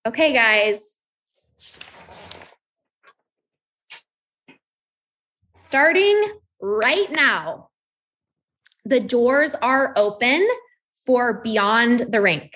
Okay, 0.07 0.31
guys. 0.31 0.99
Starting 5.57 6.31
right 6.61 7.11
now, 7.11 7.67
the 8.85 9.01
doors 9.01 9.53
are 9.55 9.91
open 9.97 10.47
for 11.09 11.41
Beyond 11.41 12.05
the 12.11 12.21
Rank. 12.21 12.55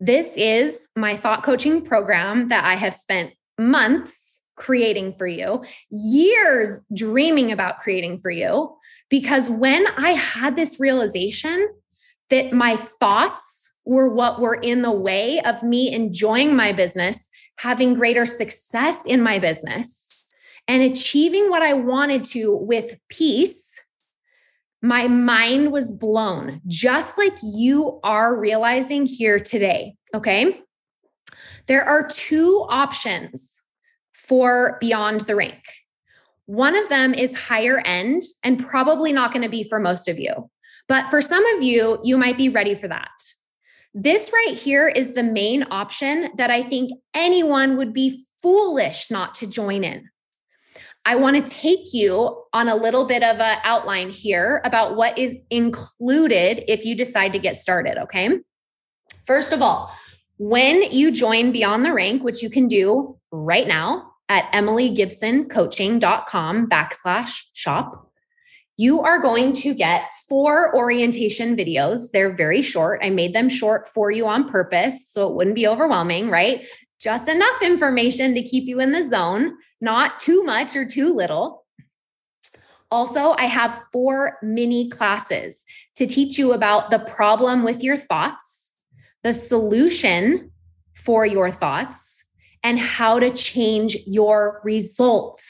This 0.00 0.36
is 0.36 0.88
my 0.96 1.16
thought 1.16 1.44
coaching 1.44 1.84
program 1.84 2.48
that 2.48 2.64
I 2.64 2.74
have 2.74 2.96
spent 2.96 3.32
months 3.58 4.40
creating 4.56 5.14
for 5.16 5.28
you, 5.28 5.62
years 5.88 6.80
dreaming 6.92 7.52
about 7.52 7.78
creating 7.78 8.22
for 8.22 8.32
you. 8.32 8.74
Because 9.08 9.48
when 9.48 9.86
I 9.96 10.14
had 10.14 10.56
this 10.56 10.80
realization 10.80 11.68
that 12.30 12.52
my 12.52 12.74
thoughts 12.74 13.70
were 13.84 14.12
what 14.12 14.40
were 14.40 14.56
in 14.56 14.82
the 14.82 14.90
way 14.90 15.40
of 15.42 15.62
me 15.62 15.94
enjoying 15.94 16.56
my 16.56 16.72
business, 16.72 17.30
having 17.58 17.94
greater 17.94 18.26
success 18.26 19.06
in 19.06 19.22
my 19.22 19.38
business, 19.38 20.34
and 20.66 20.82
achieving 20.82 21.48
what 21.50 21.62
I 21.62 21.74
wanted 21.74 22.24
to 22.24 22.52
with 22.52 22.98
peace, 23.08 23.69
my 24.82 25.08
mind 25.08 25.72
was 25.72 25.92
blown, 25.92 26.60
just 26.66 27.18
like 27.18 27.36
you 27.42 28.00
are 28.02 28.38
realizing 28.38 29.06
here 29.06 29.38
today. 29.38 29.94
Okay. 30.14 30.60
There 31.66 31.84
are 31.84 32.08
two 32.08 32.66
options 32.68 33.64
for 34.12 34.78
Beyond 34.80 35.22
the 35.22 35.36
Rank. 35.36 35.62
One 36.46 36.74
of 36.74 36.88
them 36.88 37.14
is 37.14 37.36
higher 37.36 37.80
end 37.84 38.22
and 38.42 38.66
probably 38.66 39.12
not 39.12 39.32
going 39.32 39.42
to 39.42 39.48
be 39.48 39.62
for 39.62 39.78
most 39.78 40.08
of 40.08 40.18
you. 40.18 40.50
But 40.88 41.08
for 41.10 41.22
some 41.22 41.44
of 41.54 41.62
you, 41.62 42.00
you 42.02 42.18
might 42.18 42.36
be 42.36 42.48
ready 42.48 42.74
for 42.74 42.88
that. 42.88 43.08
This 43.94 44.32
right 44.32 44.56
here 44.56 44.88
is 44.88 45.12
the 45.12 45.22
main 45.22 45.64
option 45.70 46.30
that 46.36 46.50
I 46.50 46.62
think 46.62 46.90
anyone 47.14 47.76
would 47.76 47.92
be 47.92 48.24
foolish 48.42 49.10
not 49.10 49.34
to 49.36 49.46
join 49.46 49.84
in. 49.84 50.09
I 51.04 51.16
want 51.16 51.44
to 51.44 51.52
take 51.52 51.92
you 51.92 52.44
on 52.52 52.68
a 52.68 52.76
little 52.76 53.06
bit 53.06 53.22
of 53.22 53.40
an 53.40 53.58
outline 53.64 54.10
here 54.10 54.60
about 54.64 54.96
what 54.96 55.18
is 55.18 55.38
included 55.50 56.70
if 56.70 56.84
you 56.84 56.94
decide 56.94 57.32
to 57.32 57.38
get 57.38 57.56
started. 57.56 58.00
Okay. 58.02 58.38
First 59.26 59.52
of 59.52 59.62
all, 59.62 59.92
When 60.42 60.84
you 60.84 61.10
join 61.10 61.52
Beyond 61.52 61.84
the 61.84 61.92
Rank, 61.92 62.24
which 62.24 62.42
you 62.42 62.48
can 62.48 62.66
do 62.66 63.18
right 63.30 63.68
now 63.68 64.10
at 64.30 64.50
emilygibsoncoaching.com 64.52 66.66
backslash 66.66 67.42
shop, 67.52 68.10
you 68.78 69.02
are 69.02 69.20
going 69.20 69.52
to 69.52 69.74
get 69.74 70.04
four 70.26 70.74
orientation 70.74 71.58
videos. 71.58 72.10
They're 72.10 72.34
very 72.34 72.62
short. 72.62 73.00
I 73.02 73.10
made 73.10 73.34
them 73.34 73.50
short 73.50 73.86
for 73.86 74.10
you 74.10 74.26
on 74.26 74.48
purpose 74.48 75.10
so 75.10 75.28
it 75.28 75.34
wouldn't 75.34 75.56
be 75.56 75.66
overwhelming, 75.66 76.30
right? 76.30 76.66
Just 77.00 77.28
enough 77.28 77.62
information 77.62 78.34
to 78.34 78.42
keep 78.42 78.64
you 78.64 78.78
in 78.78 78.92
the 78.92 79.02
zone, 79.02 79.56
not 79.80 80.20
too 80.20 80.42
much 80.44 80.76
or 80.76 80.84
too 80.84 81.14
little. 81.14 81.64
Also, 82.90 83.34
I 83.38 83.44
have 83.44 83.84
four 83.90 84.36
mini 84.42 84.90
classes 84.90 85.64
to 85.96 86.06
teach 86.06 86.38
you 86.38 86.52
about 86.52 86.90
the 86.90 86.98
problem 86.98 87.62
with 87.62 87.82
your 87.82 87.96
thoughts, 87.96 88.72
the 89.22 89.32
solution 89.32 90.50
for 90.94 91.24
your 91.24 91.50
thoughts, 91.50 92.24
and 92.62 92.78
how 92.78 93.18
to 93.18 93.30
change 93.30 93.96
your 94.06 94.60
result. 94.62 95.42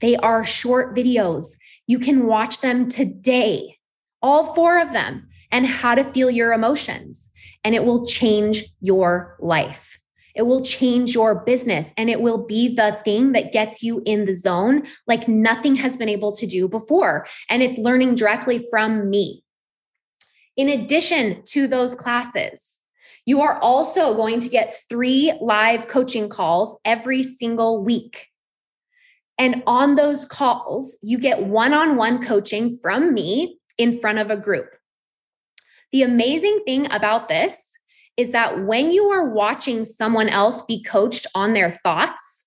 They 0.00 0.16
are 0.16 0.44
short 0.44 0.94
videos. 0.94 1.56
You 1.86 1.98
can 1.98 2.26
watch 2.26 2.60
them 2.60 2.88
today, 2.88 3.78
all 4.20 4.54
four 4.54 4.78
of 4.80 4.92
them, 4.92 5.28
and 5.50 5.66
how 5.66 5.94
to 5.94 6.04
feel 6.04 6.30
your 6.30 6.52
emotions. 6.52 7.32
And 7.64 7.74
it 7.74 7.84
will 7.84 8.04
change 8.04 8.64
your 8.80 9.36
life. 9.40 9.97
It 10.38 10.46
will 10.46 10.64
change 10.64 11.14
your 11.14 11.34
business 11.34 11.92
and 11.96 12.08
it 12.08 12.20
will 12.20 12.46
be 12.46 12.74
the 12.74 12.98
thing 13.04 13.32
that 13.32 13.52
gets 13.52 13.82
you 13.82 14.00
in 14.06 14.24
the 14.24 14.34
zone 14.34 14.86
like 15.08 15.26
nothing 15.26 15.74
has 15.74 15.96
been 15.96 16.08
able 16.08 16.30
to 16.36 16.46
do 16.46 16.68
before. 16.68 17.26
And 17.50 17.60
it's 17.60 17.76
learning 17.76 18.14
directly 18.14 18.64
from 18.70 19.10
me. 19.10 19.42
In 20.56 20.68
addition 20.68 21.42
to 21.46 21.66
those 21.66 21.96
classes, 21.96 22.80
you 23.26 23.40
are 23.40 23.58
also 23.58 24.14
going 24.14 24.38
to 24.40 24.48
get 24.48 24.80
three 24.88 25.36
live 25.40 25.88
coaching 25.88 26.28
calls 26.28 26.78
every 26.84 27.24
single 27.24 27.84
week. 27.84 28.28
And 29.38 29.62
on 29.66 29.96
those 29.96 30.24
calls, 30.24 30.98
you 31.02 31.18
get 31.18 31.46
one 31.46 31.74
on 31.74 31.96
one 31.96 32.22
coaching 32.22 32.78
from 32.80 33.12
me 33.12 33.58
in 33.76 34.00
front 34.00 34.18
of 34.18 34.30
a 34.30 34.36
group. 34.36 34.70
The 35.90 36.02
amazing 36.02 36.62
thing 36.64 36.90
about 36.92 37.28
this 37.28 37.77
is 38.18 38.32
that 38.32 38.64
when 38.66 38.90
you 38.90 39.04
are 39.04 39.30
watching 39.30 39.84
someone 39.84 40.28
else 40.28 40.62
be 40.62 40.82
coached 40.82 41.26
on 41.34 41.54
their 41.54 41.70
thoughts, 41.70 42.46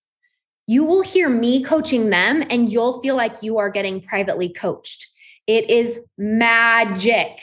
you 0.68 0.84
will 0.84 1.02
hear 1.02 1.30
me 1.30 1.64
coaching 1.64 2.10
them 2.10 2.44
and 2.50 2.72
you'll 2.72 3.02
feel 3.02 3.16
like 3.16 3.42
you 3.42 3.58
are 3.58 3.70
getting 3.70 4.02
privately 4.02 4.50
coached. 4.50 5.08
It 5.48 5.70
is 5.70 5.98
magic. 6.18 7.42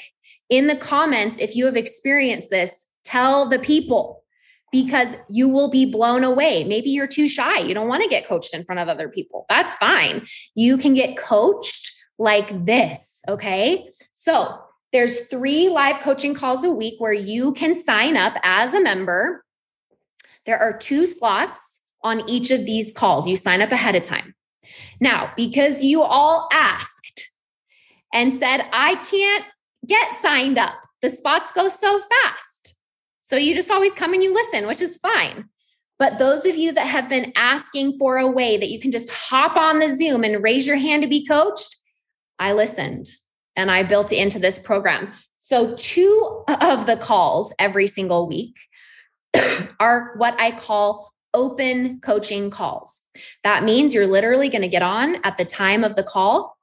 In 0.51 0.67
the 0.67 0.77
comments, 0.77 1.39
if 1.39 1.57
you 1.57 1.65
have 1.65 1.77
experienced 1.77 2.51
this, 2.51 2.87
tell 3.03 3.49
the 3.49 3.59
people 3.59 4.23
because 4.71 5.17
you 5.31 5.49
will 5.49 5.71
be 5.71 5.91
blown 5.91 6.23
away. 6.23 6.65
Maybe 6.65 6.91
you're 6.91 7.07
too 7.07 7.27
shy. 7.27 7.61
You 7.61 7.73
don't 7.73 7.89
want 7.89 8.03
to 8.03 8.09
get 8.09 8.27
coached 8.27 8.55
in 8.55 8.65
front 8.65 8.81
of 8.81 8.89
other 8.89 9.09
people. 9.09 9.47
That's 9.49 9.75
fine. 9.77 10.27
You 10.55 10.77
can 10.77 10.93
get 10.93 11.17
coached 11.17 11.91
like 12.19 12.67
this. 12.67 13.23
Okay. 13.27 13.89
So 14.13 14.59
there's 14.93 15.27
three 15.27 15.69
live 15.69 16.03
coaching 16.03 16.35
calls 16.35 16.65
a 16.65 16.71
week 16.71 16.95
where 16.99 17.13
you 17.13 17.53
can 17.53 17.75
sign 17.75 18.17
up 18.17 18.35
as 18.43 18.73
a 18.75 18.81
member. 18.81 19.45
There 20.47 20.59
are 20.59 20.79
two 20.79 21.07
slots 21.07 21.83
on 22.03 22.29
each 22.29 22.51
of 22.51 22.65
these 22.65 22.93
calls. 22.93 23.29
You 23.29 23.37
sign 23.37 23.61
up 23.61 23.71
ahead 23.71 23.97
of 23.97 24.05
time. 24.05 24.35
Now, 25.01 25.33
because 25.37 25.83
you 25.83 26.03
all 26.03 26.49
asked 26.53 27.29
and 28.15 28.33
said, 28.33 28.67
I 28.73 28.95
can't 29.11 29.45
get 29.87 30.15
signed 30.15 30.59
up, 30.59 30.75
the 31.03 31.11
spots 31.11 31.53
go 31.53 31.69
so 31.69 32.01
fast. 32.01 32.75
So 33.23 33.37
you 33.37 33.55
just 33.55 33.71
always 33.71 33.93
come 33.93 34.15
and 34.15 34.23
you 34.23 34.33
listen, 34.33 34.67
which 34.67 34.81
is 34.81 34.97
fine. 34.97 35.45
But 35.99 36.19
those 36.19 36.47
of 36.47 36.57
you 36.57 36.73
that 36.73 36.87
have 36.87 37.09
been 37.09 37.33
asking 37.37 37.99
for 37.99 38.17
a 38.17 38.31
way 38.31 38.57
that 38.57 38.71
you 38.71 38.81
can 38.81 38.91
just 38.91 39.11
hop 39.11 39.57
on 39.57 39.81
the 39.81 39.95
Zoom 39.95 40.25
and 40.25 40.43
raise 40.43 40.67
your 40.67 40.77
hand 40.77 41.03
to 41.03 41.09
be 41.09 41.27
coached, 41.27 41.77
I 42.39 42.53
listened 42.53 43.09
and 43.59 43.71
I 43.71 43.83
built 43.83 44.13
into 44.13 44.39
this 44.39 44.59
program. 44.59 45.13
So, 45.37 45.75
two 45.77 46.45
of 46.49 46.87
the 46.87 46.97
calls 46.97 47.53
every 47.59 47.89
single 47.89 48.27
week 48.27 48.57
are 49.81 50.15
what 50.17 50.35
I 50.39 50.53
call 50.53 51.13
open 51.35 52.01
coaching 52.01 52.51
calls. 52.51 53.03
That 53.45 53.65
means 53.65 53.93
you're 53.93 54.07
literally 54.07 54.49
going 54.49 54.63
to 54.63 54.69
get 54.69 54.83
on 54.83 55.17
at 55.25 55.37
the 55.37 55.45
time 55.45 55.85
of 55.85 55.97
the 55.97 56.03
call, 56.03 56.57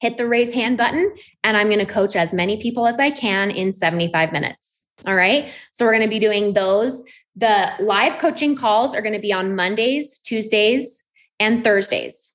hit 0.00 0.18
the 0.18 0.28
raise 0.28 0.52
hand 0.52 0.76
button, 0.76 1.14
and 1.44 1.56
I'm 1.56 1.68
going 1.68 1.78
to 1.78 1.86
coach 1.86 2.16
as 2.16 2.34
many 2.34 2.60
people 2.60 2.86
as 2.86 2.98
I 2.98 3.10
can 3.10 3.50
in 3.50 3.72
75 3.72 4.32
minutes. 4.32 4.88
All 5.06 5.14
right. 5.14 5.50
So 5.70 5.84
we're 5.84 5.92
going 5.92 6.02
to 6.02 6.08
be 6.08 6.20
doing 6.20 6.52
those. 6.52 7.02
The 7.36 7.70
live 7.80 8.18
coaching 8.18 8.56
calls 8.56 8.94
are 8.94 9.00
going 9.00 9.14
to 9.14 9.20
be 9.20 9.32
on 9.32 9.56
Mondays, 9.56 10.18
Tuesdays, 10.18 11.04
and 11.40 11.64
Thursdays. 11.64 12.31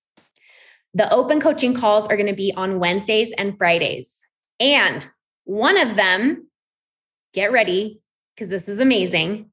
The 0.98 1.14
open 1.14 1.40
coaching 1.40 1.76
calls 1.76 2.08
are 2.08 2.18
going 2.18 2.26
to 2.26 2.36
be 2.36 2.52
on 2.58 2.80
Wednesdays 2.80 3.32
and 3.38 3.56
Fridays. 3.56 4.28
And 4.60 5.08
one 5.44 5.78
of 5.78 5.96
them, 5.96 6.48
get 7.36 7.52
ready 7.52 8.02
because 8.34 8.50
this 8.50 8.68
is 8.68 8.80
amazing, 8.80 9.52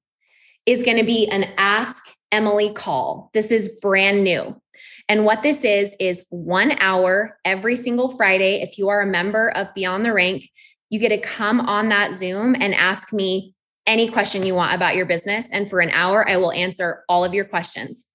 is 0.65 0.83
going 0.83 0.97
to 0.97 1.05
be 1.05 1.29
an 1.29 1.53
Ask 1.59 2.03
Emily 2.33 2.73
call. 2.73 3.29
This 3.35 3.51
is 3.51 3.79
brand 3.83 4.25
new. 4.25 4.59
And 5.07 5.27
what 5.27 5.43
this 5.43 5.65
is, 5.65 5.95
is 6.01 6.25
one 6.31 6.79
hour 6.81 7.39
every 7.45 7.77
single 7.77 8.17
Friday. 8.17 8.63
If 8.63 8.79
you 8.79 8.89
are 8.89 9.03
a 9.03 9.07
member 9.07 9.51
of 9.51 9.75
Beyond 9.75 10.07
the 10.07 10.15
Rank, 10.15 10.49
you 10.89 10.99
get 10.99 11.11
to 11.11 11.21
come 11.21 11.61
on 11.61 11.91
that 11.91 12.15
Zoom 12.15 12.57
and 12.59 12.75
ask 12.75 13.13
me 13.13 13.53
any 13.87 14.09
question 14.09 14.47
you 14.47 14.55
want 14.55 14.75
about 14.75 14.97
your 14.97 15.05
business. 15.05 15.51
And 15.53 15.69
for 15.69 15.81
an 15.81 15.91
hour, 15.91 16.27
I 16.27 16.39
will 16.39 16.53
answer 16.53 17.05
all 17.07 17.23
of 17.23 17.35
your 17.35 17.45
questions. 17.45 18.07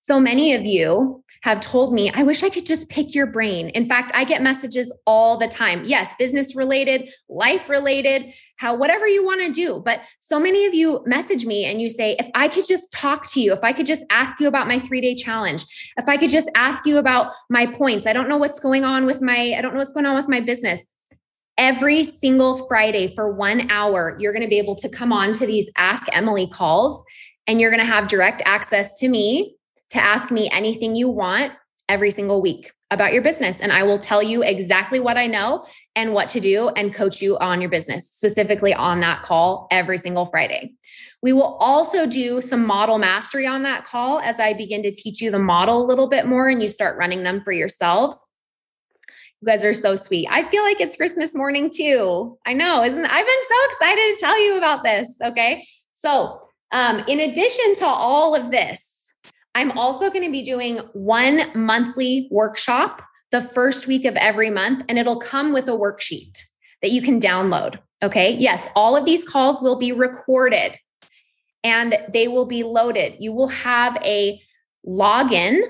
So 0.00 0.20
many 0.20 0.54
of 0.54 0.66
you 0.66 1.23
have 1.44 1.60
told 1.60 1.92
me, 1.92 2.10
I 2.14 2.22
wish 2.22 2.42
I 2.42 2.48
could 2.48 2.64
just 2.64 2.88
pick 2.88 3.14
your 3.14 3.26
brain. 3.26 3.68
In 3.68 3.86
fact, 3.86 4.10
I 4.14 4.24
get 4.24 4.40
messages 4.40 4.90
all 5.06 5.36
the 5.38 5.46
time. 5.46 5.84
Yes, 5.84 6.14
business 6.18 6.56
related, 6.56 7.10
life 7.28 7.68
related, 7.68 8.32
how 8.56 8.74
whatever 8.74 9.06
you 9.06 9.22
want 9.22 9.42
to 9.42 9.52
do. 9.52 9.82
But 9.84 10.00
so 10.20 10.40
many 10.40 10.64
of 10.64 10.72
you 10.72 11.02
message 11.04 11.44
me 11.44 11.66
and 11.66 11.82
you 11.82 11.90
say, 11.90 12.16
if 12.18 12.30
I 12.34 12.48
could 12.48 12.66
just 12.66 12.90
talk 12.92 13.30
to 13.32 13.42
you, 13.42 13.52
if 13.52 13.62
I 13.62 13.74
could 13.74 13.84
just 13.84 14.06
ask 14.10 14.40
you 14.40 14.48
about 14.48 14.68
my 14.68 14.78
three 14.78 15.02
day 15.02 15.14
challenge, 15.14 15.66
if 15.98 16.08
I 16.08 16.16
could 16.16 16.30
just 16.30 16.50
ask 16.54 16.86
you 16.86 16.96
about 16.96 17.30
my 17.50 17.66
points, 17.66 18.06
I 18.06 18.14
don't 18.14 18.30
know 18.30 18.38
what's 18.38 18.58
going 18.58 18.84
on 18.84 19.04
with 19.04 19.20
my, 19.20 19.52
I 19.54 19.60
don't 19.60 19.74
know 19.74 19.80
what's 19.80 19.92
going 19.92 20.06
on 20.06 20.16
with 20.16 20.28
my 20.28 20.40
business 20.40 20.86
every 21.58 22.04
single 22.04 22.66
Friday 22.66 23.14
for 23.14 23.32
one 23.32 23.70
hour, 23.70 24.16
you're 24.18 24.32
going 24.32 24.42
to 24.42 24.48
be 24.48 24.58
able 24.58 24.74
to 24.76 24.88
come 24.88 25.12
on 25.12 25.34
to 25.34 25.46
these 25.46 25.70
Ask 25.76 26.08
Emily 26.10 26.48
calls 26.48 27.04
and 27.46 27.60
you're 27.60 27.70
going 27.70 27.84
to 27.84 27.86
have 27.86 28.08
direct 28.08 28.40
access 28.46 28.98
to 28.98 29.08
me 29.08 29.54
to 29.94 30.04
ask 30.04 30.30
me 30.30 30.50
anything 30.50 30.94
you 30.94 31.08
want 31.08 31.52
every 31.88 32.10
single 32.10 32.42
week 32.42 32.72
about 32.90 33.12
your 33.12 33.22
business. 33.22 33.60
And 33.60 33.72
I 33.72 33.84
will 33.84 33.98
tell 33.98 34.22
you 34.22 34.42
exactly 34.42 34.98
what 34.98 35.16
I 35.16 35.26
know 35.26 35.64
and 35.94 36.12
what 36.12 36.28
to 36.30 36.40
do 36.40 36.68
and 36.70 36.92
coach 36.92 37.22
you 37.22 37.38
on 37.38 37.60
your 37.60 37.70
business, 37.70 38.10
specifically 38.10 38.74
on 38.74 39.00
that 39.00 39.22
call 39.22 39.68
every 39.70 39.98
single 39.98 40.26
Friday. 40.26 40.74
We 41.22 41.32
will 41.32 41.54
also 41.60 42.06
do 42.06 42.40
some 42.40 42.66
model 42.66 42.98
mastery 42.98 43.46
on 43.46 43.62
that 43.62 43.86
call 43.86 44.18
as 44.18 44.40
I 44.40 44.52
begin 44.52 44.82
to 44.82 44.90
teach 44.90 45.20
you 45.20 45.30
the 45.30 45.38
model 45.38 45.82
a 45.82 45.86
little 45.86 46.08
bit 46.08 46.26
more 46.26 46.48
and 46.48 46.60
you 46.60 46.68
start 46.68 46.98
running 46.98 47.22
them 47.22 47.42
for 47.42 47.52
yourselves. 47.52 48.24
You 49.40 49.46
guys 49.46 49.64
are 49.64 49.74
so 49.74 49.94
sweet. 49.94 50.26
I 50.28 50.48
feel 50.50 50.62
like 50.64 50.80
it's 50.80 50.96
Christmas 50.96 51.34
morning 51.34 51.70
too. 51.70 52.36
I 52.44 52.52
know, 52.52 52.82
isn't 52.82 53.04
I've 53.04 53.26
been 53.26 53.36
so 53.48 53.56
excited 53.70 54.14
to 54.14 54.20
tell 54.20 54.42
you 54.42 54.56
about 54.56 54.82
this. 54.82 55.18
Okay. 55.24 55.66
So, 55.92 56.40
um, 56.72 57.04
in 57.06 57.20
addition 57.20 57.74
to 57.76 57.86
all 57.86 58.34
of 58.34 58.50
this, 58.50 58.93
I'm 59.54 59.70
also 59.72 60.10
going 60.10 60.24
to 60.24 60.32
be 60.32 60.42
doing 60.42 60.78
one 60.92 61.50
monthly 61.54 62.28
workshop 62.30 63.02
the 63.30 63.42
first 63.42 63.86
week 63.86 64.04
of 64.04 64.16
every 64.16 64.50
month, 64.50 64.84
and 64.88 64.98
it'll 64.98 65.18
come 65.18 65.52
with 65.52 65.68
a 65.68 65.72
worksheet 65.72 66.38
that 66.82 66.92
you 66.92 67.02
can 67.02 67.20
download. 67.20 67.78
Okay. 68.02 68.36
Yes, 68.36 68.68
all 68.76 68.96
of 68.96 69.04
these 69.04 69.26
calls 69.26 69.62
will 69.62 69.78
be 69.78 69.90
recorded 69.90 70.76
and 71.62 71.96
they 72.12 72.28
will 72.28 72.44
be 72.44 72.62
loaded. 72.62 73.16
You 73.18 73.32
will 73.32 73.48
have 73.48 73.96
a 74.02 74.40
login 74.86 75.62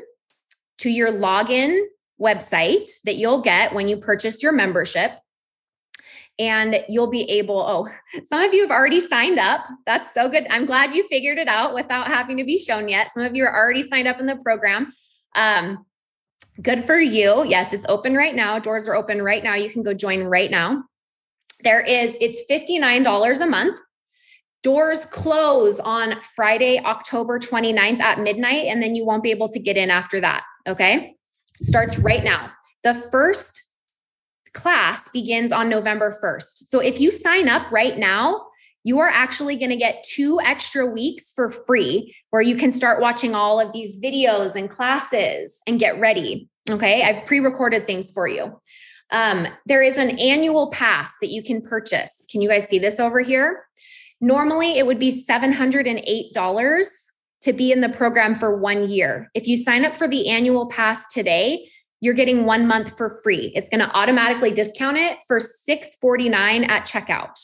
to 0.79 0.91
your 0.91 1.13
login 1.13 1.79
website 2.21 2.91
that 3.05 3.15
you'll 3.15 3.43
get 3.43 3.73
when 3.73 3.87
you 3.87 3.99
purchase 3.99 4.43
your 4.43 4.53
membership. 4.53 5.13
And 6.39 6.77
you'll 6.89 7.11
be 7.11 7.23
able, 7.31 7.59
oh, 7.61 7.89
some 8.27 8.43
of 8.43 8.53
you 8.53 8.63
have 8.63 8.71
already 8.71 9.01
signed 9.01 9.39
up. 9.39 9.61
That's 9.87 10.13
so 10.13 10.29
good. 10.29 10.47
I'm 10.51 10.67
glad 10.67 10.93
you 10.93 11.07
figured 11.09 11.39
it 11.39 11.49
out 11.49 11.75
without 11.75 12.09
having 12.09 12.37
to 12.39 12.45
be 12.45 12.59
shown 12.59 12.89
yet. 12.89 13.13
Some 13.13 13.23
of 13.23 13.37
you 13.37 13.45
are 13.45 13.55
already 13.55 13.83
signed 13.83 14.09
up 14.09 14.19
in 14.19 14.27
the 14.27 14.37
program. 14.37 14.93
Um, 15.37 15.87
good 16.61 16.85
for 16.85 16.99
you. 16.99 17.45
Yes, 17.45 17.73
it's 17.73 17.87
open 17.89 18.15
right 18.15 18.35
now. 18.35 18.59
Doors 18.59 18.89
are 18.89 18.97
open 18.97 19.23
right 19.23 19.45
now. 19.45 19.55
You 19.55 19.71
can 19.71 19.83
go 19.83 19.95
join 19.95 20.25
right 20.25 20.51
now. 20.51 20.85
There 21.63 21.81
is, 21.81 22.17
it's 22.21 22.43
$59 22.51 23.41
a 23.41 23.47
month. 23.47 23.79
Doors 24.63 25.05
close 25.05 25.79
on 25.79 26.21
Friday, 26.35 26.81
October 26.85 27.39
29th 27.39 28.01
at 28.01 28.19
midnight, 28.21 28.67
and 28.67 28.83
then 28.83 28.95
you 28.95 29.05
won't 29.05 29.23
be 29.23 29.31
able 29.31 29.49
to 29.51 29.61
get 29.61 29.77
in 29.77 29.91
after 29.91 30.21
that. 30.21 30.43
Okay 30.67 31.15
starts 31.63 31.99
right 31.99 32.25
now. 32.25 32.51
The 32.83 32.95
first 32.95 33.64
class 34.55 35.09
begins 35.09 35.53
on 35.53 35.69
November 35.69 36.17
1st. 36.23 36.67
So 36.67 36.79
if 36.79 37.01
you 37.01 37.11
sign 37.11 37.49
up 37.49 37.71
right 37.71 37.99
now, 37.99 38.47
you 38.85 39.01
are 39.01 39.09
actually 39.09 39.57
going 39.57 39.71
to 39.71 39.77
get 39.77 40.05
two 40.05 40.41
extra 40.41 40.87
weeks 40.87 41.31
for 41.31 41.51
free 41.51 42.15
where 42.31 42.43
you 42.43 42.57
can 42.57 42.71
start 42.71 43.01
watching 43.01 43.35
all 43.35 43.59
of 43.59 43.73
these 43.73 43.99
videos 43.99 44.55
and 44.55 44.71
classes 44.71 45.61
and 45.67 45.81
get 45.81 45.99
ready. 45.99 46.49
Okay. 46.71 47.03
I've 47.03 47.27
pre 47.27 47.41
recorded 47.41 47.87
things 47.87 48.11
for 48.11 48.29
you. 48.29 48.61
Um, 49.11 49.47
there 49.67 49.83
is 49.83 49.97
an 49.97 50.19
annual 50.19 50.71
pass 50.71 51.13
that 51.21 51.31
you 51.31 51.43
can 51.43 51.61
purchase. 51.61 52.27
Can 52.31 52.41
you 52.41 52.49
guys 52.49 52.69
see 52.69 52.79
this 52.79 53.01
over 53.01 53.21
here? 53.21 53.67
Normally, 54.21 54.79
it 54.79 54.87
would 54.87 54.99
be 54.99 55.11
$708 55.11 57.11
to 57.43 57.53
be 57.53 57.73
in 57.73 57.81
the 57.81 57.89
program 57.91 58.35
for 58.35 58.57
one 58.57 58.89
year. 58.89 59.31
If 59.35 59.47
you 59.47 59.57
sign 59.57 59.85
up 59.85 59.95
for 59.95 60.09
the 60.09 60.29
annual 60.29 60.67
pass 60.67 61.13
today, 61.13 61.69
you're 62.05 62.13
getting 62.13 62.45
one 62.45 62.67
month 62.67 62.95
for 62.95 63.09
free. 63.09 63.51
It's 63.55 63.71
going 63.71 63.81
to 63.81 63.91
automatically 63.97 64.51
discount 64.51 64.99
it 64.99 65.17
for 65.27 65.41
649 65.41 66.65
at 66.65 66.87
checkout. 66.87 67.43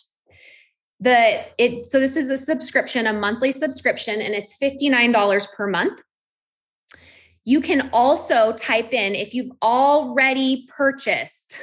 The 1.00 1.46
it 1.56 1.86
so 1.86 1.98
this 1.98 2.14
is 2.14 2.28
a 2.28 2.36
subscription, 2.36 3.06
a 3.06 3.14
monthly 3.14 3.52
subscription, 3.52 4.20
and 4.20 4.34
it's 4.34 4.58
$59 4.58 5.52
per 5.54 5.66
month. 5.66 6.02
You 7.46 7.62
can 7.62 7.88
also 7.94 8.52
type 8.52 8.92
in 8.92 9.14
if 9.14 9.32
you've 9.32 9.50
already 9.62 10.68
purchased, 10.76 11.58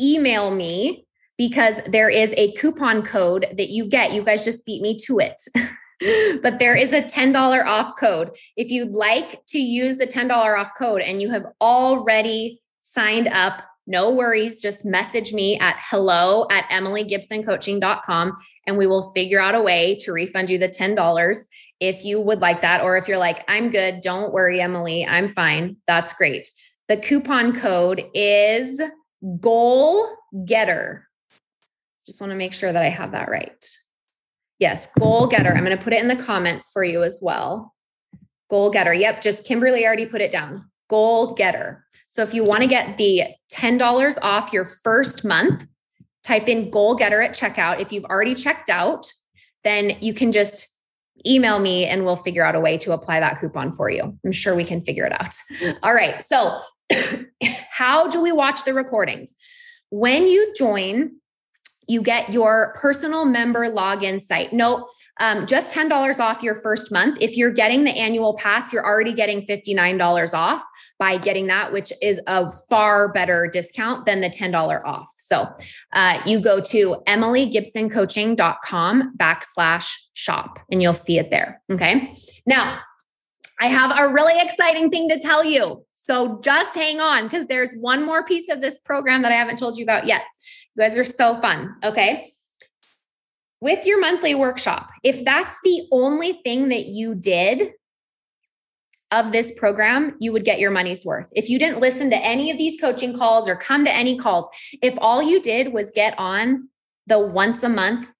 email 0.00 0.52
me 0.52 1.08
because 1.36 1.80
there 1.88 2.08
is 2.08 2.32
a 2.36 2.52
coupon 2.52 3.02
code 3.02 3.48
that 3.56 3.70
you 3.70 3.88
get. 3.88 4.12
You 4.12 4.22
guys 4.22 4.44
just 4.44 4.64
beat 4.64 4.80
me 4.80 4.96
to 5.06 5.18
it. 5.18 5.42
but 6.42 6.58
there 6.58 6.74
is 6.74 6.92
a 6.92 7.02
$10 7.02 7.66
off 7.66 7.96
code. 7.98 8.30
If 8.56 8.70
you'd 8.70 8.92
like 8.92 9.44
to 9.46 9.58
use 9.58 9.96
the 9.96 10.06
$10 10.06 10.30
off 10.58 10.72
code 10.76 11.00
and 11.00 11.22
you 11.22 11.30
have 11.30 11.46
already 11.60 12.60
signed 12.80 13.28
up, 13.28 13.62
no 13.86 14.10
worries. 14.10 14.60
Just 14.60 14.84
message 14.84 15.32
me 15.32 15.58
at 15.58 15.76
hello 15.80 16.46
at 16.50 16.68
emilygibsoncoaching.com 16.70 18.36
and 18.66 18.76
we 18.76 18.86
will 18.86 19.10
figure 19.12 19.40
out 19.40 19.54
a 19.54 19.62
way 19.62 19.96
to 20.00 20.12
refund 20.12 20.50
you 20.50 20.58
the 20.58 20.68
$10 20.68 21.44
if 21.80 22.04
you 22.04 22.20
would 22.20 22.40
like 22.40 22.62
that. 22.62 22.82
Or 22.82 22.96
if 22.96 23.06
you're 23.06 23.18
like, 23.18 23.44
I'm 23.48 23.70
good, 23.70 24.00
don't 24.00 24.32
worry, 24.32 24.60
Emily, 24.60 25.06
I'm 25.06 25.28
fine. 25.28 25.76
That's 25.86 26.12
great. 26.14 26.50
The 26.88 26.96
coupon 26.96 27.58
code 27.58 28.04
is 28.12 28.80
goal 29.40 30.08
getter. 30.44 31.08
Just 32.06 32.20
want 32.20 32.30
to 32.32 32.36
make 32.36 32.52
sure 32.52 32.72
that 32.72 32.82
I 32.82 32.88
have 32.88 33.12
that 33.12 33.28
right. 33.28 33.64
Yes, 34.58 34.88
goal 34.98 35.26
getter. 35.26 35.54
I'm 35.54 35.64
going 35.64 35.76
to 35.76 35.82
put 35.82 35.92
it 35.92 36.00
in 36.00 36.08
the 36.08 36.16
comments 36.16 36.70
for 36.72 36.82
you 36.82 37.02
as 37.02 37.18
well. 37.20 37.74
Goal 38.48 38.70
getter. 38.70 38.94
Yep, 38.94 39.22
just 39.22 39.44
Kimberly 39.44 39.84
already 39.84 40.06
put 40.06 40.20
it 40.20 40.30
down. 40.30 40.70
Goal 40.88 41.34
getter. 41.34 41.84
So 42.08 42.22
if 42.22 42.32
you 42.32 42.44
want 42.44 42.62
to 42.62 42.68
get 42.68 42.96
the 42.96 43.24
$10 43.52 44.18
off 44.22 44.52
your 44.52 44.64
first 44.64 45.24
month, 45.24 45.66
type 46.24 46.48
in 46.48 46.70
goal 46.70 46.94
getter 46.94 47.20
at 47.20 47.32
checkout. 47.32 47.80
If 47.80 47.92
you've 47.92 48.04
already 48.04 48.34
checked 48.34 48.70
out, 48.70 49.12
then 49.64 49.92
you 50.00 50.14
can 50.14 50.32
just 50.32 50.68
email 51.26 51.58
me 51.58 51.86
and 51.86 52.04
we'll 52.04 52.16
figure 52.16 52.44
out 52.44 52.54
a 52.54 52.60
way 52.60 52.78
to 52.78 52.92
apply 52.92 53.20
that 53.20 53.38
coupon 53.40 53.72
for 53.72 53.90
you. 53.90 54.18
I'm 54.24 54.32
sure 54.32 54.54
we 54.54 54.64
can 54.64 54.82
figure 54.82 55.04
it 55.04 55.12
out. 55.12 55.34
All 55.82 55.94
right. 55.94 56.22
So, 56.22 56.58
how 57.70 58.08
do 58.08 58.22
we 58.22 58.32
watch 58.32 58.64
the 58.64 58.74
recordings? 58.74 59.34
When 59.90 60.26
you 60.26 60.52
join, 60.56 61.12
you 61.88 62.02
get 62.02 62.32
your 62.32 62.74
personal 62.76 63.24
member 63.24 63.70
login 63.70 64.20
site. 64.20 64.52
No, 64.52 64.88
um, 65.20 65.46
just 65.46 65.70
$10 65.70 66.20
off 66.20 66.42
your 66.42 66.56
first 66.56 66.90
month. 66.90 67.18
If 67.20 67.36
you're 67.36 67.52
getting 67.52 67.84
the 67.84 67.92
annual 67.92 68.34
pass, 68.34 68.72
you're 68.72 68.84
already 68.84 69.12
getting 69.12 69.46
$59 69.46 70.34
off 70.34 70.64
by 70.98 71.18
getting 71.18 71.46
that, 71.46 71.72
which 71.72 71.92
is 72.02 72.20
a 72.26 72.50
far 72.68 73.12
better 73.12 73.48
discount 73.52 74.06
than 74.06 74.20
the 74.20 74.30
$10 74.30 74.84
off. 74.84 75.12
So 75.16 75.48
uh, 75.92 76.20
you 76.26 76.40
go 76.40 76.60
to 76.60 76.96
emilygibsoncoaching.com 77.06 79.16
backslash 79.16 79.94
shop 80.14 80.58
and 80.70 80.82
you'll 80.82 80.94
see 80.94 81.18
it 81.18 81.30
there. 81.30 81.62
Okay. 81.70 82.14
Now, 82.46 82.80
I 83.60 83.68
have 83.68 83.92
a 83.96 84.12
really 84.12 84.34
exciting 84.38 84.90
thing 84.90 85.08
to 85.08 85.18
tell 85.18 85.44
you. 85.44 85.84
So 85.94 86.40
just 86.40 86.76
hang 86.76 87.00
on 87.00 87.24
because 87.24 87.46
there's 87.46 87.74
one 87.74 88.04
more 88.04 88.24
piece 88.24 88.48
of 88.48 88.60
this 88.60 88.78
program 88.78 89.22
that 89.22 89.32
I 89.32 89.34
haven't 89.34 89.58
told 89.58 89.76
you 89.76 89.82
about 89.82 90.06
yet. 90.06 90.22
You 90.76 90.82
guys 90.82 90.98
are 90.98 91.04
so 91.04 91.40
fun. 91.40 91.74
Okay. 91.82 92.30
With 93.60 93.86
your 93.86 93.98
monthly 93.98 94.34
workshop, 94.34 94.90
if 95.02 95.24
that's 95.24 95.56
the 95.64 95.86
only 95.90 96.40
thing 96.44 96.68
that 96.68 96.86
you 96.86 97.14
did 97.14 97.72
of 99.10 99.32
this 99.32 99.52
program, 99.54 100.16
you 100.20 100.32
would 100.32 100.44
get 100.44 100.58
your 100.58 100.70
money's 100.70 101.04
worth. 101.04 101.28
If 101.34 101.48
you 101.48 101.58
didn't 101.58 101.80
listen 101.80 102.10
to 102.10 102.16
any 102.16 102.50
of 102.50 102.58
these 102.58 102.78
coaching 102.78 103.16
calls 103.16 103.48
or 103.48 103.56
come 103.56 103.84
to 103.86 103.94
any 103.94 104.18
calls, 104.18 104.46
if 104.82 104.94
all 104.98 105.22
you 105.22 105.40
did 105.40 105.72
was 105.72 105.90
get 105.92 106.14
on 106.18 106.68
the 107.06 107.18
once 107.18 107.62
a 107.62 107.68
month 107.68 108.12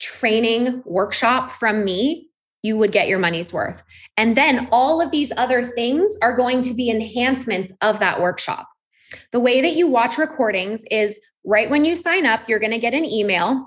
training 0.00 0.82
workshop 0.84 1.52
from 1.52 1.84
me, 1.84 2.28
you 2.62 2.76
would 2.76 2.92
get 2.92 3.08
your 3.08 3.18
money's 3.18 3.52
worth. 3.52 3.82
And 4.16 4.36
then 4.36 4.68
all 4.72 5.00
of 5.00 5.10
these 5.10 5.32
other 5.36 5.62
things 5.62 6.16
are 6.22 6.36
going 6.36 6.62
to 6.62 6.74
be 6.74 6.90
enhancements 6.90 7.72
of 7.80 8.00
that 8.00 8.20
workshop. 8.20 8.66
The 9.32 9.40
way 9.40 9.60
that 9.60 9.74
you 9.74 9.86
watch 9.86 10.18
recordings 10.18 10.82
is 10.90 11.20
right 11.44 11.70
when 11.70 11.84
you 11.84 11.94
sign 11.94 12.26
up, 12.26 12.48
you're 12.48 12.58
going 12.58 12.72
to 12.72 12.78
get 12.78 12.94
an 12.94 13.04
email 13.04 13.66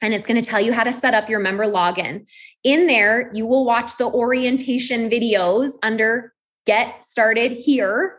and 0.00 0.14
it's 0.14 0.26
going 0.26 0.40
to 0.40 0.48
tell 0.48 0.60
you 0.60 0.72
how 0.72 0.84
to 0.84 0.92
set 0.92 1.14
up 1.14 1.28
your 1.28 1.40
member 1.40 1.64
login. 1.64 2.26
In 2.62 2.86
there, 2.86 3.30
you 3.34 3.46
will 3.46 3.64
watch 3.64 3.96
the 3.96 4.06
orientation 4.06 5.10
videos 5.10 5.72
under 5.82 6.34
Get 6.66 7.04
Started 7.04 7.52
Here, 7.52 8.18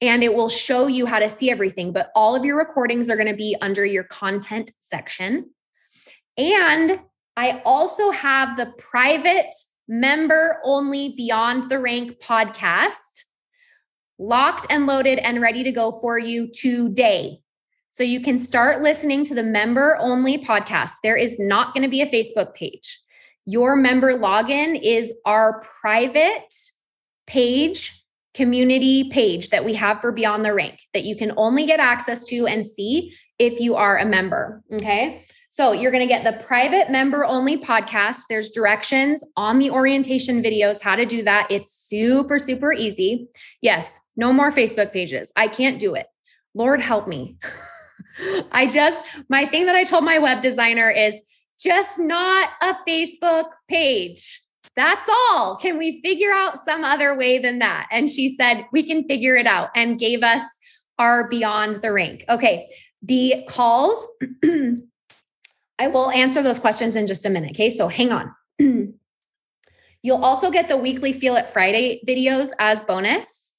and 0.00 0.22
it 0.22 0.32
will 0.32 0.48
show 0.48 0.86
you 0.86 1.06
how 1.06 1.18
to 1.18 1.28
see 1.28 1.50
everything. 1.50 1.92
But 1.92 2.10
all 2.14 2.34
of 2.34 2.44
your 2.44 2.56
recordings 2.56 3.10
are 3.10 3.16
going 3.16 3.28
to 3.28 3.36
be 3.36 3.56
under 3.60 3.84
your 3.84 4.04
content 4.04 4.70
section. 4.80 5.50
And 6.38 7.00
I 7.36 7.60
also 7.64 8.10
have 8.10 8.56
the 8.56 8.72
private 8.78 9.54
member 9.88 10.60
only 10.64 11.14
Beyond 11.16 11.68
the 11.68 11.78
Rank 11.78 12.20
podcast 12.20 13.24
locked 14.18 14.66
and 14.70 14.86
loaded 14.86 15.18
and 15.18 15.40
ready 15.40 15.64
to 15.64 15.72
go 15.72 15.90
for 15.90 16.18
you 16.18 16.50
today. 16.52 17.40
So 18.00 18.04
you 18.04 18.22
can 18.22 18.38
start 18.38 18.80
listening 18.80 19.24
to 19.24 19.34
the 19.34 19.42
member 19.42 19.98
only 20.00 20.38
podcast. 20.38 21.02
There 21.02 21.18
is 21.18 21.38
not 21.38 21.74
going 21.74 21.82
to 21.82 21.90
be 21.90 22.00
a 22.00 22.06
Facebook 22.06 22.54
page. 22.54 22.98
Your 23.44 23.76
member 23.76 24.16
login 24.16 24.80
is 24.82 25.12
our 25.26 25.62
private 25.82 26.54
page, 27.26 28.02
community 28.32 29.10
page 29.10 29.50
that 29.50 29.66
we 29.66 29.74
have 29.74 30.00
for 30.00 30.12
Beyond 30.12 30.46
the 30.46 30.54
Rank 30.54 30.80
that 30.94 31.04
you 31.04 31.14
can 31.14 31.34
only 31.36 31.66
get 31.66 31.78
access 31.78 32.24
to 32.28 32.46
and 32.46 32.64
see 32.64 33.14
if 33.38 33.60
you 33.60 33.76
are 33.76 33.98
a 33.98 34.06
member. 34.06 34.62
Okay. 34.72 35.22
So 35.50 35.72
you're 35.72 35.92
going 35.92 36.08
to 36.08 36.08
get 36.08 36.24
the 36.24 36.42
private 36.42 36.90
member 36.90 37.26
only 37.26 37.58
podcast. 37.58 38.22
There's 38.30 38.48
directions 38.48 39.22
on 39.36 39.58
the 39.58 39.70
orientation 39.70 40.42
videos 40.42 40.80
how 40.80 40.96
to 40.96 41.04
do 41.04 41.22
that. 41.24 41.48
It's 41.50 41.70
super, 41.70 42.38
super 42.38 42.72
easy. 42.72 43.28
Yes, 43.60 44.00
no 44.16 44.32
more 44.32 44.50
Facebook 44.50 44.90
pages. 44.90 45.34
I 45.36 45.48
can't 45.48 45.78
do 45.78 45.94
it. 45.96 46.06
Lord 46.54 46.80
help 46.80 47.06
me. 47.06 47.36
I 48.52 48.66
just, 48.66 49.04
my 49.28 49.46
thing 49.46 49.66
that 49.66 49.74
I 49.74 49.84
told 49.84 50.04
my 50.04 50.18
web 50.18 50.40
designer 50.42 50.90
is 50.90 51.20
just 51.58 51.98
not 51.98 52.50
a 52.62 52.74
Facebook 52.86 53.46
page. 53.68 54.42
That's 54.76 55.08
all. 55.08 55.56
Can 55.56 55.78
we 55.78 56.00
figure 56.02 56.32
out 56.32 56.62
some 56.62 56.84
other 56.84 57.16
way 57.16 57.38
than 57.38 57.58
that? 57.58 57.88
And 57.90 58.08
she 58.08 58.28
said, 58.28 58.64
we 58.72 58.82
can 58.82 59.06
figure 59.06 59.36
it 59.36 59.46
out 59.46 59.70
and 59.74 59.98
gave 59.98 60.22
us 60.22 60.42
our 60.98 61.28
Beyond 61.28 61.82
the 61.82 61.92
Rank. 61.92 62.24
Okay. 62.28 62.68
The 63.02 63.44
calls, 63.48 64.06
I 65.78 65.88
will 65.88 66.10
answer 66.10 66.42
those 66.42 66.58
questions 66.58 66.94
in 66.96 67.06
just 67.06 67.26
a 67.26 67.30
minute. 67.30 67.52
Okay. 67.52 67.70
So 67.70 67.88
hang 67.88 68.12
on. 68.12 68.34
You'll 70.02 70.24
also 70.24 70.50
get 70.50 70.68
the 70.68 70.76
weekly 70.76 71.12
Feel 71.12 71.36
It 71.36 71.48
Friday 71.48 72.02
videos 72.06 72.50
as 72.58 72.82
bonus. 72.82 73.54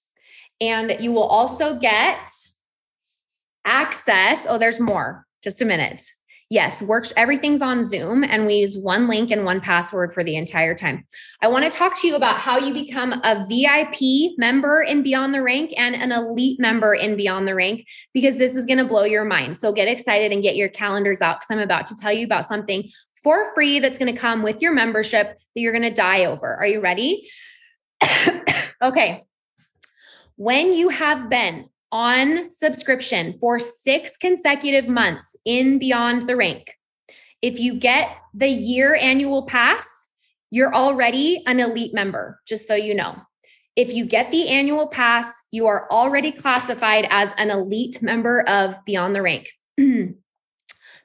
And 0.59 0.95
you 0.99 1.11
will 1.11 1.23
also 1.23 1.77
get 1.77 2.31
access. 3.65 4.45
Oh, 4.49 4.57
there's 4.57 4.79
more. 4.79 5.25
Just 5.43 5.61
a 5.61 5.65
minute. 5.65 6.03
Yes, 6.51 6.81
works. 6.81 7.13
Everything's 7.15 7.61
on 7.61 7.81
Zoom, 7.81 8.25
and 8.25 8.45
we 8.45 8.55
use 8.55 8.77
one 8.77 9.07
link 9.07 9.31
and 9.31 9.45
one 9.45 9.61
password 9.61 10.13
for 10.13 10.21
the 10.21 10.35
entire 10.35 10.75
time. 10.75 11.05
I 11.41 11.47
want 11.47 11.63
to 11.63 11.71
talk 11.75 11.97
to 12.01 12.07
you 12.07 12.17
about 12.17 12.39
how 12.39 12.57
you 12.57 12.73
become 12.73 13.13
a 13.23 13.45
VIP 13.47 14.37
member 14.37 14.81
in 14.81 15.01
Beyond 15.01 15.33
the 15.33 15.41
Rank 15.41 15.71
and 15.77 15.95
an 15.95 16.11
elite 16.11 16.59
member 16.59 16.93
in 16.93 17.15
Beyond 17.15 17.47
the 17.47 17.55
Rank, 17.55 17.87
because 18.13 18.35
this 18.35 18.57
is 18.57 18.65
going 18.65 18.79
to 18.79 18.85
blow 18.85 19.05
your 19.05 19.23
mind. 19.23 19.55
So 19.55 19.71
get 19.71 19.87
excited 19.87 20.33
and 20.33 20.43
get 20.43 20.57
your 20.57 20.67
calendars 20.67 21.21
out 21.21 21.39
because 21.39 21.51
I'm 21.51 21.63
about 21.63 21.87
to 21.87 21.95
tell 21.95 22.11
you 22.11 22.25
about 22.25 22.45
something 22.45 22.89
for 23.23 23.53
free 23.53 23.79
that's 23.79 23.97
going 23.97 24.13
to 24.13 24.19
come 24.19 24.43
with 24.43 24.61
your 24.61 24.73
membership 24.73 25.39
that 25.55 25.61
you're 25.61 25.71
going 25.71 25.83
to 25.83 25.93
die 25.93 26.25
over. 26.25 26.53
Are 26.53 26.67
you 26.67 26.81
ready? 26.81 27.29
okay. 28.81 29.23
When 30.35 30.73
you 30.73 30.89
have 30.89 31.29
been 31.29 31.69
on 31.91 32.49
subscription 32.49 33.37
for 33.39 33.59
six 33.59 34.17
consecutive 34.17 34.87
months 34.87 35.35
in 35.45 35.79
Beyond 35.79 36.27
the 36.27 36.35
Rank. 36.35 36.77
If 37.41 37.59
you 37.59 37.79
get 37.79 38.15
the 38.33 38.47
year 38.47 38.95
annual 38.95 39.43
pass, 39.45 40.09
you're 40.49 40.73
already 40.73 41.43
an 41.47 41.59
elite 41.59 41.93
member, 41.93 42.39
just 42.45 42.67
so 42.67 42.75
you 42.75 42.93
know. 42.93 43.15
If 43.75 43.93
you 43.93 44.05
get 44.05 44.31
the 44.31 44.49
annual 44.49 44.87
pass, 44.87 45.33
you 45.51 45.67
are 45.67 45.89
already 45.89 46.31
classified 46.31 47.07
as 47.09 47.33
an 47.37 47.49
elite 47.49 48.01
member 48.01 48.41
of 48.41 48.77
Beyond 48.85 49.15
the 49.15 49.21
Rank. 49.21 49.49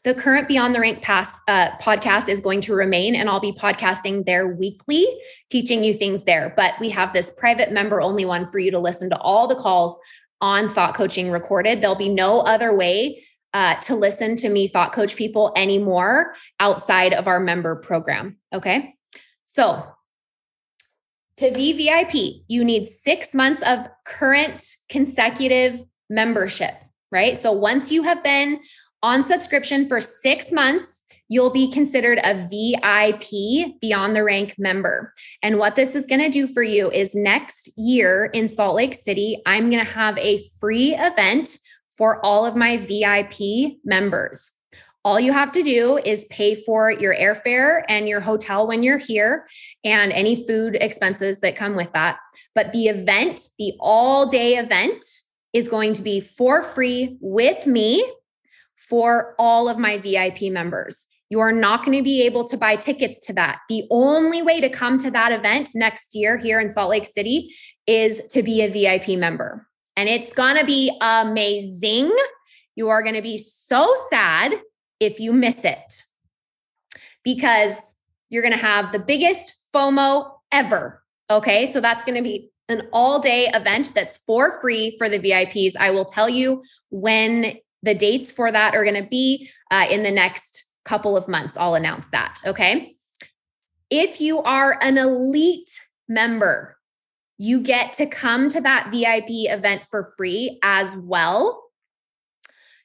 The 0.06 0.14
current 0.14 0.46
Beyond 0.46 0.72
the 0.72 0.78
Rank 0.78 1.02
Pass 1.02 1.40
uh, 1.48 1.70
podcast 1.78 2.28
is 2.28 2.38
going 2.38 2.60
to 2.60 2.74
remain, 2.74 3.16
and 3.16 3.28
I'll 3.28 3.40
be 3.40 3.50
podcasting 3.50 4.24
there 4.24 4.54
weekly, 4.54 5.04
teaching 5.50 5.82
you 5.82 5.92
things 5.92 6.22
there. 6.22 6.54
But 6.56 6.74
we 6.78 6.90
have 6.90 7.12
this 7.12 7.32
private 7.36 7.72
member 7.72 8.00
only 8.00 8.24
one 8.24 8.48
for 8.48 8.60
you 8.60 8.70
to 8.70 8.78
listen 8.78 9.10
to 9.10 9.18
all 9.18 9.48
the 9.48 9.56
calls 9.56 9.98
on 10.40 10.70
thought 10.70 10.94
coaching 10.94 11.30
recorded. 11.30 11.80
There'll 11.80 11.96
be 11.96 12.08
no 12.08 12.40
other 12.40 12.74
way 12.74 13.24
uh, 13.54 13.76
to 13.80 13.94
listen 13.94 14.36
to 14.36 14.48
me 14.48 14.68
thought 14.68 14.92
coach 14.92 15.16
people 15.16 15.52
anymore 15.56 16.34
outside 16.60 17.14
of 17.14 17.26
our 17.26 17.40
member 17.40 17.76
program. 17.76 18.36
Okay. 18.52 18.94
So 19.44 19.86
to 21.38 21.50
VVIP, 21.50 22.42
you 22.48 22.64
need 22.64 22.86
six 22.86 23.34
months 23.34 23.62
of 23.62 23.88
current 24.04 24.64
consecutive 24.88 25.82
membership, 26.10 26.74
right? 27.10 27.36
So 27.36 27.52
once 27.52 27.90
you 27.90 28.02
have 28.02 28.22
been 28.22 28.60
on 29.02 29.22
subscription 29.22 29.88
for 29.88 30.00
six 30.00 30.52
months, 30.52 31.04
you'll 31.28 31.50
be 31.50 31.70
considered 31.70 32.18
a 32.22 32.34
VIP 32.48 33.80
Beyond 33.80 34.14
the 34.14 34.24
Rank 34.24 34.54
member. 34.58 35.12
And 35.42 35.58
what 35.58 35.76
this 35.76 35.94
is 35.94 36.06
going 36.06 36.20
to 36.20 36.30
do 36.30 36.46
for 36.46 36.62
you 36.62 36.90
is 36.90 37.14
next 37.14 37.70
year 37.76 38.26
in 38.26 38.48
Salt 38.48 38.76
Lake 38.76 38.94
City, 38.94 39.42
I'm 39.46 39.70
going 39.70 39.84
to 39.84 39.90
have 39.90 40.16
a 40.18 40.42
free 40.60 40.94
event 40.94 41.58
for 41.90 42.24
all 42.24 42.44
of 42.44 42.56
my 42.56 42.76
VIP 42.76 43.78
members. 43.84 44.52
All 45.04 45.20
you 45.20 45.32
have 45.32 45.52
to 45.52 45.62
do 45.62 45.98
is 45.98 46.24
pay 46.26 46.56
for 46.56 46.90
your 46.90 47.14
airfare 47.14 47.82
and 47.88 48.08
your 48.08 48.20
hotel 48.20 48.66
when 48.66 48.82
you're 48.82 48.98
here 48.98 49.46
and 49.84 50.12
any 50.12 50.44
food 50.46 50.76
expenses 50.80 51.38
that 51.40 51.54
come 51.54 51.76
with 51.76 51.92
that. 51.92 52.18
But 52.56 52.72
the 52.72 52.88
event, 52.88 53.40
the 53.56 53.74
all 53.78 54.26
day 54.26 54.56
event, 54.56 55.04
is 55.52 55.68
going 55.68 55.92
to 55.94 56.02
be 56.02 56.20
for 56.20 56.64
free 56.64 57.18
with 57.20 57.66
me 57.66 58.04
for 58.74 59.34
all 59.38 59.68
of 59.68 59.78
my 59.78 59.98
VIP 59.98 60.52
members. 60.52 61.06
You 61.28 61.40
are 61.40 61.52
not 61.52 61.84
going 61.84 61.96
to 61.98 62.04
be 62.04 62.22
able 62.22 62.44
to 62.48 62.56
buy 62.56 62.76
tickets 62.76 63.18
to 63.26 63.32
that. 63.34 63.58
The 63.68 63.84
only 63.90 64.42
way 64.42 64.60
to 64.60 64.68
come 64.68 64.96
to 64.98 65.10
that 65.10 65.32
event 65.32 65.70
next 65.74 66.14
year 66.14 66.36
here 66.36 66.60
in 66.60 66.70
Salt 66.70 66.90
Lake 66.90 67.06
City 67.06 67.52
is 67.86 68.22
to 68.28 68.42
be 68.42 68.62
a 68.62 68.70
VIP 68.70 69.18
member. 69.18 69.66
And 69.96 70.08
it's 70.08 70.32
going 70.32 70.56
to 70.56 70.64
be 70.64 70.96
amazing. 71.00 72.14
You 72.76 72.88
are 72.90 73.02
going 73.02 73.14
to 73.14 73.22
be 73.22 73.38
so 73.38 73.92
sad 74.08 74.54
if 75.00 75.18
you 75.18 75.32
miss 75.32 75.64
it 75.64 76.02
because 77.24 77.96
you're 78.28 78.42
going 78.42 78.52
to 78.52 78.58
have 78.58 78.92
the 78.92 78.98
biggest 78.98 79.54
FOMO 79.74 80.30
ever. 80.52 81.02
Okay. 81.28 81.66
So 81.66 81.80
that's 81.80 82.04
going 82.04 82.16
to 82.16 82.22
be 82.22 82.50
an 82.68 82.88
all 82.92 83.20
day 83.20 83.48
event 83.52 83.92
that's 83.94 84.16
for 84.18 84.60
free 84.60 84.96
for 84.98 85.08
the 85.08 85.18
VIPs. 85.18 85.76
I 85.76 85.90
will 85.90 86.04
tell 86.04 86.28
you 86.28 86.62
when 86.90 87.56
the 87.82 87.94
dates 87.94 88.32
for 88.32 88.50
that 88.50 88.74
are 88.74 88.84
going 88.84 89.02
to 89.02 89.08
be 89.08 89.48
uh, 89.70 89.86
in 89.90 90.02
the 90.02 90.10
next 90.10 90.65
couple 90.86 91.16
of 91.16 91.28
months. 91.28 91.56
I'll 91.56 91.74
announce 91.74 92.08
that. 92.08 92.40
Okay. 92.46 92.94
If 93.90 94.20
you 94.20 94.42
are 94.42 94.78
an 94.80 94.98
elite 94.98 95.70
member, 96.08 96.76
you 97.38 97.60
get 97.60 97.92
to 97.94 98.06
come 98.06 98.48
to 98.48 98.60
that 98.62 98.90
VIP 98.90 99.50
event 99.50 99.84
for 99.84 100.12
free 100.16 100.58
as 100.62 100.96
well. 100.96 101.62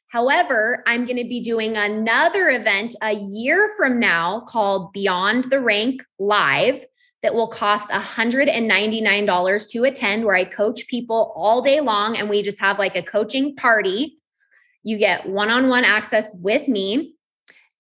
However, 0.08 0.84
I'm 0.86 1.06
going 1.06 1.18
to 1.18 1.24
be 1.24 1.40
doing 1.40 1.78
another 1.78 2.50
event 2.50 2.96
a 3.02 3.14
year 3.14 3.72
from 3.78 3.98
now 3.98 4.42
called 4.42 4.92
Beyond 4.92 5.46
the 5.46 5.62
Rank 5.62 6.04
Live 6.20 6.84
that 7.22 7.34
will 7.34 7.48
cost 7.48 7.90
$199 7.92 9.70
to 9.70 9.84
attend, 9.86 10.26
where 10.26 10.36
I 10.36 10.44
coach 10.44 10.88
people 10.88 11.32
all 11.36 11.62
day 11.62 11.80
long 11.80 12.18
and 12.18 12.30
we 12.30 12.42
just 12.42 12.60
have 12.60 12.78
like 12.78 12.98
a 12.98 13.04
coaching 13.04 13.56
party. 13.56 14.18
You 14.84 14.98
get 14.98 15.30
one 15.30 15.50
on 15.50 15.70
one 15.70 15.86
access 15.86 16.30
with 16.34 16.68
me. 16.68 17.16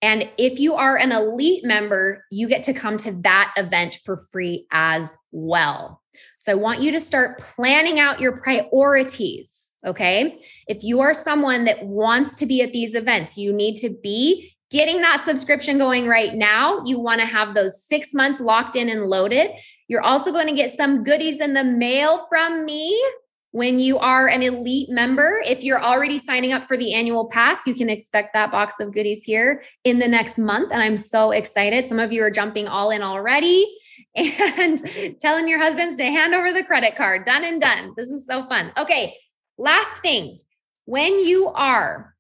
And 0.01 0.29
if 0.37 0.59
you 0.59 0.73
are 0.75 0.97
an 0.97 1.11
elite 1.11 1.63
member, 1.63 2.25
you 2.31 2.47
get 2.47 2.63
to 2.63 2.73
come 2.73 2.97
to 2.97 3.11
that 3.21 3.53
event 3.57 3.99
for 4.03 4.17
free 4.17 4.65
as 4.71 5.17
well. 5.31 6.01
So 6.37 6.51
I 6.51 6.55
want 6.55 6.81
you 6.81 6.91
to 6.91 6.99
start 6.99 7.39
planning 7.39 7.99
out 7.99 8.19
your 8.19 8.37
priorities. 8.37 9.73
Okay. 9.85 10.43
If 10.67 10.83
you 10.83 10.99
are 11.01 11.13
someone 11.13 11.65
that 11.65 11.85
wants 11.85 12.37
to 12.37 12.45
be 12.45 12.61
at 12.61 12.71
these 12.71 12.93
events, 12.93 13.37
you 13.37 13.51
need 13.51 13.75
to 13.77 13.89
be 14.03 14.51
getting 14.69 15.01
that 15.01 15.21
subscription 15.23 15.77
going 15.77 16.07
right 16.07 16.33
now. 16.33 16.83
You 16.85 16.99
want 16.99 17.19
to 17.19 17.25
have 17.25 17.53
those 17.53 17.83
six 17.83 18.13
months 18.13 18.39
locked 18.39 18.75
in 18.75 18.89
and 18.89 19.03
loaded. 19.03 19.51
You're 19.87 20.03
also 20.03 20.31
going 20.31 20.47
to 20.47 20.55
get 20.55 20.71
some 20.71 21.03
goodies 21.03 21.41
in 21.41 21.53
the 21.53 21.63
mail 21.63 22.25
from 22.29 22.65
me 22.65 22.99
when 23.51 23.79
you 23.79 23.97
are 23.97 24.27
an 24.27 24.41
elite 24.41 24.89
member, 24.89 25.41
if 25.45 25.61
you're 25.61 25.81
already 25.81 26.17
signing 26.17 26.53
up 26.53 26.63
for 26.63 26.77
the 26.77 26.93
annual 26.93 27.27
pass, 27.27 27.67
you 27.67 27.73
can 27.73 27.89
expect 27.89 28.33
that 28.33 28.49
box 28.51 28.79
of 28.79 28.93
goodies 28.93 29.23
here 29.23 29.63
in 29.83 29.99
the 29.99 30.07
next 30.07 30.37
month. 30.37 30.71
And 30.71 30.81
I'm 30.81 30.97
so 30.97 31.31
excited. 31.31 31.85
Some 31.85 31.99
of 31.99 32.13
you 32.13 32.23
are 32.23 32.31
jumping 32.31 32.67
all 32.67 32.91
in 32.91 33.01
already 33.01 33.65
and 34.15 34.81
telling 35.19 35.49
your 35.49 35.59
husbands 35.59 35.97
to 35.97 36.05
hand 36.05 36.33
over 36.33 36.53
the 36.53 36.63
credit 36.63 36.95
card. 36.95 37.25
Done 37.25 37.43
and 37.43 37.59
done. 37.59 37.93
This 37.97 38.09
is 38.09 38.25
so 38.25 38.45
fun. 38.47 38.71
Okay. 38.77 39.15
Last 39.57 40.01
thing 40.01 40.39
when 40.85 41.19
you 41.19 41.47
are 41.49 42.15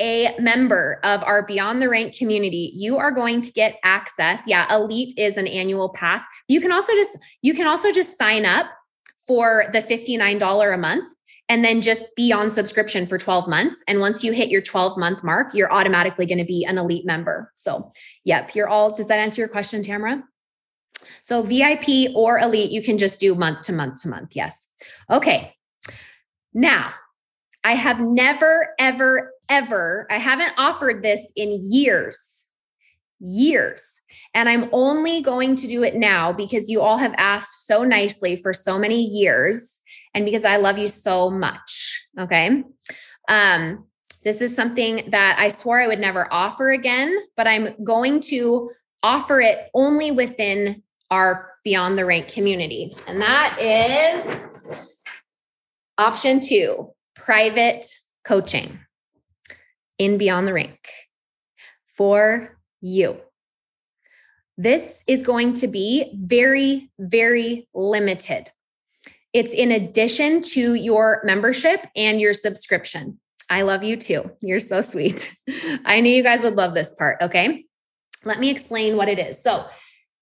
a 0.00 0.34
member 0.38 0.98
of 1.04 1.22
our 1.22 1.46
Beyond 1.46 1.82
the 1.82 1.88
Rank 1.88 2.16
community, 2.16 2.72
you 2.74 2.96
are 2.96 3.12
going 3.12 3.42
to 3.42 3.52
get 3.52 3.76
access. 3.84 4.42
Yeah, 4.46 4.74
Elite 4.74 5.12
is 5.18 5.36
an 5.36 5.46
annual 5.46 5.90
pass. 5.90 6.24
You 6.48 6.60
can 6.60 6.72
also 6.72 6.94
just 6.94 7.18
you 7.42 7.52
can 7.52 7.66
also 7.66 7.92
just 7.92 8.16
sign 8.16 8.46
up 8.46 8.66
for 9.30 9.66
the 9.72 9.80
$59 9.80 10.74
a 10.74 10.76
month 10.76 11.14
and 11.48 11.64
then 11.64 11.80
just 11.80 12.08
be 12.16 12.32
on 12.32 12.50
subscription 12.50 13.06
for 13.06 13.16
12 13.16 13.46
months. 13.46 13.84
And 13.86 14.00
once 14.00 14.24
you 14.24 14.32
hit 14.32 14.48
your 14.48 14.60
12 14.60 14.98
month 14.98 15.22
mark, 15.22 15.54
you're 15.54 15.72
automatically 15.72 16.26
going 16.26 16.38
to 16.38 16.44
be 16.44 16.64
an 16.64 16.78
elite 16.78 17.06
member. 17.06 17.52
So, 17.54 17.92
yep, 18.24 18.56
you're 18.56 18.68
all, 18.68 18.92
does 18.92 19.06
that 19.06 19.20
answer 19.20 19.40
your 19.40 19.48
question, 19.48 19.84
Tamara? 19.84 20.24
So, 21.22 21.42
VIP 21.42 22.10
or 22.16 22.40
elite, 22.40 22.72
you 22.72 22.82
can 22.82 22.98
just 22.98 23.20
do 23.20 23.36
month 23.36 23.62
to 23.62 23.72
month 23.72 24.02
to 24.02 24.08
month. 24.08 24.34
Yes. 24.34 24.68
Okay. 25.08 25.54
Now, 26.52 26.92
I 27.62 27.76
have 27.76 28.00
never, 28.00 28.70
ever, 28.80 29.32
ever, 29.48 30.08
I 30.10 30.18
haven't 30.18 30.54
offered 30.58 31.04
this 31.04 31.30
in 31.36 31.60
years, 31.62 32.39
years. 33.20 34.00
And 34.34 34.48
I'm 34.48 34.68
only 34.72 35.22
going 35.22 35.56
to 35.56 35.68
do 35.68 35.82
it 35.82 35.94
now 35.94 36.32
because 36.32 36.68
you 36.68 36.80
all 36.80 36.96
have 36.96 37.14
asked 37.16 37.66
so 37.66 37.84
nicely 37.84 38.36
for 38.36 38.52
so 38.52 38.78
many 38.78 39.02
years 39.02 39.80
and 40.14 40.24
because 40.24 40.44
I 40.44 40.56
love 40.56 40.78
you 40.78 40.86
so 40.86 41.30
much. 41.30 42.08
Okay. 42.18 42.64
Um, 43.28 43.86
this 44.24 44.40
is 44.40 44.54
something 44.54 45.08
that 45.10 45.36
I 45.38 45.48
swore 45.48 45.80
I 45.80 45.86
would 45.86 46.00
never 46.00 46.32
offer 46.32 46.70
again, 46.70 47.16
but 47.36 47.46
I'm 47.46 47.74
going 47.84 48.20
to 48.20 48.70
offer 49.02 49.40
it 49.40 49.68
only 49.74 50.10
within 50.10 50.82
our 51.10 51.48
Beyond 51.64 51.98
the 51.98 52.06
Rank 52.06 52.28
community. 52.28 52.92
And 53.06 53.20
that 53.20 53.58
is 53.60 54.48
option 55.98 56.40
two 56.40 56.90
private 57.14 57.86
coaching 58.24 58.78
in 59.98 60.16
Beyond 60.16 60.48
the 60.48 60.54
Rank 60.54 60.78
for 61.94 62.58
you. 62.80 63.18
This 64.56 65.02
is 65.06 65.24
going 65.24 65.54
to 65.54 65.68
be 65.68 66.12
very, 66.14 66.90
very 66.98 67.68
limited. 67.74 68.50
It's 69.32 69.52
in 69.52 69.70
addition 69.70 70.42
to 70.42 70.74
your 70.74 71.22
membership 71.24 71.86
and 71.96 72.20
your 72.20 72.34
subscription. 72.34 73.18
I 73.48 73.62
love 73.62 73.82
you 73.82 73.96
too. 73.96 74.30
You're 74.40 74.60
so 74.60 74.80
sweet. 74.80 75.36
I 75.84 76.00
knew 76.00 76.14
you 76.14 76.22
guys 76.22 76.42
would 76.42 76.56
love 76.56 76.74
this 76.74 76.92
part. 76.92 77.18
Okay. 77.22 77.64
Let 78.24 78.38
me 78.38 78.50
explain 78.50 78.96
what 78.96 79.08
it 79.08 79.18
is. 79.18 79.42
So, 79.42 79.64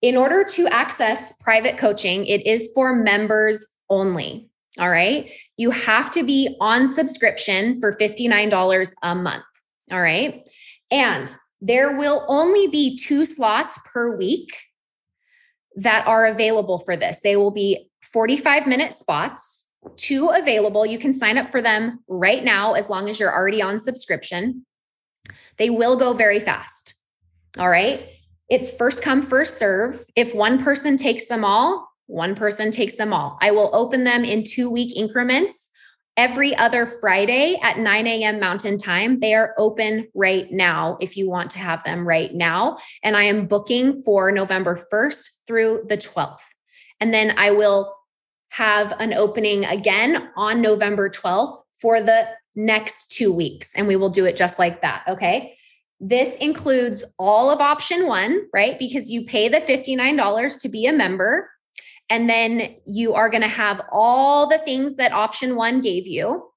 in 0.01 0.17
order 0.17 0.45
to 0.45 0.69
access 0.69 1.37
private 1.39 1.77
coaching, 1.77 2.25
it 2.27 2.47
is 2.47 2.71
for 2.73 2.95
members 2.95 3.67
only. 3.91 4.49
All 4.79 4.89
right. 4.89 5.31
You 5.57 5.73
have 5.73 6.11
to 6.13 6.23
be 6.23 6.57
on 6.61 6.87
subscription 6.87 7.81
for 7.81 7.93
$59 7.95 8.95
a 9.03 9.15
month. 9.17 9.45
All 9.91 10.01
right. 10.01 10.49
And 10.93 11.35
there 11.61 11.97
will 11.97 12.25
only 12.29 12.69
be 12.69 12.97
two 12.97 13.25
slots 13.25 13.79
per 13.85 14.17
week 14.17 14.57
that 15.77 16.07
are 16.07 16.27
available 16.27 16.79
for 16.79 16.97
this. 16.97 17.21
They 17.23 17.37
will 17.37 17.51
be 17.51 17.91
45 18.03 18.67
minute 18.67 18.95
spots, 18.95 19.69
two 19.97 20.29
available. 20.29 20.87
You 20.87 20.99
can 20.99 21.13
sign 21.13 21.39
up 21.39 21.51
for 21.51 21.63
them 21.63 22.03
right 22.09 22.43
now 22.43 22.75
as 22.75 22.89
long 22.89 23.09
as 23.09 23.19
you're 23.19 23.35
already 23.35 23.63
on 23.63 23.79
subscription. 23.79 24.65
They 25.57 25.71
will 25.71 25.97
go 25.97 26.13
very 26.13 26.41
fast. 26.41 26.95
All 27.59 27.69
right. 27.69 28.09
It's 28.49 28.73
first 28.73 29.03
come, 29.03 29.27
first 29.27 29.59
serve. 29.59 30.05
If 30.17 30.35
one 30.35 30.63
person 30.63 30.97
takes 30.97 31.27
them 31.27 31.45
all, 31.45 31.89
one 32.07 32.35
person 32.35 32.71
takes 32.71 32.95
them 32.95 33.13
all. 33.13 33.37
I 33.43 33.51
will 33.51 33.71
open 33.75 34.05
them 34.05 34.25
in 34.25 34.43
two 34.45 34.71
week 34.71 34.97
increments 34.97 35.68
every 36.19 36.55
other 36.57 36.85
Friday 36.85 37.59
at 37.62 37.79
9 37.79 38.07
a.m. 38.09 38.41
Mountain 38.41 38.77
Time. 38.77 39.21
They 39.21 39.35
are 39.35 39.55
open 39.57 40.09
right 40.14 40.51
now 40.51 40.99
if 41.01 41.16
you 41.16 41.31
want 41.31 41.51
to 41.53 41.61
have 41.61 41.83
them 41.85 42.07
right 42.07 42.35
now. 42.35 42.79
And 43.05 43.16
I 43.16 43.23
am 43.23 43.47
booking 43.47 44.03
for 44.03 44.33
November 44.33 44.79
1st 44.93 45.29
through 45.47 45.85
the 45.89 45.97
12th. 45.97 46.41
And 47.01 47.14
then 47.14 47.39
I 47.39 47.53
will 47.53 47.95
have 48.51 48.93
an 48.99 49.14
opening 49.14 49.64
again 49.64 50.31
on 50.37 50.61
November 50.61 51.09
12th 51.09 51.61
for 51.81 52.01
the 52.01 52.27
next 52.57 53.12
two 53.12 53.33
weeks. 53.33 53.73
And 53.77 53.87
we 53.87 53.95
will 53.95 54.11
do 54.11 54.25
it 54.25 54.37
just 54.37 54.59
like 54.59 54.83
that. 54.83 55.05
Okay. 55.07 55.55
This 56.01 56.35
includes 56.37 57.05
all 57.19 57.49
of 57.51 57.61
option 57.61 58.07
one, 58.07 58.49
right? 58.53 58.77
Because 58.77 59.11
you 59.11 59.25
pay 59.25 59.49
the 59.49 59.59
$59 59.59 60.61
to 60.61 60.69
be 60.69 60.87
a 60.87 60.93
member. 60.93 61.49
And 62.11 62.29
then 62.29 62.77
you 62.87 63.15
are 63.15 63.29
going 63.29 63.43
to 63.43 63.49
have 63.49 63.83
all 63.93 64.49
the 64.49 64.59
things 64.59 64.97
that 64.97 65.13
option 65.13 65.57
one 65.57 65.81
gave 65.81 66.07
you. 66.07 66.51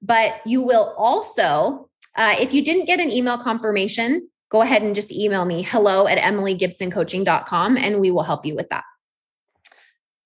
But 0.00 0.40
you 0.46 0.62
will 0.62 0.94
also, 0.96 1.88
uh, 2.16 2.36
if 2.38 2.52
you 2.52 2.62
didn't 2.62 2.84
get 2.84 3.00
an 3.00 3.10
email 3.10 3.38
confirmation, 3.38 4.28
go 4.50 4.62
ahead 4.62 4.82
and 4.82 4.94
just 4.94 5.10
email 5.10 5.44
me 5.44 5.62
hello 5.62 6.06
at 6.06 6.18
emilygibsoncoaching.com 6.18 7.76
and 7.76 8.00
we 8.00 8.10
will 8.10 8.22
help 8.22 8.46
you 8.46 8.54
with 8.54 8.68
that. 8.68 8.84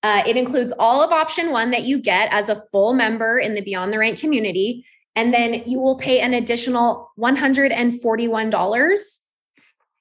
Uh, 0.03 0.23
it 0.27 0.37
includes 0.37 0.71
all 0.77 1.01
of 1.01 1.11
option 1.11 1.51
one 1.51 1.71
that 1.71 1.83
you 1.83 2.01
get 2.01 2.31
as 2.31 2.47
a 2.47 2.61
full 2.71 2.93
member 2.93 3.39
in 3.39 3.55
the 3.55 3.61
Beyond 3.61 3.91
the 3.91 3.99
Rank 3.99 4.19
community. 4.19 4.85
And 5.15 5.33
then 5.33 5.63
you 5.65 5.79
will 5.79 5.97
pay 5.97 6.21
an 6.21 6.33
additional 6.33 7.11
$141 7.19 9.19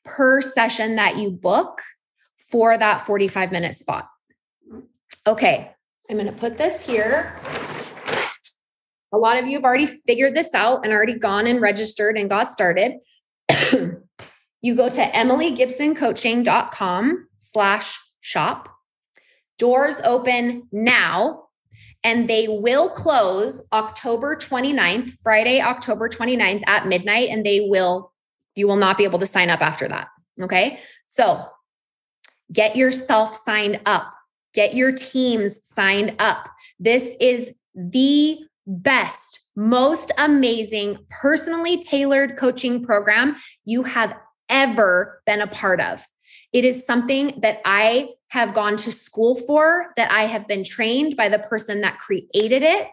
per 0.05 0.41
session 0.41 0.97
that 0.97 1.17
you 1.17 1.31
book 1.31 1.83
for 2.51 2.79
that 2.79 3.03
45 3.03 3.51
minute 3.51 3.75
spot. 3.75 4.09
Okay, 5.29 5.71
I'm 6.09 6.17
going 6.17 6.27
to 6.27 6.33
put 6.33 6.57
this 6.57 6.81
here. 6.81 7.37
A 9.13 9.19
lot 9.19 9.37
of 9.37 9.47
you 9.47 9.59
have 9.59 9.65
already 9.65 9.87
figured 9.87 10.35
this 10.35 10.55
out 10.55 10.85
and 10.85 10.93
already 10.93 11.19
gone 11.19 11.47
and 11.47 11.61
registered 11.61 12.17
and 12.17 12.31
got 12.31 12.51
started. 12.51 12.93
you 14.63 14.75
go 14.75 14.89
to 14.89 15.03
emilygibsoncoaching.com 15.03 17.29
slash 17.37 17.99
shop. 18.23 18.71
Doors 19.59 19.97
open 20.03 20.67
now 20.73 21.43
and 22.03 22.27
they 22.27 22.49
will 22.49 22.89
close 22.89 23.69
October 23.71 24.35
29th, 24.35 25.11
Friday, 25.23 25.61
October 25.61 26.09
29th 26.09 26.63
at 26.67 26.87
midnight, 26.87 27.29
and 27.29 27.45
they 27.45 27.69
will, 27.69 28.15
you 28.55 28.67
will 28.67 28.77
not 28.77 28.97
be 28.97 29.05
able 29.05 29.19
to 29.19 29.27
sign 29.27 29.51
up 29.51 29.61
after 29.61 29.87
that. 29.89 30.09
Okay. 30.41 30.81
So 31.09 31.45
get 32.51 32.77
yourself 32.77 33.35
signed 33.35 33.83
up, 33.85 34.15
get 34.55 34.75
your 34.75 34.93
teams 34.93 35.61
signed 35.63 36.17
up. 36.19 36.49
This 36.79 37.15
is 37.21 37.55
the 37.75 38.39
best, 38.67 39.41
most 39.57 40.13
amazing, 40.19 40.99
personally 41.09 41.81
tailored 41.81 42.37
coaching 42.37 42.85
program 42.85 43.37
you 43.65 43.83
have 43.83 44.15
ever 44.49 45.23
been 45.27 45.41
a 45.41 45.47
part 45.47 45.81
of. 45.81 46.07
It 46.53 46.65
is 46.65 46.87
something 46.87 47.39
that 47.43 47.61
I 47.65 48.11
have 48.29 48.55
gone 48.55 48.77
to 48.79 48.93
school 48.93 49.35
for, 49.35 49.93
that 49.97 50.11
I 50.11 50.27
have 50.27 50.47
been 50.47 50.65
trained 50.65 51.17
by 51.17 51.29
the 51.29 51.39
person 51.39 51.81
that 51.81 51.99
created 51.99 52.63
it. 52.63 52.89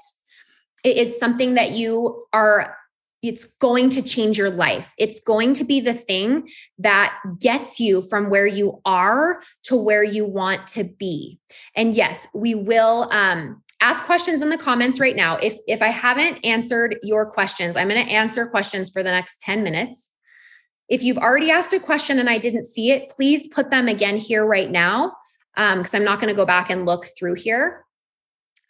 It 0.83 0.97
is 0.97 1.19
something 1.19 1.55
that 1.55 1.71
you 1.71 2.25
are, 2.31 2.77
it's 3.27 3.45
going 3.59 3.89
to 3.91 4.01
change 4.01 4.37
your 4.37 4.49
life. 4.49 4.93
It's 4.97 5.19
going 5.19 5.53
to 5.55 5.63
be 5.63 5.79
the 5.79 5.93
thing 5.93 6.49
that 6.79 7.17
gets 7.39 7.79
you 7.79 8.01
from 8.01 8.29
where 8.29 8.47
you 8.47 8.81
are 8.85 9.41
to 9.63 9.75
where 9.75 10.03
you 10.03 10.25
want 10.25 10.67
to 10.67 10.83
be. 10.83 11.39
And 11.75 11.95
yes, 11.95 12.27
we 12.33 12.55
will, 12.55 13.09
um, 13.11 13.61
ask 13.81 14.05
questions 14.05 14.41
in 14.41 14.49
the 14.49 14.57
comments 14.57 15.01
right 15.01 15.17
now 15.17 15.35
if 15.35 15.57
if 15.67 15.81
i 15.81 15.89
haven't 15.89 16.39
answered 16.45 16.95
your 17.03 17.25
questions 17.25 17.75
i'm 17.75 17.89
going 17.89 18.03
to 18.03 18.11
answer 18.11 18.47
questions 18.47 18.89
for 18.89 19.03
the 19.03 19.11
next 19.11 19.41
10 19.41 19.63
minutes 19.63 20.15
if 20.87 21.03
you've 21.03 21.17
already 21.17 21.51
asked 21.51 21.73
a 21.73 21.79
question 21.79 22.19
and 22.19 22.29
I 22.29 22.37
didn't 22.37 22.65
see 22.65 22.91
it, 22.91 23.09
please 23.09 23.47
put 23.47 23.71
them 23.71 23.87
again 23.87 24.17
here 24.17 24.45
right 24.45 24.69
now 24.69 25.15
because 25.55 25.93
um, 25.93 26.01
I'm 26.01 26.03
not 26.03 26.19
going 26.19 26.31
to 26.31 26.37
go 26.37 26.45
back 26.45 26.69
and 26.69 26.85
look 26.85 27.05
through 27.17 27.35
here. 27.35 27.85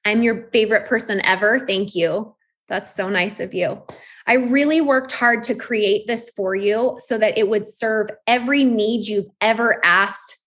I'm 0.06 0.22
your 0.22 0.50
favorite 0.52 0.88
person 0.88 1.20
ever. 1.22 1.60
Thank 1.60 1.96
you. 1.96 2.36
That's 2.68 2.96
so 2.96 3.10
nice 3.10 3.40
of 3.40 3.54
you. 3.54 3.82
I 4.28 4.34
really 4.34 4.82
worked 4.82 5.12
hard 5.12 5.44
to 5.44 5.56
create 5.56 6.08
this 6.08 6.32
for 6.32 6.56
you 6.56 6.98
so 7.00 7.18
that 7.18 7.38
it 7.38 7.48
would 7.48 7.66
serve 7.66 8.10
every 8.26 8.64
need 8.64 9.08
you've 9.08 9.30
ever 9.40 9.80
asked 9.86 10.42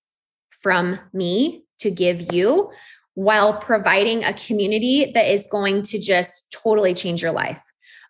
from 0.51 0.99
me 1.13 1.65
to 1.79 1.91
give 1.91 2.33
you 2.33 2.71
while 3.15 3.59
providing 3.59 4.25
a 4.25 4.35
community 4.35 5.11
that 5.15 5.33
is 5.33 5.47
going 5.51 5.83
to 5.83 5.99
just 5.99 6.51
totally 6.53 6.95
change 6.95 7.23
your 7.23 7.33
life. 7.33 7.63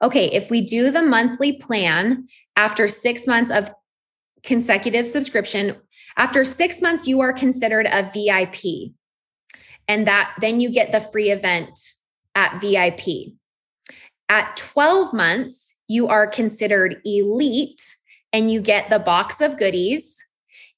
Okay, 0.02 0.26
if 0.26 0.50
we 0.50 0.64
do 0.64 0.90
the 0.90 1.02
monthly 1.02 1.54
plan 1.54 2.26
after 2.56 2.86
six 2.86 3.26
months 3.26 3.50
of 3.50 3.70
consecutive 4.42 5.06
subscription, 5.06 5.76
after 6.16 6.44
six 6.44 6.80
months, 6.80 7.06
you 7.06 7.20
are 7.20 7.32
considered 7.32 7.86
a 7.86 8.02
VIP. 8.12 8.92
And 9.86 10.06
that 10.06 10.34
then 10.40 10.60
you 10.60 10.70
get 10.70 10.92
the 10.92 11.00
free 11.00 11.30
event 11.30 11.78
at 12.34 12.60
VIP. 12.60 13.37
At 14.28 14.56
12 14.56 15.14
months, 15.14 15.76
you 15.86 16.08
are 16.08 16.26
considered 16.26 17.00
elite 17.04 17.82
and 18.32 18.50
you 18.50 18.60
get 18.60 18.90
the 18.90 18.98
box 18.98 19.40
of 19.40 19.56
goodies. 19.56 20.16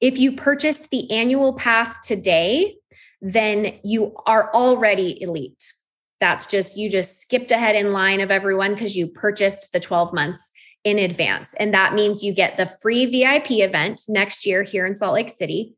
If 0.00 0.18
you 0.18 0.36
purchased 0.36 0.90
the 0.90 1.10
annual 1.10 1.54
pass 1.54 2.06
today, 2.06 2.76
then 3.20 3.78
you 3.82 4.14
are 4.26 4.52
already 4.54 5.20
elite. 5.22 5.72
That's 6.20 6.46
just, 6.46 6.76
you 6.76 6.88
just 6.88 7.20
skipped 7.20 7.50
ahead 7.50 7.76
in 7.76 7.92
line 7.92 8.20
of 8.20 8.30
everyone 8.30 8.74
because 8.74 8.96
you 8.96 9.08
purchased 9.08 9.72
the 9.72 9.80
12 9.80 10.12
months 10.12 10.52
in 10.84 10.98
advance. 10.98 11.54
And 11.58 11.74
that 11.74 11.94
means 11.94 12.22
you 12.22 12.34
get 12.34 12.56
the 12.56 12.66
free 12.66 13.06
VIP 13.06 13.50
event 13.52 14.02
next 14.08 14.46
year 14.46 14.62
here 14.62 14.86
in 14.86 14.94
Salt 14.94 15.14
Lake 15.14 15.30
City. 15.30 15.74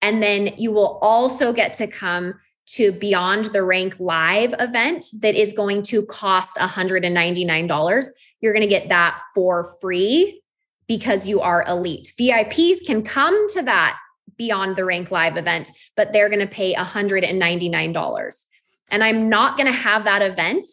And 0.00 0.22
then 0.22 0.48
you 0.56 0.72
will 0.72 0.98
also 1.02 1.52
get 1.52 1.74
to 1.74 1.86
come 1.86 2.34
to 2.66 2.92
Beyond 2.92 3.46
the 3.46 3.62
Rank 3.62 3.98
live 3.98 4.54
event 4.58 5.06
that 5.20 5.34
is 5.34 5.52
going 5.52 5.82
to 5.84 6.04
cost 6.06 6.56
$199. 6.56 8.06
You're 8.40 8.52
going 8.52 8.62
to 8.62 8.68
get 8.68 8.88
that 8.88 9.20
for 9.34 9.72
free 9.80 10.42
because 10.86 11.26
you 11.26 11.40
are 11.40 11.64
elite. 11.68 12.12
VIPs 12.18 12.86
can 12.86 13.02
come 13.02 13.48
to 13.48 13.62
that 13.62 13.98
Beyond 14.36 14.76
the 14.76 14.84
Rank 14.84 15.10
live 15.10 15.36
event, 15.36 15.70
but 15.96 16.12
they're 16.12 16.28
going 16.28 16.40
to 16.40 16.46
pay 16.46 16.74
$199. 16.74 18.46
And 18.90 19.04
I'm 19.04 19.28
not 19.28 19.56
going 19.56 19.66
to 19.66 19.72
have 19.72 20.04
that 20.04 20.22
event 20.22 20.66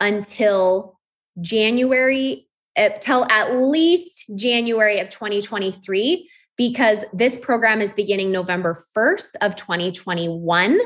until 0.00 0.98
January 1.40 2.48
eh, 2.76 2.90
till 3.00 3.24
at 3.30 3.56
least 3.56 4.30
January 4.36 5.00
of 5.00 5.08
2023 5.10 6.28
because 6.56 7.04
this 7.12 7.38
program 7.38 7.80
is 7.80 7.92
beginning 7.92 8.30
November 8.30 8.76
1st 8.96 9.36
of 9.40 9.56
2021. 9.56 10.78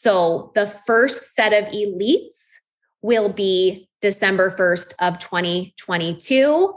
So 0.00 0.52
the 0.54 0.66
first 0.66 1.34
set 1.34 1.52
of 1.52 1.72
elites 1.72 2.44
will 3.02 3.32
be 3.32 3.88
December 4.00 4.50
1st 4.50 4.94
of 5.00 5.18
2022, 5.18 6.74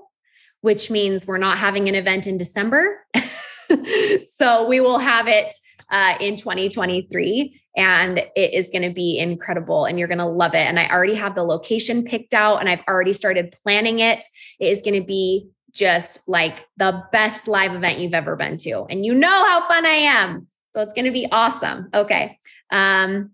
which 0.62 0.92
means 0.92 1.28
we're 1.28 1.38
not 1.38 1.58
having 1.58 1.90
an 1.90 1.96
event 1.96 2.28
in 2.28 2.38
December. 2.38 3.06
so 4.26 4.68
we 4.68 4.80
will 4.80 5.00
have 5.00 5.28
it 5.28 5.52
uh, 5.90 6.16
in 6.20 6.36
2023. 6.36 7.60
And 7.76 8.20
it 8.36 8.54
is 8.54 8.70
going 8.70 8.88
to 8.88 8.94
be 8.94 9.20
incredible 9.20 9.86
and 9.86 9.98
you're 9.98 10.08
going 10.08 10.18
to 10.20 10.26
love 10.26 10.54
it. 10.54 10.68
And 10.68 10.80
I 10.80 10.88
already 10.88 11.16
have 11.16 11.36
the 11.36 11.44
location 11.44 12.04
picked 12.04 12.34
out 12.34 12.60
and 12.60 12.70
I've 12.70 12.84
already 12.88 13.14
started 13.14 13.52
planning 13.52 14.00
it. 14.00 14.24
It 14.60 14.68
is 14.68 14.82
going 14.82 15.00
to 15.02 15.06
be 15.06 15.50
just 15.72 16.28
like 16.28 16.66
the 16.78 17.04
best 17.12 17.48
live 17.48 17.74
event 17.74 18.00
you've 18.00 18.14
ever 18.14 18.36
been 18.36 18.58
to. 18.58 18.86
And 18.90 19.06
you 19.06 19.14
know 19.14 19.28
how 19.28 19.68
fun 19.68 19.86
I 19.86 19.90
am. 19.90 20.48
So 20.74 20.82
it's 20.82 20.94
going 20.94 21.06
to 21.06 21.12
be 21.12 21.28
awesome. 21.32 21.90
Okay. 21.94 22.38
Um, 22.72 23.32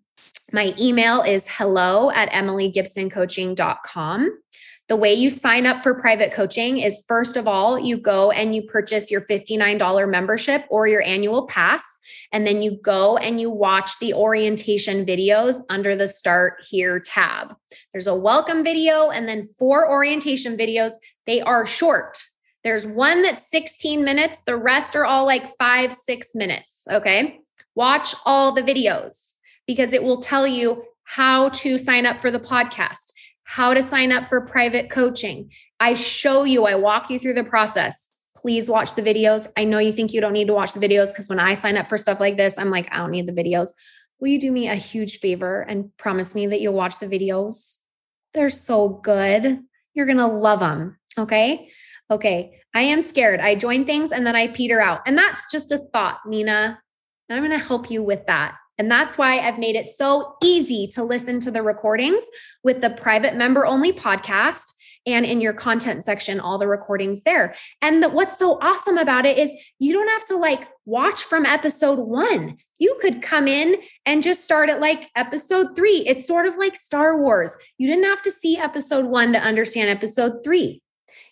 my 0.51 0.73
email 0.79 1.21
is 1.21 1.47
hello 1.47 2.11
at 2.11 2.29
emilygibsoncoaching.com. 2.31 4.39
The 4.89 4.97
way 4.97 5.13
you 5.13 5.29
sign 5.29 5.65
up 5.65 5.81
for 5.81 5.99
private 5.99 6.33
coaching 6.33 6.79
is 6.79 7.05
first 7.07 7.37
of 7.37 7.47
all, 7.47 7.79
you 7.79 7.97
go 7.97 8.31
and 8.31 8.53
you 8.53 8.63
purchase 8.63 9.09
your 9.09 9.21
$59 9.21 10.09
membership 10.09 10.65
or 10.69 10.87
your 10.87 11.01
annual 11.01 11.47
pass. 11.47 11.83
And 12.33 12.45
then 12.45 12.61
you 12.61 12.77
go 12.83 13.17
and 13.17 13.39
you 13.39 13.49
watch 13.49 13.97
the 13.99 14.13
orientation 14.13 15.05
videos 15.05 15.61
under 15.69 15.95
the 15.95 16.07
Start 16.07 16.55
Here 16.69 16.99
tab. 16.99 17.55
There's 17.93 18.07
a 18.07 18.15
welcome 18.15 18.63
video 18.63 19.09
and 19.09 19.27
then 19.27 19.47
four 19.57 19.89
orientation 19.89 20.57
videos. 20.57 20.91
They 21.25 21.41
are 21.41 21.65
short. 21.65 22.17
There's 22.63 22.85
one 22.85 23.23
that's 23.23 23.49
16 23.49 24.03
minutes, 24.03 24.41
the 24.45 24.57
rest 24.57 24.95
are 24.95 25.05
all 25.05 25.25
like 25.25 25.55
five, 25.57 25.93
six 25.93 26.35
minutes. 26.35 26.85
Okay. 26.89 27.39
Watch 27.75 28.15
all 28.25 28.53
the 28.53 28.61
videos 28.61 29.35
because 29.67 29.93
it 29.93 30.03
will 30.03 30.21
tell 30.21 30.45
you 30.45 30.83
how 31.03 31.49
to 31.49 31.77
sign 31.77 32.05
up 32.05 32.21
for 32.21 32.31
the 32.31 32.39
podcast 32.39 33.13
how 33.43 33.73
to 33.73 33.81
sign 33.81 34.11
up 34.11 34.27
for 34.27 34.41
private 34.41 34.89
coaching. 34.89 35.51
I 35.79 35.93
show 35.93 36.43
you, 36.43 36.65
I 36.65 36.75
walk 36.75 37.09
you 37.09 37.19
through 37.19 37.35
the 37.35 37.43
process. 37.43 38.09
Please 38.35 38.69
watch 38.69 38.95
the 38.95 39.01
videos. 39.01 39.47
I 39.55 39.63
know 39.63 39.79
you 39.79 39.93
think 39.93 40.11
you 40.11 40.21
don't 40.21 40.33
need 40.33 40.47
to 40.47 40.53
watch 40.53 40.73
the 40.73 40.79
videos 40.79 41.09
because 41.09 41.29
when 41.29 41.39
I 41.39 41.53
sign 41.53 41.77
up 41.77 41.87
for 41.87 41.97
stuff 41.97 42.19
like 42.19 42.35
this, 42.35 42.57
I'm 42.57 42.71
like, 42.71 42.89
I 42.91 42.97
don't 42.97 43.11
need 43.11 43.27
the 43.27 43.33
videos. 43.33 43.69
Will 44.19 44.29
you 44.29 44.39
do 44.39 44.51
me 44.51 44.67
a 44.67 44.75
huge 44.75 45.19
favor 45.19 45.61
and 45.61 45.95
promise 45.97 46.33
me 46.33 46.47
that 46.47 46.61
you'll 46.61 46.73
watch 46.73 46.99
the 46.99 47.07
videos? 47.07 47.79
They're 48.33 48.49
so 48.49 48.89
good. 48.89 49.59
You're 49.93 50.05
going 50.05 50.17
to 50.17 50.27
love 50.27 50.59
them. 50.59 50.97
Okay. 51.17 51.69
Okay. 52.09 52.59
I 52.73 52.81
am 52.81 53.01
scared. 53.01 53.39
I 53.39 53.55
join 53.55 53.85
things 53.85 54.11
and 54.11 54.25
then 54.25 54.35
I 54.35 54.47
peter 54.47 54.81
out. 54.81 55.01
And 55.05 55.17
that's 55.17 55.51
just 55.51 55.71
a 55.71 55.79
thought, 55.93 56.19
Nina. 56.25 56.79
And 57.29 57.37
I'm 57.37 57.47
going 57.47 57.57
to 57.57 57.65
help 57.65 57.89
you 57.89 58.03
with 58.03 58.25
that. 58.27 58.55
And 58.77 58.89
that's 58.89 59.17
why 59.17 59.39
I've 59.39 59.59
made 59.59 59.75
it 59.75 59.85
so 59.85 60.35
easy 60.43 60.87
to 60.87 61.03
listen 61.03 61.39
to 61.41 61.51
the 61.51 61.61
recordings 61.61 62.23
with 62.63 62.81
the 62.81 62.89
private 62.89 63.35
member 63.35 63.65
only 63.65 63.93
podcast 63.93 64.63
and 65.05 65.25
in 65.25 65.41
your 65.41 65.53
content 65.53 66.03
section, 66.03 66.39
all 66.39 66.57
the 66.57 66.67
recordings 66.67 67.21
there. 67.23 67.55
And 67.81 68.01
the, 68.01 68.09
what's 68.09 68.37
so 68.37 68.57
awesome 68.61 68.97
about 68.97 69.25
it 69.25 69.37
is 69.37 69.53
you 69.79 69.93
don't 69.93 70.07
have 70.07 70.25
to 70.25 70.37
like 70.37 70.67
watch 70.85 71.23
from 71.23 71.45
episode 71.45 71.99
one. 71.99 72.57
You 72.79 72.97
could 73.01 73.21
come 73.21 73.47
in 73.47 73.75
and 74.05 74.23
just 74.23 74.43
start 74.43 74.69
at 74.69 74.79
like 74.79 75.09
episode 75.15 75.75
three. 75.75 76.05
It's 76.07 76.25
sort 76.25 76.47
of 76.47 76.57
like 76.57 76.75
Star 76.75 77.21
Wars. 77.21 77.55
You 77.77 77.87
didn't 77.87 78.05
have 78.05 78.21
to 78.23 78.31
see 78.31 78.57
episode 78.57 79.05
one 79.05 79.33
to 79.33 79.39
understand 79.39 79.89
episode 79.89 80.43
three. 80.43 80.81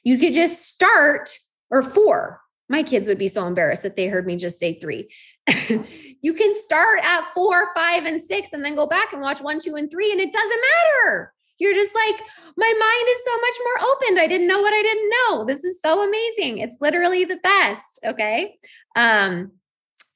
You 0.03 0.17
could 0.17 0.33
just 0.33 0.63
start 0.63 1.29
or 1.69 1.81
four. 1.81 2.41
My 2.67 2.83
kids 2.83 3.07
would 3.07 3.17
be 3.17 3.27
so 3.27 3.47
embarrassed 3.47 3.83
that 3.83 3.95
they 3.95 4.07
heard 4.07 4.25
me 4.25 4.35
just 4.35 4.59
say 4.59 4.79
three. 4.79 5.09
you 6.21 6.33
can 6.33 6.53
start 6.53 6.99
at 7.03 7.33
four, 7.33 7.73
five, 7.73 8.05
and 8.05 8.21
six, 8.21 8.53
and 8.53 8.63
then 8.63 8.75
go 8.75 8.87
back 8.87 9.13
and 9.13 9.21
watch 9.21 9.41
one, 9.41 9.59
two, 9.59 9.75
and 9.75 9.89
three, 9.89 10.11
and 10.11 10.21
it 10.21 10.31
doesn't 10.31 10.61
matter. 11.03 11.33
You're 11.57 11.73
just 11.75 11.93
like, 11.93 12.19
my 12.57 12.73
mind 12.79 13.09
is 13.09 13.23
so 13.23 13.37
much 13.37 13.55
more 13.63 13.89
opened. 13.91 14.19
I 14.19 14.27
didn't 14.27 14.47
know 14.47 14.61
what 14.61 14.73
I 14.73 14.81
didn't 14.81 15.09
know. 15.09 15.45
This 15.45 15.63
is 15.63 15.79
so 15.79 16.03
amazing. 16.03 16.57
It's 16.57 16.75
literally 16.81 17.23
the 17.23 17.37
best. 17.37 17.99
Okay. 18.03 18.57
Um, 18.95 19.51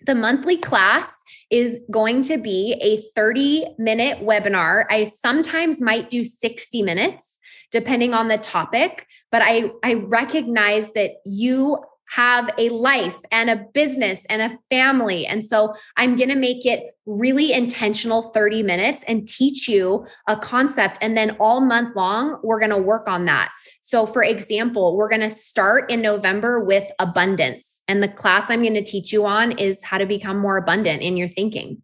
the 0.08 0.16
monthly 0.16 0.58
class 0.58 1.24
is 1.52 1.86
going 1.92 2.24
to 2.24 2.38
be 2.38 2.80
a 2.82 3.02
30 3.14 3.76
minute 3.78 4.20
webinar. 4.20 4.86
I 4.90 5.04
sometimes 5.04 5.82
might 5.82 6.10
do 6.10 6.24
60 6.24 6.82
minutes 6.82 7.40
depending 7.72 8.14
on 8.14 8.28
the 8.28 8.38
topic, 8.38 9.06
but 9.32 9.42
I, 9.42 9.72
I 9.84 9.96
recognize 9.96 10.92
that 10.94 11.12
you 11.26 11.78
have 12.10 12.50
a 12.58 12.70
life 12.70 13.20
and 13.32 13.50
a 13.50 13.66
business 13.74 14.26
and 14.30 14.42
a 14.42 14.58
family. 14.70 15.26
And 15.26 15.44
so 15.44 15.74
I'm 15.98 16.16
going 16.16 16.30
to 16.30 16.36
make 16.36 16.66
it 16.66 16.96
really 17.06 17.54
intentional 17.54 18.24
30 18.24 18.64
minutes 18.64 19.04
and 19.08 19.28
teach 19.28 19.68
you 19.68 20.06
a 20.28 20.38
concept. 20.38 20.98
And 21.02 21.16
then 21.18 21.36
all 21.40 21.62
month 21.62 21.96
long, 21.96 22.40
we're 22.44 22.60
going 22.60 22.72
to 22.72 22.78
work 22.78 23.08
on 23.08 23.26
that. 23.26 23.52
So, 23.82 24.06
for 24.06 24.24
example, 24.24 24.96
we're 24.96 25.10
going 25.10 25.22
to 25.22 25.30
start 25.30 25.90
in 25.92 26.02
November 26.02 26.64
with 26.64 26.90
abundance. 27.00 27.82
And 27.88 28.02
the 28.02 28.08
class 28.08 28.50
I'm 28.50 28.62
going 28.62 28.74
to 28.74 28.84
teach 28.84 29.14
you 29.14 29.26
on 29.26 29.52
is 29.54 29.84
how 29.84 29.98
to 29.98 30.06
become 30.06 30.40
more 30.40 30.58
abundant 30.58 31.02
in 31.02 31.18
your 31.18 31.28
thinking. 31.28 31.82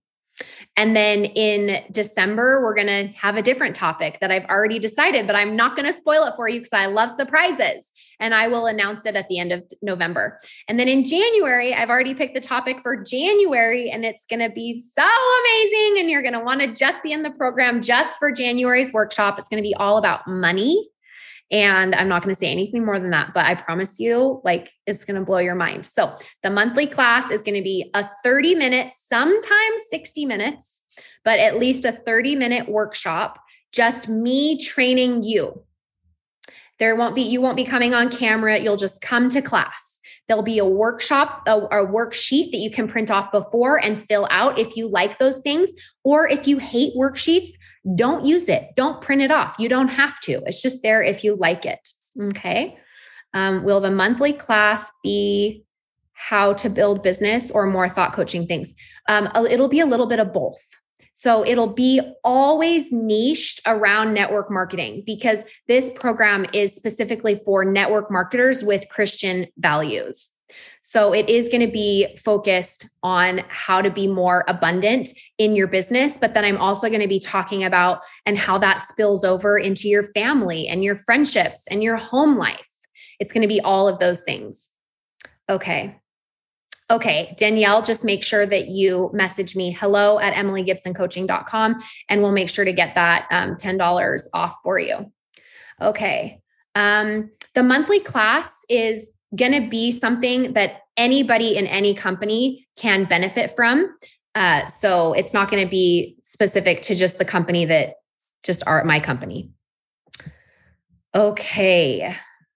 And 0.77 0.95
then 0.95 1.25
in 1.25 1.83
December, 1.91 2.61
we're 2.63 2.73
going 2.73 2.87
to 2.87 3.07
have 3.17 3.35
a 3.35 3.41
different 3.41 3.75
topic 3.75 4.19
that 4.21 4.31
I've 4.31 4.45
already 4.45 4.79
decided, 4.79 5.27
but 5.27 5.35
I'm 5.35 5.55
not 5.55 5.75
going 5.75 5.85
to 5.85 5.93
spoil 5.93 6.23
it 6.25 6.35
for 6.35 6.47
you 6.47 6.59
because 6.59 6.73
I 6.73 6.85
love 6.85 7.11
surprises. 7.11 7.91
And 8.21 8.33
I 8.33 8.47
will 8.47 8.67
announce 8.67 9.05
it 9.05 9.17
at 9.17 9.27
the 9.27 9.39
end 9.39 9.51
of 9.51 9.63
November. 9.81 10.39
And 10.69 10.79
then 10.79 10.87
in 10.87 11.03
January, 11.03 11.73
I've 11.73 11.89
already 11.89 12.13
picked 12.13 12.35
the 12.35 12.39
topic 12.39 12.77
for 12.81 13.03
January, 13.03 13.89
and 13.89 14.05
it's 14.05 14.25
going 14.25 14.39
to 14.39 14.49
be 14.49 14.71
so 14.71 15.03
amazing. 15.03 15.99
And 15.99 16.09
you're 16.09 16.21
going 16.21 16.33
to 16.33 16.39
want 16.39 16.61
to 16.61 16.73
just 16.73 17.03
be 17.03 17.11
in 17.11 17.23
the 17.23 17.31
program 17.31 17.81
just 17.81 18.17
for 18.17 18.31
January's 18.31 18.93
workshop. 18.93 19.37
It's 19.37 19.49
going 19.49 19.61
to 19.61 19.67
be 19.67 19.75
all 19.75 19.97
about 19.97 20.25
money 20.27 20.89
and 21.51 21.93
I'm 21.93 22.07
not 22.07 22.23
going 22.23 22.33
to 22.33 22.39
say 22.39 22.49
anything 22.49 22.85
more 22.85 22.97
than 22.97 23.09
that, 23.09 23.33
but 23.33 23.45
I 23.45 23.55
promise 23.55 23.99
you, 23.99 24.41
like, 24.45 24.71
it's 24.87 25.03
going 25.03 25.19
to 25.19 25.25
blow 25.25 25.39
your 25.39 25.55
mind. 25.55 25.85
So, 25.85 26.15
the 26.43 26.49
monthly 26.49 26.87
class 26.87 27.29
is 27.29 27.43
going 27.43 27.55
to 27.55 27.61
be 27.61 27.91
a 27.93 28.07
30 28.23 28.55
minute, 28.55 28.93
sometimes 28.97 29.81
60 29.89 30.25
minutes, 30.25 30.81
but 31.25 31.39
at 31.39 31.59
least 31.59 31.83
a 31.83 31.91
30 31.91 32.37
minute 32.37 32.69
workshop, 32.69 33.37
just 33.73 34.07
me 34.07 34.57
training 34.63 35.23
you. 35.23 35.61
There 36.81 36.95
won't 36.95 37.13
be, 37.13 37.21
you 37.21 37.41
won't 37.41 37.55
be 37.55 37.63
coming 37.63 37.93
on 37.93 38.09
camera. 38.09 38.57
You'll 38.57 38.75
just 38.75 39.01
come 39.01 39.29
to 39.29 39.41
class. 39.41 39.99
There'll 40.27 40.41
be 40.41 40.57
a 40.57 40.65
workshop, 40.65 41.43
a, 41.45 41.57
a, 41.57 41.85
worksheet 41.85 42.49
that 42.51 42.57
you 42.57 42.71
can 42.71 42.87
print 42.87 43.11
off 43.11 43.31
before 43.31 43.77
and 43.77 44.01
fill 44.01 44.27
out 44.31 44.57
if 44.57 44.75
you 44.75 44.87
like 44.87 45.19
those 45.19 45.41
things. 45.41 45.69
Or 46.03 46.27
if 46.27 46.47
you 46.47 46.57
hate 46.57 46.95
worksheets, 46.97 47.51
don't 47.93 48.25
use 48.25 48.49
it. 48.49 48.69
Don't 48.75 48.99
print 48.99 49.21
it 49.21 49.29
off. 49.29 49.55
You 49.59 49.69
don't 49.69 49.89
have 49.89 50.19
to. 50.21 50.41
It's 50.47 50.59
just 50.59 50.81
there 50.81 51.03
if 51.03 51.23
you 51.23 51.35
like 51.35 51.67
it. 51.67 51.87
Okay. 52.19 52.75
Um, 53.35 53.63
will 53.63 53.79
the 53.79 53.91
monthly 53.91 54.33
class 54.33 54.91
be 55.03 55.63
how 56.13 56.53
to 56.53 56.69
build 56.69 57.03
business 57.03 57.51
or 57.51 57.67
more 57.67 57.89
thought 57.89 58.13
coaching 58.13 58.47
things? 58.47 58.73
Um, 59.07 59.29
it'll 59.51 59.67
be 59.67 59.81
a 59.81 59.85
little 59.85 60.07
bit 60.07 60.19
of 60.19 60.33
both. 60.33 60.59
So 61.21 61.45
it'll 61.45 61.67
be 61.67 62.01
always 62.23 62.91
niched 62.91 63.61
around 63.67 64.15
network 64.15 64.49
marketing 64.49 65.03
because 65.05 65.45
this 65.67 65.91
program 65.91 66.47
is 66.51 66.73
specifically 66.73 67.35
for 67.35 67.63
network 67.63 68.09
marketers 68.09 68.63
with 68.63 68.89
Christian 68.89 69.45
values. 69.55 70.31
So 70.81 71.13
it 71.13 71.29
is 71.29 71.49
going 71.49 71.63
to 71.63 71.71
be 71.71 72.17
focused 72.17 72.89
on 73.03 73.43
how 73.49 73.83
to 73.83 73.91
be 73.91 74.07
more 74.07 74.43
abundant 74.47 75.09
in 75.37 75.55
your 75.55 75.67
business. 75.67 76.17
But 76.17 76.33
then 76.33 76.43
I'm 76.43 76.57
also 76.57 76.87
going 76.87 77.01
to 77.01 77.07
be 77.07 77.19
talking 77.19 77.65
about 77.65 78.01
and 78.25 78.35
how 78.35 78.57
that 78.57 78.79
spills 78.79 79.23
over 79.23 79.59
into 79.59 79.87
your 79.87 80.11
family 80.13 80.67
and 80.67 80.83
your 80.83 80.95
friendships 80.95 81.67
and 81.69 81.83
your 81.83 81.97
home 81.97 82.35
life. 82.35 82.67
It's 83.19 83.31
going 83.31 83.43
to 83.43 83.47
be 83.47 83.61
all 83.61 83.87
of 83.87 83.99
those 83.99 84.21
things. 84.21 84.71
Okay. 85.47 85.99
Okay, 86.91 87.33
Danielle, 87.37 87.81
just 87.81 88.03
make 88.03 88.21
sure 88.21 88.45
that 88.45 88.67
you 88.67 89.09
message 89.13 89.55
me 89.55 89.71
hello 89.71 90.19
at 90.19 90.33
emilygibsoncoaching.com 90.33 91.81
and 92.09 92.21
we'll 92.21 92.33
make 92.33 92.49
sure 92.49 92.65
to 92.65 92.73
get 92.73 92.95
that 92.95 93.27
um, 93.31 93.55
$10 93.55 94.27
off 94.33 94.59
for 94.61 94.77
you. 94.77 95.09
Okay. 95.81 96.41
Um, 96.75 97.31
the 97.53 97.63
monthly 97.63 98.01
class 98.01 98.65
is 98.67 99.11
going 99.33 99.53
to 99.53 99.69
be 99.69 99.89
something 99.89 100.51
that 100.51 100.81
anybody 100.97 101.55
in 101.55 101.65
any 101.65 101.93
company 101.93 102.67
can 102.75 103.05
benefit 103.05 103.55
from. 103.55 103.95
Uh, 104.35 104.67
so 104.67 105.13
it's 105.13 105.33
not 105.33 105.49
going 105.49 105.63
to 105.63 105.69
be 105.69 106.17
specific 106.23 106.81
to 106.81 106.95
just 106.95 107.17
the 107.17 107.25
company 107.25 107.63
that 107.63 107.95
just 108.43 108.63
are 108.67 108.83
my 108.83 108.99
company. 108.99 109.49
Okay. 111.15 112.13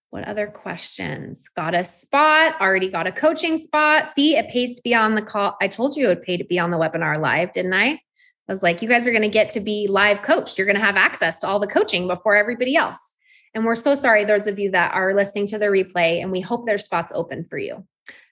What 0.10 0.28
other 0.28 0.48
questions? 0.48 1.50
Got 1.50 1.76
a 1.76 1.84
spot, 1.84 2.60
already 2.62 2.90
got 2.90 3.08
a 3.08 3.12
coaching 3.12 3.58
spot. 3.58 4.08
See, 4.08 4.38
it 4.38 4.50
pays 4.50 4.76
to 4.76 4.82
be 4.82 4.96
on 4.96 5.16
the 5.16 5.22
call. 5.22 5.58
I 5.62 5.68
told 5.68 5.96
you 5.96 6.06
it 6.06 6.08
would 6.10 6.24
pay 6.24 6.38
to 6.38 6.46
be 6.46 6.58
on 6.58 6.72
the 6.72 6.78
webinar 6.78 7.20
live, 7.20 7.52
didn't 7.52 7.74
I? 7.74 8.00
I 8.48 8.52
was 8.52 8.64
like, 8.64 8.82
you 8.82 8.88
guys 8.88 9.08
are 9.08 9.12
going 9.12 9.24
to 9.24 9.30
get 9.30 9.50
to 9.50 9.60
be 9.60 9.88
live 9.90 10.22
coached. 10.22 10.58
You're 10.58 10.68
going 10.68 10.78
to 10.78 10.84
have 10.84 10.96
access 10.96 11.40
to 11.42 11.48
all 11.48 11.60
the 11.60 11.68
coaching 11.68 12.08
before 12.08 12.36
everybody 12.36 12.76
else. 12.76 13.14
And 13.56 13.66
we're 13.66 13.76
so 13.76 13.96
sorry, 13.96 14.24
those 14.26 14.48
of 14.48 14.60
you 14.60 14.70
that 14.72 14.94
are 14.94 15.16
listening 15.16 15.48
to 15.48 15.58
the 15.58 15.68
replay, 15.68 16.22
and 16.22 16.32
we 16.32 16.42
hope 16.42 16.66
there's 16.66 16.86
spots 16.86 17.12
open 17.16 17.44
for 17.46 17.58
you. 17.58 17.86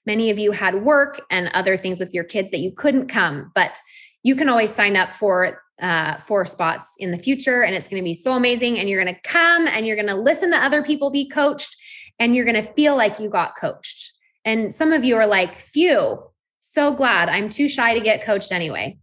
Many 0.06 0.30
of 0.30 0.38
you 0.38 0.52
had 0.52 0.84
work 0.84 1.20
and 1.30 1.48
other 1.48 1.76
things 1.76 1.98
with 1.98 2.14
your 2.14 2.24
kids 2.24 2.50
that 2.50 2.60
you 2.60 2.72
couldn't 2.72 3.08
come, 3.08 3.50
but 3.54 3.80
you 4.22 4.36
can 4.36 4.48
always 4.48 4.72
sign 4.72 4.96
up 4.96 5.12
for 5.12 5.62
uh, 5.80 6.18
for 6.18 6.44
spots 6.44 6.94
in 6.98 7.10
the 7.10 7.18
future, 7.18 7.62
and 7.62 7.74
it's 7.74 7.88
going 7.88 8.02
to 8.02 8.04
be 8.04 8.14
so 8.14 8.32
amazing. 8.32 8.78
And 8.78 8.88
you're 8.88 9.02
going 9.02 9.14
to 9.14 9.20
come 9.22 9.66
and 9.66 9.86
you're 9.86 9.96
going 9.96 10.08
to 10.08 10.14
listen 10.14 10.50
to 10.50 10.56
other 10.56 10.82
people 10.82 11.10
be 11.10 11.28
coached, 11.28 11.76
and 12.18 12.34
you're 12.34 12.44
going 12.44 12.62
to 12.62 12.72
feel 12.74 12.96
like 12.96 13.18
you 13.18 13.28
got 13.28 13.56
coached. 13.56 14.12
And 14.44 14.74
some 14.74 14.92
of 14.92 15.04
you 15.04 15.16
are 15.16 15.26
like, 15.26 15.56
"Phew, 15.56 16.22
so 16.60 16.94
glad 16.94 17.28
I'm 17.28 17.48
too 17.48 17.68
shy 17.68 17.94
to 17.94 18.00
get 18.00 18.24
coached 18.24 18.52
anyway." 18.52 18.98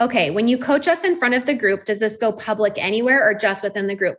Okay, 0.00 0.30
when 0.30 0.48
you 0.48 0.58
coach 0.58 0.88
us 0.88 1.04
in 1.04 1.16
front 1.16 1.34
of 1.34 1.46
the 1.46 1.54
group, 1.54 1.84
does 1.84 2.00
this 2.00 2.16
go 2.16 2.32
public 2.32 2.74
anywhere 2.76 3.22
or 3.22 3.34
just 3.34 3.62
within 3.62 3.86
the 3.86 3.94
group? 3.94 4.16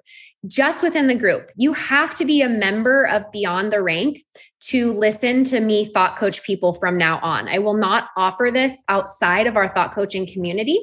Just 0.47 0.81
within 0.81 1.07
the 1.07 1.15
group. 1.15 1.51
You 1.55 1.73
have 1.73 2.15
to 2.15 2.25
be 2.25 2.41
a 2.41 2.49
member 2.49 3.05
of 3.07 3.29
Beyond 3.31 3.73
the 3.73 3.81
Rank 3.81 4.23
to 4.67 4.93
listen 4.93 5.43
to 5.45 5.59
me 5.59 5.91
thought 5.91 6.17
coach 6.17 6.43
people 6.43 6.73
from 6.73 6.97
now 6.97 7.19
on. 7.21 7.47
I 7.47 7.59
will 7.59 7.73
not 7.73 8.09
offer 8.15 8.49
this 8.51 8.81
outside 8.87 9.47
of 9.47 9.57
our 9.57 9.67
thought 9.67 9.93
coaching 9.93 10.25
community. 10.25 10.79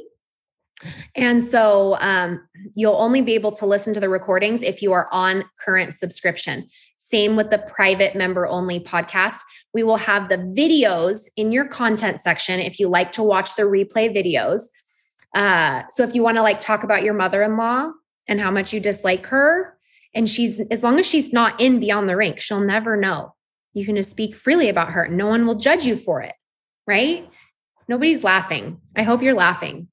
And 1.16 1.42
so 1.42 1.96
um, 2.00 2.46
you'll 2.74 2.94
only 2.94 3.22
be 3.22 3.34
able 3.34 3.52
to 3.52 3.66
listen 3.66 3.94
to 3.94 4.00
the 4.00 4.08
recordings 4.08 4.62
if 4.62 4.80
you 4.80 4.92
are 4.92 5.08
on 5.12 5.44
current 5.64 5.94
subscription. 5.94 6.68
Same 6.96 7.36
with 7.36 7.50
the 7.50 7.58
private 7.58 8.14
member 8.14 8.46
only 8.46 8.80
podcast. 8.80 9.40
We 9.74 9.82
will 9.82 9.96
have 9.96 10.28
the 10.28 10.38
videos 10.38 11.28
in 11.36 11.52
your 11.52 11.66
content 11.66 12.18
section 12.18 12.60
if 12.60 12.78
you 12.78 12.88
like 12.88 13.12
to 13.12 13.22
watch 13.22 13.56
the 13.56 13.62
replay 13.62 14.14
videos. 14.14 14.62
Uh, 15.34 15.82
so 15.90 16.04
if 16.04 16.14
you 16.14 16.22
want 16.22 16.36
to 16.36 16.42
like 16.42 16.60
talk 16.60 16.84
about 16.84 17.02
your 17.02 17.14
mother 17.14 17.42
in 17.42 17.56
law 17.56 17.90
and 18.28 18.40
how 18.40 18.50
much 18.50 18.72
you 18.72 18.80
dislike 18.80 19.26
her, 19.26 19.76
and 20.14 20.28
she's 20.28 20.60
as 20.70 20.82
long 20.82 20.98
as 20.98 21.06
she's 21.06 21.32
not 21.32 21.60
in 21.60 21.80
beyond 21.80 22.08
the 22.08 22.16
rank, 22.16 22.40
she'll 22.40 22.60
never 22.60 22.96
know. 22.96 23.34
You 23.74 23.84
can 23.84 23.96
just 23.96 24.10
speak 24.10 24.34
freely 24.34 24.68
about 24.68 24.92
her. 24.92 25.06
No 25.08 25.26
one 25.26 25.46
will 25.46 25.54
judge 25.54 25.84
you 25.84 25.96
for 25.96 26.22
it, 26.22 26.34
right? 26.86 27.28
Nobody's 27.88 28.24
laughing. 28.24 28.80
I 28.96 29.02
hope 29.02 29.22
you're 29.22 29.34
laughing. 29.34 29.88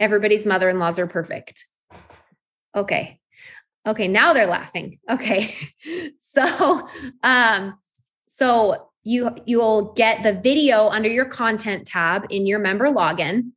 Everybody's 0.00 0.46
mother 0.46 0.68
in 0.68 0.78
laws 0.78 0.98
are 0.98 1.06
perfect. 1.06 1.66
Okay. 2.74 3.20
Okay, 3.86 4.08
now 4.08 4.32
they're 4.32 4.46
laughing. 4.46 4.98
Okay. 5.10 5.54
so 6.18 6.86
um 7.22 7.78
so 8.26 8.90
you 9.02 9.30
you'll 9.46 9.92
get 9.94 10.22
the 10.22 10.34
video 10.34 10.88
under 10.88 11.08
your 11.08 11.24
content 11.24 11.86
tab 11.86 12.26
in 12.30 12.46
your 12.46 12.58
member 12.58 12.86
login 12.86 13.52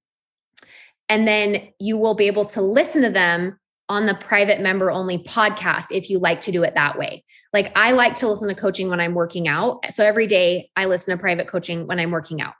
and 1.09 1.27
then 1.27 1.67
you 1.79 1.97
will 1.97 2.13
be 2.13 2.27
able 2.27 2.45
to 2.45 2.61
listen 2.61 3.01
to 3.01 3.09
them 3.09 3.59
on 3.89 4.05
the 4.05 4.15
private 4.15 4.61
member 4.61 4.89
only 4.89 5.17
podcast 5.17 5.87
if 5.91 6.09
you 6.09 6.17
like 6.17 6.39
to 6.39 6.53
do 6.53 6.63
it 6.63 6.75
that 6.75 6.97
way. 6.97 7.25
Like 7.51 7.73
I 7.75 7.91
like 7.91 8.15
to 8.17 8.29
listen 8.29 8.47
to 8.47 8.55
coaching 8.55 8.87
when 8.87 9.01
I'm 9.01 9.13
working 9.13 9.49
out. 9.49 9.91
So 9.91 10.05
every 10.05 10.27
day 10.27 10.69
I 10.77 10.85
listen 10.85 11.15
to 11.15 11.21
private 11.21 11.49
coaching 11.49 11.85
when 11.85 11.99
I'm 11.99 12.11
working 12.11 12.39
out. 12.39 12.53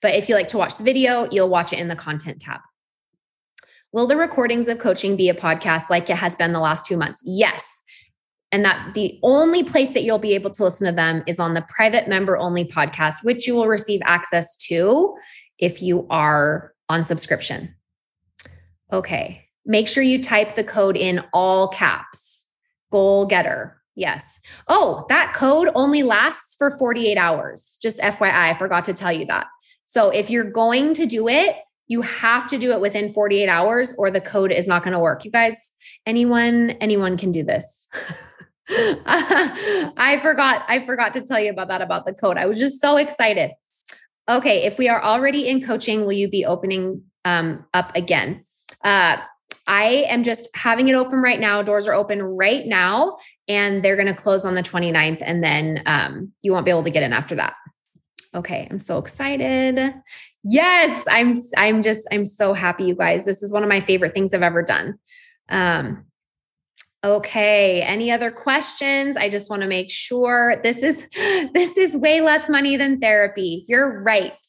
But 0.00 0.14
if 0.14 0.30
you 0.30 0.34
like 0.34 0.48
to 0.48 0.58
watch 0.58 0.78
the 0.78 0.84
video, 0.84 1.28
you'll 1.30 1.50
watch 1.50 1.74
it 1.74 1.78
in 1.78 1.88
the 1.88 1.96
content 1.96 2.40
tab. 2.40 2.60
Will 3.92 4.06
the 4.06 4.16
recordings 4.16 4.68
of 4.68 4.78
coaching 4.78 5.16
be 5.16 5.28
a 5.28 5.34
podcast 5.34 5.90
like 5.90 6.10
it 6.10 6.16
has 6.16 6.34
been 6.34 6.52
the 6.52 6.60
last 6.60 6.86
two 6.86 6.96
months? 6.96 7.20
Yes. 7.24 7.82
And 8.52 8.64
that's 8.64 8.92
the 8.94 9.18
only 9.22 9.64
place 9.64 9.90
that 9.92 10.02
you'll 10.02 10.18
be 10.18 10.34
able 10.34 10.50
to 10.50 10.64
listen 10.64 10.86
to 10.86 10.92
them 10.92 11.22
is 11.26 11.38
on 11.38 11.54
the 11.54 11.66
private 11.68 12.08
member 12.08 12.36
only 12.36 12.64
podcast, 12.64 13.24
which 13.24 13.46
you 13.46 13.54
will 13.54 13.68
receive 13.68 14.00
access 14.04 14.56
to 14.68 15.14
if 15.58 15.82
you 15.82 16.06
are 16.10 16.72
on 16.88 17.02
subscription. 17.02 17.74
Okay. 18.92 19.42
Make 19.64 19.88
sure 19.88 20.02
you 20.02 20.22
type 20.22 20.54
the 20.54 20.64
code 20.64 20.96
in 20.96 21.24
all 21.32 21.68
caps. 21.68 22.48
Goal 22.92 23.26
getter. 23.26 23.80
Yes. 23.96 24.40
Oh, 24.68 25.06
that 25.08 25.32
code 25.34 25.70
only 25.74 26.02
lasts 26.02 26.54
for 26.56 26.70
48 26.70 27.16
hours. 27.16 27.78
Just 27.82 27.98
FYI, 28.00 28.30
I 28.30 28.54
forgot 28.54 28.84
to 28.84 28.94
tell 28.94 29.12
you 29.12 29.26
that. 29.26 29.46
So 29.86 30.10
if 30.10 30.30
you're 30.30 30.50
going 30.50 30.94
to 30.94 31.06
do 31.06 31.28
it, 31.28 31.56
you 31.88 32.02
have 32.02 32.48
to 32.48 32.58
do 32.58 32.72
it 32.72 32.80
within 32.80 33.12
48 33.12 33.48
hours 33.48 33.94
or 33.96 34.10
the 34.10 34.20
code 34.20 34.52
is 34.52 34.66
not 34.66 34.82
going 34.82 34.92
to 34.92 34.98
work. 34.98 35.24
You 35.24 35.30
guys, 35.30 35.72
anyone 36.04 36.70
anyone 36.80 37.16
can 37.16 37.32
do 37.32 37.44
this. 37.44 37.88
I 38.68 40.18
forgot 40.22 40.64
I 40.68 40.84
forgot 40.84 41.12
to 41.12 41.20
tell 41.20 41.40
you 41.40 41.50
about 41.50 41.68
that 41.68 41.82
about 41.82 42.06
the 42.06 42.14
code. 42.14 42.36
I 42.36 42.46
was 42.46 42.58
just 42.58 42.80
so 42.80 42.96
excited. 42.96 43.52
Okay, 44.28 44.64
if 44.64 44.76
we 44.76 44.88
are 44.88 45.02
already 45.02 45.46
in 45.46 45.62
coaching, 45.62 46.04
will 46.04 46.12
you 46.12 46.28
be 46.28 46.44
opening 46.44 47.02
um, 47.24 47.64
up 47.72 47.94
again? 47.94 48.44
Uh, 48.82 49.18
I 49.68 50.04
am 50.08 50.24
just 50.24 50.48
having 50.54 50.88
it 50.88 50.94
open 50.94 51.20
right 51.20 51.38
now. 51.38 51.62
Doors 51.62 51.86
are 51.86 51.94
open 51.94 52.22
right 52.22 52.66
now, 52.66 53.18
and 53.46 53.84
they're 53.84 53.96
going 53.96 54.08
to 54.08 54.14
close 54.14 54.44
on 54.44 54.54
the 54.54 54.62
29th, 54.62 55.22
and 55.24 55.44
then 55.44 55.82
um, 55.86 56.32
you 56.42 56.52
won't 56.52 56.64
be 56.64 56.70
able 56.70 56.84
to 56.84 56.90
get 56.90 57.04
in 57.04 57.12
after 57.12 57.36
that. 57.36 57.54
Okay, 58.36 58.68
I'm 58.70 58.78
so 58.78 58.98
excited. 58.98 59.94
Yes, 60.44 61.06
I'm 61.10 61.36
I'm 61.56 61.82
just 61.82 62.06
I'm 62.12 62.26
so 62.26 62.52
happy 62.52 62.84
you 62.84 62.94
guys. 62.94 63.24
This 63.24 63.42
is 63.42 63.52
one 63.52 63.62
of 63.62 63.68
my 63.68 63.80
favorite 63.80 64.12
things 64.12 64.34
I've 64.34 64.42
ever 64.42 64.62
done. 64.62 64.98
Um 65.48 66.04
okay, 67.02 67.80
any 67.82 68.10
other 68.10 68.30
questions? 68.30 69.16
I 69.16 69.30
just 69.30 69.48
want 69.48 69.62
to 69.62 69.68
make 69.68 69.90
sure 69.90 70.56
this 70.62 70.82
is 70.82 71.08
this 71.14 71.78
is 71.78 71.96
way 71.96 72.20
less 72.20 72.48
money 72.48 72.76
than 72.76 73.00
therapy. 73.00 73.64
You're 73.68 74.02
right. 74.02 74.46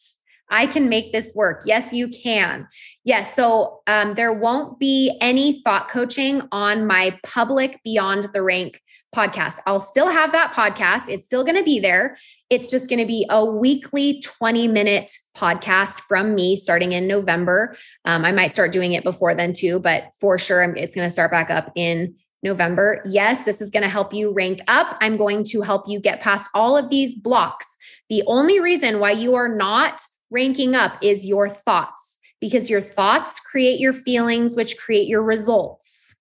I 0.49 0.67
can 0.67 0.89
make 0.89 1.11
this 1.11 1.33
work. 1.35 1.63
Yes, 1.65 1.91
you 1.91 2.07
can. 2.07 2.67
Yes. 3.03 3.35
So 3.35 3.81
um, 3.87 4.13
there 4.15 4.33
won't 4.33 4.79
be 4.79 5.17
any 5.21 5.61
thought 5.63 5.89
coaching 5.89 6.41
on 6.51 6.87
my 6.87 7.17
public 7.23 7.79
Beyond 7.83 8.29
the 8.33 8.41
Rank 8.41 8.81
podcast. 9.15 9.59
I'll 9.65 9.79
still 9.79 10.09
have 10.09 10.31
that 10.31 10.53
podcast. 10.53 11.09
It's 11.09 11.25
still 11.25 11.43
going 11.43 11.57
to 11.57 11.63
be 11.63 11.79
there. 11.79 12.17
It's 12.49 12.67
just 12.67 12.89
going 12.89 12.99
to 12.99 13.05
be 13.05 13.25
a 13.29 13.43
weekly 13.43 14.21
20 14.21 14.67
minute 14.67 15.11
podcast 15.35 15.99
from 16.01 16.35
me 16.35 16.55
starting 16.55 16.93
in 16.93 17.07
November. 17.07 17.75
Um, 18.05 18.23
I 18.23 18.31
might 18.31 18.51
start 18.51 18.71
doing 18.71 18.93
it 18.93 19.03
before 19.03 19.35
then 19.35 19.53
too, 19.53 19.79
but 19.79 20.11
for 20.19 20.37
sure, 20.37 20.63
it's 20.75 20.95
going 20.95 21.05
to 21.05 21.11
start 21.11 21.31
back 21.31 21.49
up 21.49 21.71
in 21.75 22.15
November. 22.43 23.01
Yes, 23.05 23.43
this 23.43 23.61
is 23.61 23.69
going 23.69 23.83
to 23.83 23.89
help 23.89 24.13
you 24.13 24.31
rank 24.31 24.61
up. 24.67 24.97
I'm 25.01 25.17
going 25.17 25.43
to 25.45 25.61
help 25.61 25.85
you 25.87 25.99
get 25.99 26.21
past 26.21 26.49
all 26.53 26.77
of 26.77 26.89
these 26.89 27.15
blocks. 27.15 27.77
The 28.09 28.23
only 28.27 28.59
reason 28.59 28.99
why 28.99 29.11
you 29.11 29.35
are 29.35 29.49
not 29.49 30.01
ranking 30.29 30.75
up 30.75 30.97
is 31.01 31.25
your 31.25 31.49
thoughts 31.49 32.19
because 32.39 32.69
your 32.69 32.81
thoughts 32.81 33.39
create 33.39 33.79
your 33.79 33.93
feelings, 33.93 34.55
which 34.55 34.77
create 34.77 35.07
your 35.07 35.23
results. 35.23 36.15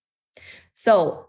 So 0.74 1.26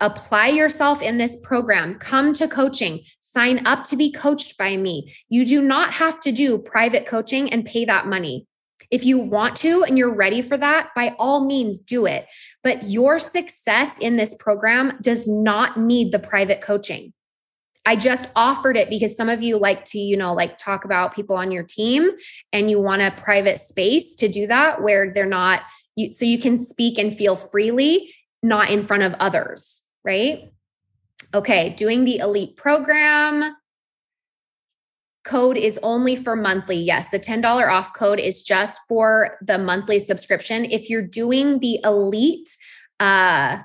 apply 0.00 0.48
yourself 0.48 1.02
in 1.02 1.18
this 1.18 1.36
program, 1.42 1.98
come 1.98 2.32
to 2.34 2.48
coaching, 2.48 3.02
sign 3.20 3.66
up 3.66 3.84
to 3.84 3.96
be 3.96 4.12
coached 4.12 4.58
by 4.58 4.76
me. 4.76 5.14
You 5.28 5.44
do 5.44 5.62
not 5.62 5.94
have 5.94 6.20
to 6.20 6.32
do 6.32 6.58
private 6.58 7.06
coaching 7.06 7.52
and 7.52 7.64
pay 7.64 7.84
that 7.84 8.06
money. 8.06 8.46
If 8.90 9.04
you 9.04 9.18
want 9.18 9.56
to 9.56 9.82
and 9.82 9.98
you're 9.98 10.14
ready 10.14 10.42
for 10.42 10.56
that, 10.56 10.90
by 10.94 11.14
all 11.18 11.44
means 11.44 11.78
do 11.78 12.06
it. 12.06 12.26
But 12.62 12.84
your 12.84 13.18
success 13.18 13.98
in 13.98 14.16
this 14.16 14.34
program 14.34 14.98
does 15.02 15.26
not 15.26 15.76
need 15.78 16.12
the 16.12 16.18
private 16.18 16.60
coaching. 16.60 17.12
I 17.86 17.94
just 17.94 18.28
offered 18.34 18.76
it 18.76 18.90
because 18.90 19.16
some 19.16 19.28
of 19.28 19.42
you 19.42 19.56
like 19.56 19.84
to, 19.86 19.98
you 19.98 20.16
know, 20.16 20.34
like 20.34 20.58
talk 20.58 20.84
about 20.84 21.14
people 21.14 21.36
on 21.36 21.52
your 21.52 21.62
team 21.62 22.10
and 22.52 22.68
you 22.68 22.80
want 22.80 23.00
a 23.00 23.12
private 23.12 23.58
space 23.60 24.16
to 24.16 24.28
do 24.28 24.48
that 24.48 24.82
where 24.82 25.12
they're 25.12 25.24
not 25.24 25.62
you 25.94 26.12
so 26.12 26.24
you 26.24 26.38
can 26.38 26.58
speak 26.58 26.98
and 26.98 27.16
feel 27.16 27.36
freely, 27.36 28.12
not 28.42 28.70
in 28.70 28.82
front 28.82 29.04
of 29.04 29.14
others, 29.14 29.84
right? 30.04 30.52
Okay, 31.32 31.70
doing 31.70 32.04
the 32.04 32.18
elite 32.18 32.56
program 32.56 33.56
code 35.24 35.56
is 35.56 35.78
only 35.82 36.16
for 36.16 36.36
monthly. 36.36 36.76
Yes, 36.76 37.08
the 37.10 37.18
$10 37.18 37.68
off 37.68 37.92
code 37.94 38.20
is 38.20 38.42
just 38.42 38.80
for 38.88 39.38
the 39.42 39.58
monthly 39.58 39.98
subscription. 39.98 40.64
If 40.66 40.90
you're 40.90 41.06
doing 41.06 41.60
the 41.60 41.80
elite 41.84 42.48
uh 42.98 43.58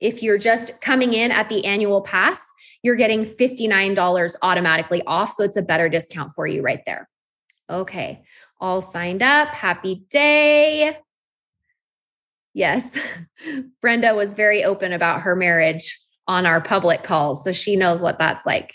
if 0.00 0.22
you're 0.22 0.38
just 0.38 0.80
coming 0.80 1.12
in 1.12 1.30
at 1.30 1.50
the 1.50 1.64
annual 1.66 2.00
pass, 2.00 2.40
you're 2.82 2.96
getting 2.96 3.24
$59 3.24 4.36
automatically 4.42 5.02
off. 5.06 5.32
So 5.32 5.44
it's 5.44 5.56
a 5.56 5.62
better 5.62 5.88
discount 5.88 6.34
for 6.34 6.46
you 6.46 6.62
right 6.62 6.82
there. 6.86 7.08
Okay, 7.68 8.22
all 8.60 8.80
signed 8.80 9.22
up. 9.22 9.48
Happy 9.48 10.04
day. 10.10 10.96
Yes, 12.52 12.98
Brenda 13.80 14.14
was 14.14 14.34
very 14.34 14.64
open 14.64 14.92
about 14.92 15.22
her 15.22 15.36
marriage 15.36 15.98
on 16.26 16.46
our 16.46 16.60
public 16.60 17.02
calls. 17.02 17.44
So 17.44 17.52
she 17.52 17.76
knows 17.76 18.02
what 18.02 18.18
that's 18.18 18.44
like. 18.44 18.74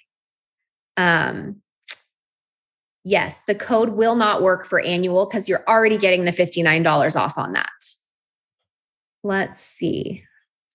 Um, 0.98 1.62
yes, 3.04 3.42
the 3.48 3.56
code 3.56 3.90
will 3.90 4.16
not 4.16 4.42
work 4.42 4.66
for 4.66 4.80
annual 4.80 5.26
because 5.26 5.50
you're 5.50 5.64
already 5.68 5.98
getting 5.98 6.26
the 6.26 6.32
$59 6.32 7.20
off 7.20 7.38
on 7.38 7.54
that. 7.54 7.70
Let's 9.24 9.60
see. 9.60 10.24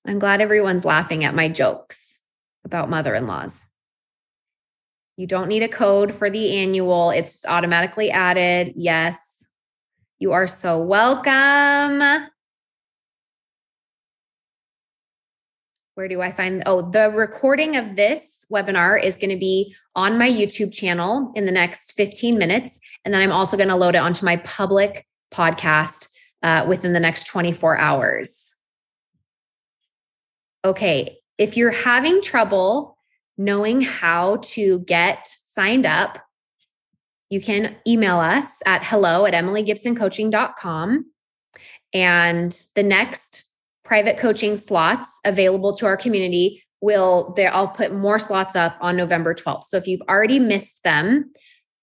I'm 0.07 0.19
glad 0.19 0.41
everyone's 0.41 0.85
laughing 0.85 1.25
at 1.25 1.35
my 1.35 1.49
jokes 1.49 2.10
about 2.65 2.91
mother 2.91 3.15
in 3.15 3.27
laws. 3.27 3.67
You 5.17 5.27
don't 5.27 5.49
need 5.49 5.63
a 5.63 5.69
code 5.69 6.15
for 6.15 6.31
the 6.31 6.57
annual, 6.57 7.11
it's 7.11 7.45
automatically 7.47 8.11
added. 8.11 8.73
Yes, 8.77 9.47
you 10.19 10.33
are 10.33 10.47
so 10.47 10.79
welcome. 10.79 12.29
Where 15.95 16.09
do 16.09 16.23
I 16.23 16.33
find? 16.33 16.63
Oh, 16.65 16.91
the 16.91 17.11
recording 17.11 17.77
of 17.77 17.97
this 17.97 18.47
webinar 18.51 19.03
is 19.03 19.19
going 19.19 19.31
to 19.31 19.39
be 19.39 19.75
on 19.95 20.19
my 20.19 20.31
YouTube 20.31 20.73
channel 20.73 21.33
in 21.35 21.45
the 21.45 21.53
next 21.53 21.93
15 21.93 22.39
minutes. 22.39 22.81
And 23.05 23.13
then 23.13 23.23
I'm 23.23 23.33
also 23.33 23.57
going 23.57 23.69
to 23.69 23.77
load 23.77 23.95
it 23.95 23.99
onto 23.99 24.25
my 24.25 24.37
public 24.39 25.07
podcast 25.31 26.09
uh, 26.43 26.65
within 26.67 26.95
the 26.95 27.01
next 27.01 27.27
24 27.27 27.77
hours. 27.77 28.55
Okay, 30.65 31.20
if 31.41 31.57
you're 31.57 31.71
having 31.71 32.21
trouble 32.21 32.99
knowing 33.39 33.81
how 33.81 34.37
to 34.43 34.81
get 34.81 35.27
signed 35.47 35.87
up, 35.87 36.19
you 37.31 37.41
can 37.41 37.77
email 37.89 38.19
us 38.19 38.61
at 38.67 38.85
hello 38.85 39.25
at 39.25 39.33
emilygibsoncoaching.com. 39.33 41.07
And 41.95 42.67
the 42.75 42.83
next 42.83 43.47
private 43.87 44.19
coaching 44.19 44.55
slots 44.57 45.19
available 45.25 45.75
to 45.77 45.87
our 45.87 45.97
community 45.97 46.63
will 46.83 47.33
there 47.37 47.53
I'll 47.53 47.69
put 47.69 47.95
more 47.95 48.19
slots 48.19 48.55
up 48.55 48.77
on 48.83 48.99
November 48.99 49.35
12th. 49.35 49.65
So 49.65 49.79
if 49.79 49.87
you've 49.87 50.03
already 50.11 50.39
missed 50.39 50.85
them, 50.85 51.33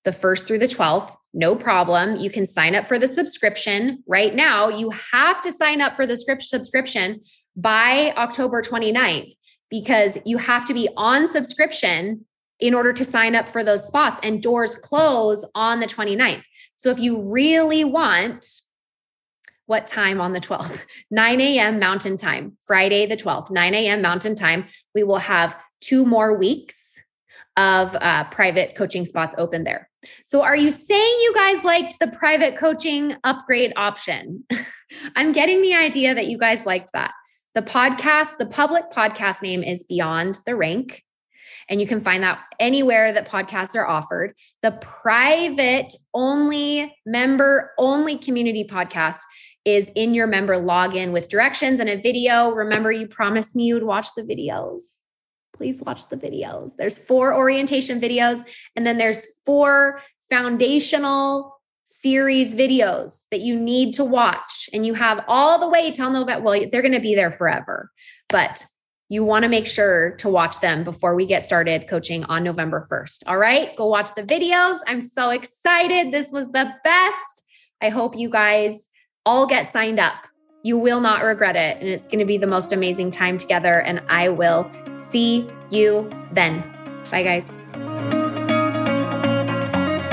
the 0.04 0.12
1st 0.12 0.46
through 0.46 0.60
the 0.60 0.68
12th, 0.68 1.16
no 1.38 1.56
problem. 1.56 2.16
You 2.16 2.32
can 2.32 2.48
sign 2.48 2.74
up 2.74 2.88
for 2.88 2.98
the 2.98 3.08
subscription 3.08 4.04
right 4.08 4.34
now. 4.34 4.70
You 4.70 4.90
have 4.90 5.40
to 5.44 5.52
sign 5.52 5.82
up 5.82 5.96
for 5.96 6.08
the 6.08 6.18
script 6.18 6.42
subscription 6.42 7.22
by 7.56 8.12
October 8.18 8.62
29th 8.62 9.34
because 9.70 10.18
you 10.26 10.40
have 10.40 10.66
to 10.66 10.74
be 10.74 10.90
on 10.98 11.28
subscription 11.28 12.26
in 12.60 12.74
order 12.74 12.92
to 12.92 13.06
sign 13.06 13.36
up 13.36 13.48
for 13.48 13.64
those 13.64 13.86
spots 13.86 14.20
and 14.24 14.42
doors 14.42 14.74
close 14.76 15.46
on 15.54 15.80
the 15.80 15.86
29th. 15.86 16.42
So 16.76 16.90
if 16.90 17.00
you 17.00 17.22
really 17.22 17.84
want 17.84 18.44
what 19.68 19.86
time 19.86 20.20
on 20.20 20.34
the 20.34 20.40
12th? 20.40 20.80
9 21.12 21.42
a.m. 21.42 21.78
Mountain 21.78 22.18
Time, 22.18 22.58
Friday 22.66 23.06
the 23.06 23.18
12th, 23.18 23.52
9 23.52 23.74
a.m. 23.76 24.02
Mountain 24.02 24.34
Time. 24.34 24.66
We 24.96 25.04
will 25.04 25.20
have 25.20 25.56
two 25.82 26.04
more 26.04 26.36
weeks 26.36 27.00
of 27.58 27.96
uh, 27.96 28.24
private 28.26 28.76
coaching 28.76 29.06
spots 29.06 29.36
open 29.38 29.64
there. 29.64 29.90
So, 30.26 30.44
are 30.44 30.56
you 30.56 30.72
saying 30.72 31.18
you 31.22 31.34
guys 31.34 31.64
liked 31.64 32.00
the 32.00 32.08
private 32.08 32.58
coaching 32.58 33.16
upgrade 33.24 33.74
option? 33.76 34.46
I'm 35.16 35.32
getting 35.32 35.62
the 35.62 35.76
idea 35.76 36.16
that 36.16 36.28
you 36.28 36.38
guys 36.38 36.66
liked 36.66 36.92
that. 36.94 37.14
The 37.56 37.62
podcast, 37.62 38.38
the 38.38 38.46
public 38.46 38.92
podcast 38.92 39.42
name 39.42 39.64
is 39.64 39.84
Beyond 39.84 40.40
the 40.46 40.56
Rank. 40.56 41.04
And 41.70 41.82
you 41.82 41.88
can 41.88 42.02
find 42.02 42.24
that 42.24 42.40
anywhere 42.60 43.12
that 43.12 43.28
podcasts 43.28 43.76
are 43.76 43.88
offered. 43.88 44.34
The 44.62 44.72
private 44.72 45.94
only 46.14 46.96
member 47.06 47.72
only 47.78 48.18
community 48.18 48.66
podcast 48.70 49.20
is 49.66 49.92
in 49.96 50.14
your 50.14 50.28
member 50.28 50.56
login 50.56 51.12
with 51.12 51.28
directions 51.28 51.80
and 51.80 51.90
a 51.90 52.02
video. 52.02 52.52
Remember, 52.52 52.92
you 52.92 53.08
promised 53.08 53.56
me 53.56 53.66
you 53.66 53.74
would 53.74 53.84
watch 53.84 54.08
the 54.16 54.24
videos. 54.24 55.00
Please 55.58 55.82
watch 55.82 56.08
the 56.10 56.18
videos. 56.18 56.76
There's 56.76 56.98
four 56.98 57.36
orientation 57.36 58.00
videos, 58.00 58.48
and 58.76 58.86
then 58.86 58.98
there's 58.98 59.28
four 59.46 60.02
foundational 60.30 61.58
series 61.86 62.54
videos 62.54 63.28
that 63.32 63.42
you 63.42 63.60
need 63.60 63.94
to 63.96 64.04
watch 64.04 64.70
and 64.72 64.86
you 64.86 64.94
have 64.94 65.24
all 65.28 65.58
the 65.60 65.68
way 65.68 65.92
till 65.92 66.12
November. 66.12 66.44
Well, 66.44 66.66
they're 66.72 66.82
going 66.82 66.94
to 66.94 67.00
be 67.00 67.16
there 67.16 67.32
forever, 67.32 67.92
but 68.30 68.64
you 69.10 69.24
want 69.24 69.44
to 69.44 69.50
make 69.50 69.66
sure 69.66 70.16
to 70.18 70.30
watch 70.30 70.60
them 70.60 70.84
before 70.84 71.16
we 71.16 71.26
get 71.26 71.46
started 71.46 71.88
coaching 71.88 72.24
on 72.26 72.44
November 72.44 72.86
1st. 72.92 73.24
All 73.26 73.38
right, 73.38 73.76
go 73.78 73.88
watch 73.88 74.14
the 74.16 74.24
videos. 74.24 74.80
I'm 74.86 75.02
so 75.02 75.30
excited. 75.30 76.14
This 76.14 76.32
was 76.32 76.48
the 76.50 76.72
best. 76.84 77.44
I 77.82 77.90
hope 77.90 78.18
you 78.18 78.30
guys 78.30 78.90
all 79.26 79.48
get 79.48 79.64
signed 79.64 80.00
up. 80.00 80.28
You 80.68 80.78
will 80.78 81.00
not 81.00 81.24
regret 81.24 81.56
it. 81.56 81.78
And 81.80 81.88
it's 81.88 82.10
going 82.10 82.20
to 82.20 82.26
be 82.26 82.38
the 82.38 82.46
most 82.46 82.74
amazing 82.74 83.10
time 83.10 83.38
together. 83.38 83.80
And 83.84 84.02
I 84.10 84.28
will 84.28 84.70
see 84.94 85.50
you 85.70 86.12
then. 86.34 86.60
Bye, 87.10 87.24
guys. 87.24 87.58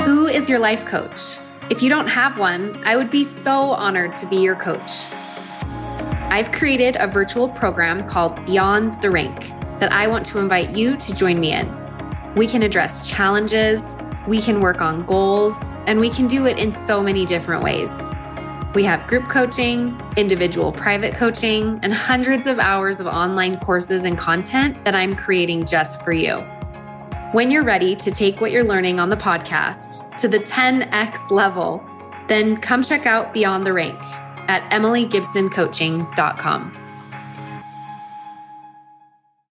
Who 0.05 0.27
is 0.27 0.47
your 0.47 0.59
life 0.59 0.85
coach? 0.85 1.19
If 1.69 1.83
you 1.83 1.89
don't 1.89 2.07
have 2.07 2.37
one, 2.37 2.81
I 2.85 2.95
would 2.95 3.11
be 3.11 3.25
so 3.25 3.71
honored 3.71 4.15
to 4.15 4.27
be 4.27 4.37
your 4.37 4.55
coach. 4.55 4.91
I've 6.31 6.53
created 6.53 6.95
a 7.01 7.07
virtual 7.07 7.49
program 7.49 8.07
called 8.07 8.45
Beyond 8.45 9.01
the 9.01 9.11
Rank 9.11 9.49
that 9.81 9.91
I 9.91 10.07
want 10.07 10.25
to 10.27 10.39
invite 10.39 10.69
you 10.69 10.95
to 10.95 11.13
join 11.13 11.37
me 11.41 11.51
in. 11.51 11.67
We 12.37 12.47
can 12.47 12.63
address 12.63 13.05
challenges, 13.05 13.97
we 14.25 14.41
can 14.41 14.61
work 14.61 14.79
on 14.79 15.05
goals, 15.05 15.57
and 15.85 15.99
we 15.99 16.09
can 16.09 16.27
do 16.27 16.45
it 16.45 16.57
in 16.57 16.71
so 16.71 17.03
many 17.03 17.25
different 17.25 17.61
ways. 17.61 17.91
We 18.75 18.83
have 18.83 19.07
group 19.07 19.27
coaching, 19.29 19.97
individual 20.17 20.73
private 20.73 21.15
coaching, 21.15 21.79
and 21.81 21.93
hundreds 21.93 22.45
of 22.45 22.59
hours 22.59 22.99
of 22.99 23.07
online 23.07 23.57
courses 23.57 24.03
and 24.03 24.17
content 24.17 24.83
that 24.83 24.93
I'm 24.93 25.15
creating 25.15 25.65
just 25.65 26.03
for 26.03 26.11
you. 26.11 26.41
When 27.31 27.51
you're 27.51 27.63
ready 27.63 27.95
to 27.95 28.11
take 28.11 28.41
what 28.41 28.51
you're 28.51 28.65
learning 28.65 28.99
on 28.99 29.09
the 29.09 29.15
podcast 29.15 30.17
to 30.17 30.27
the 30.27 30.39
10x 30.39 31.31
level, 31.31 31.81
then 32.27 32.57
come 32.57 32.83
check 32.83 33.05
out 33.05 33.33
Beyond 33.33 33.65
the 33.65 33.71
Rank 33.71 33.97
at 34.49 34.69
emilygibsoncoaching.com. 34.71 36.84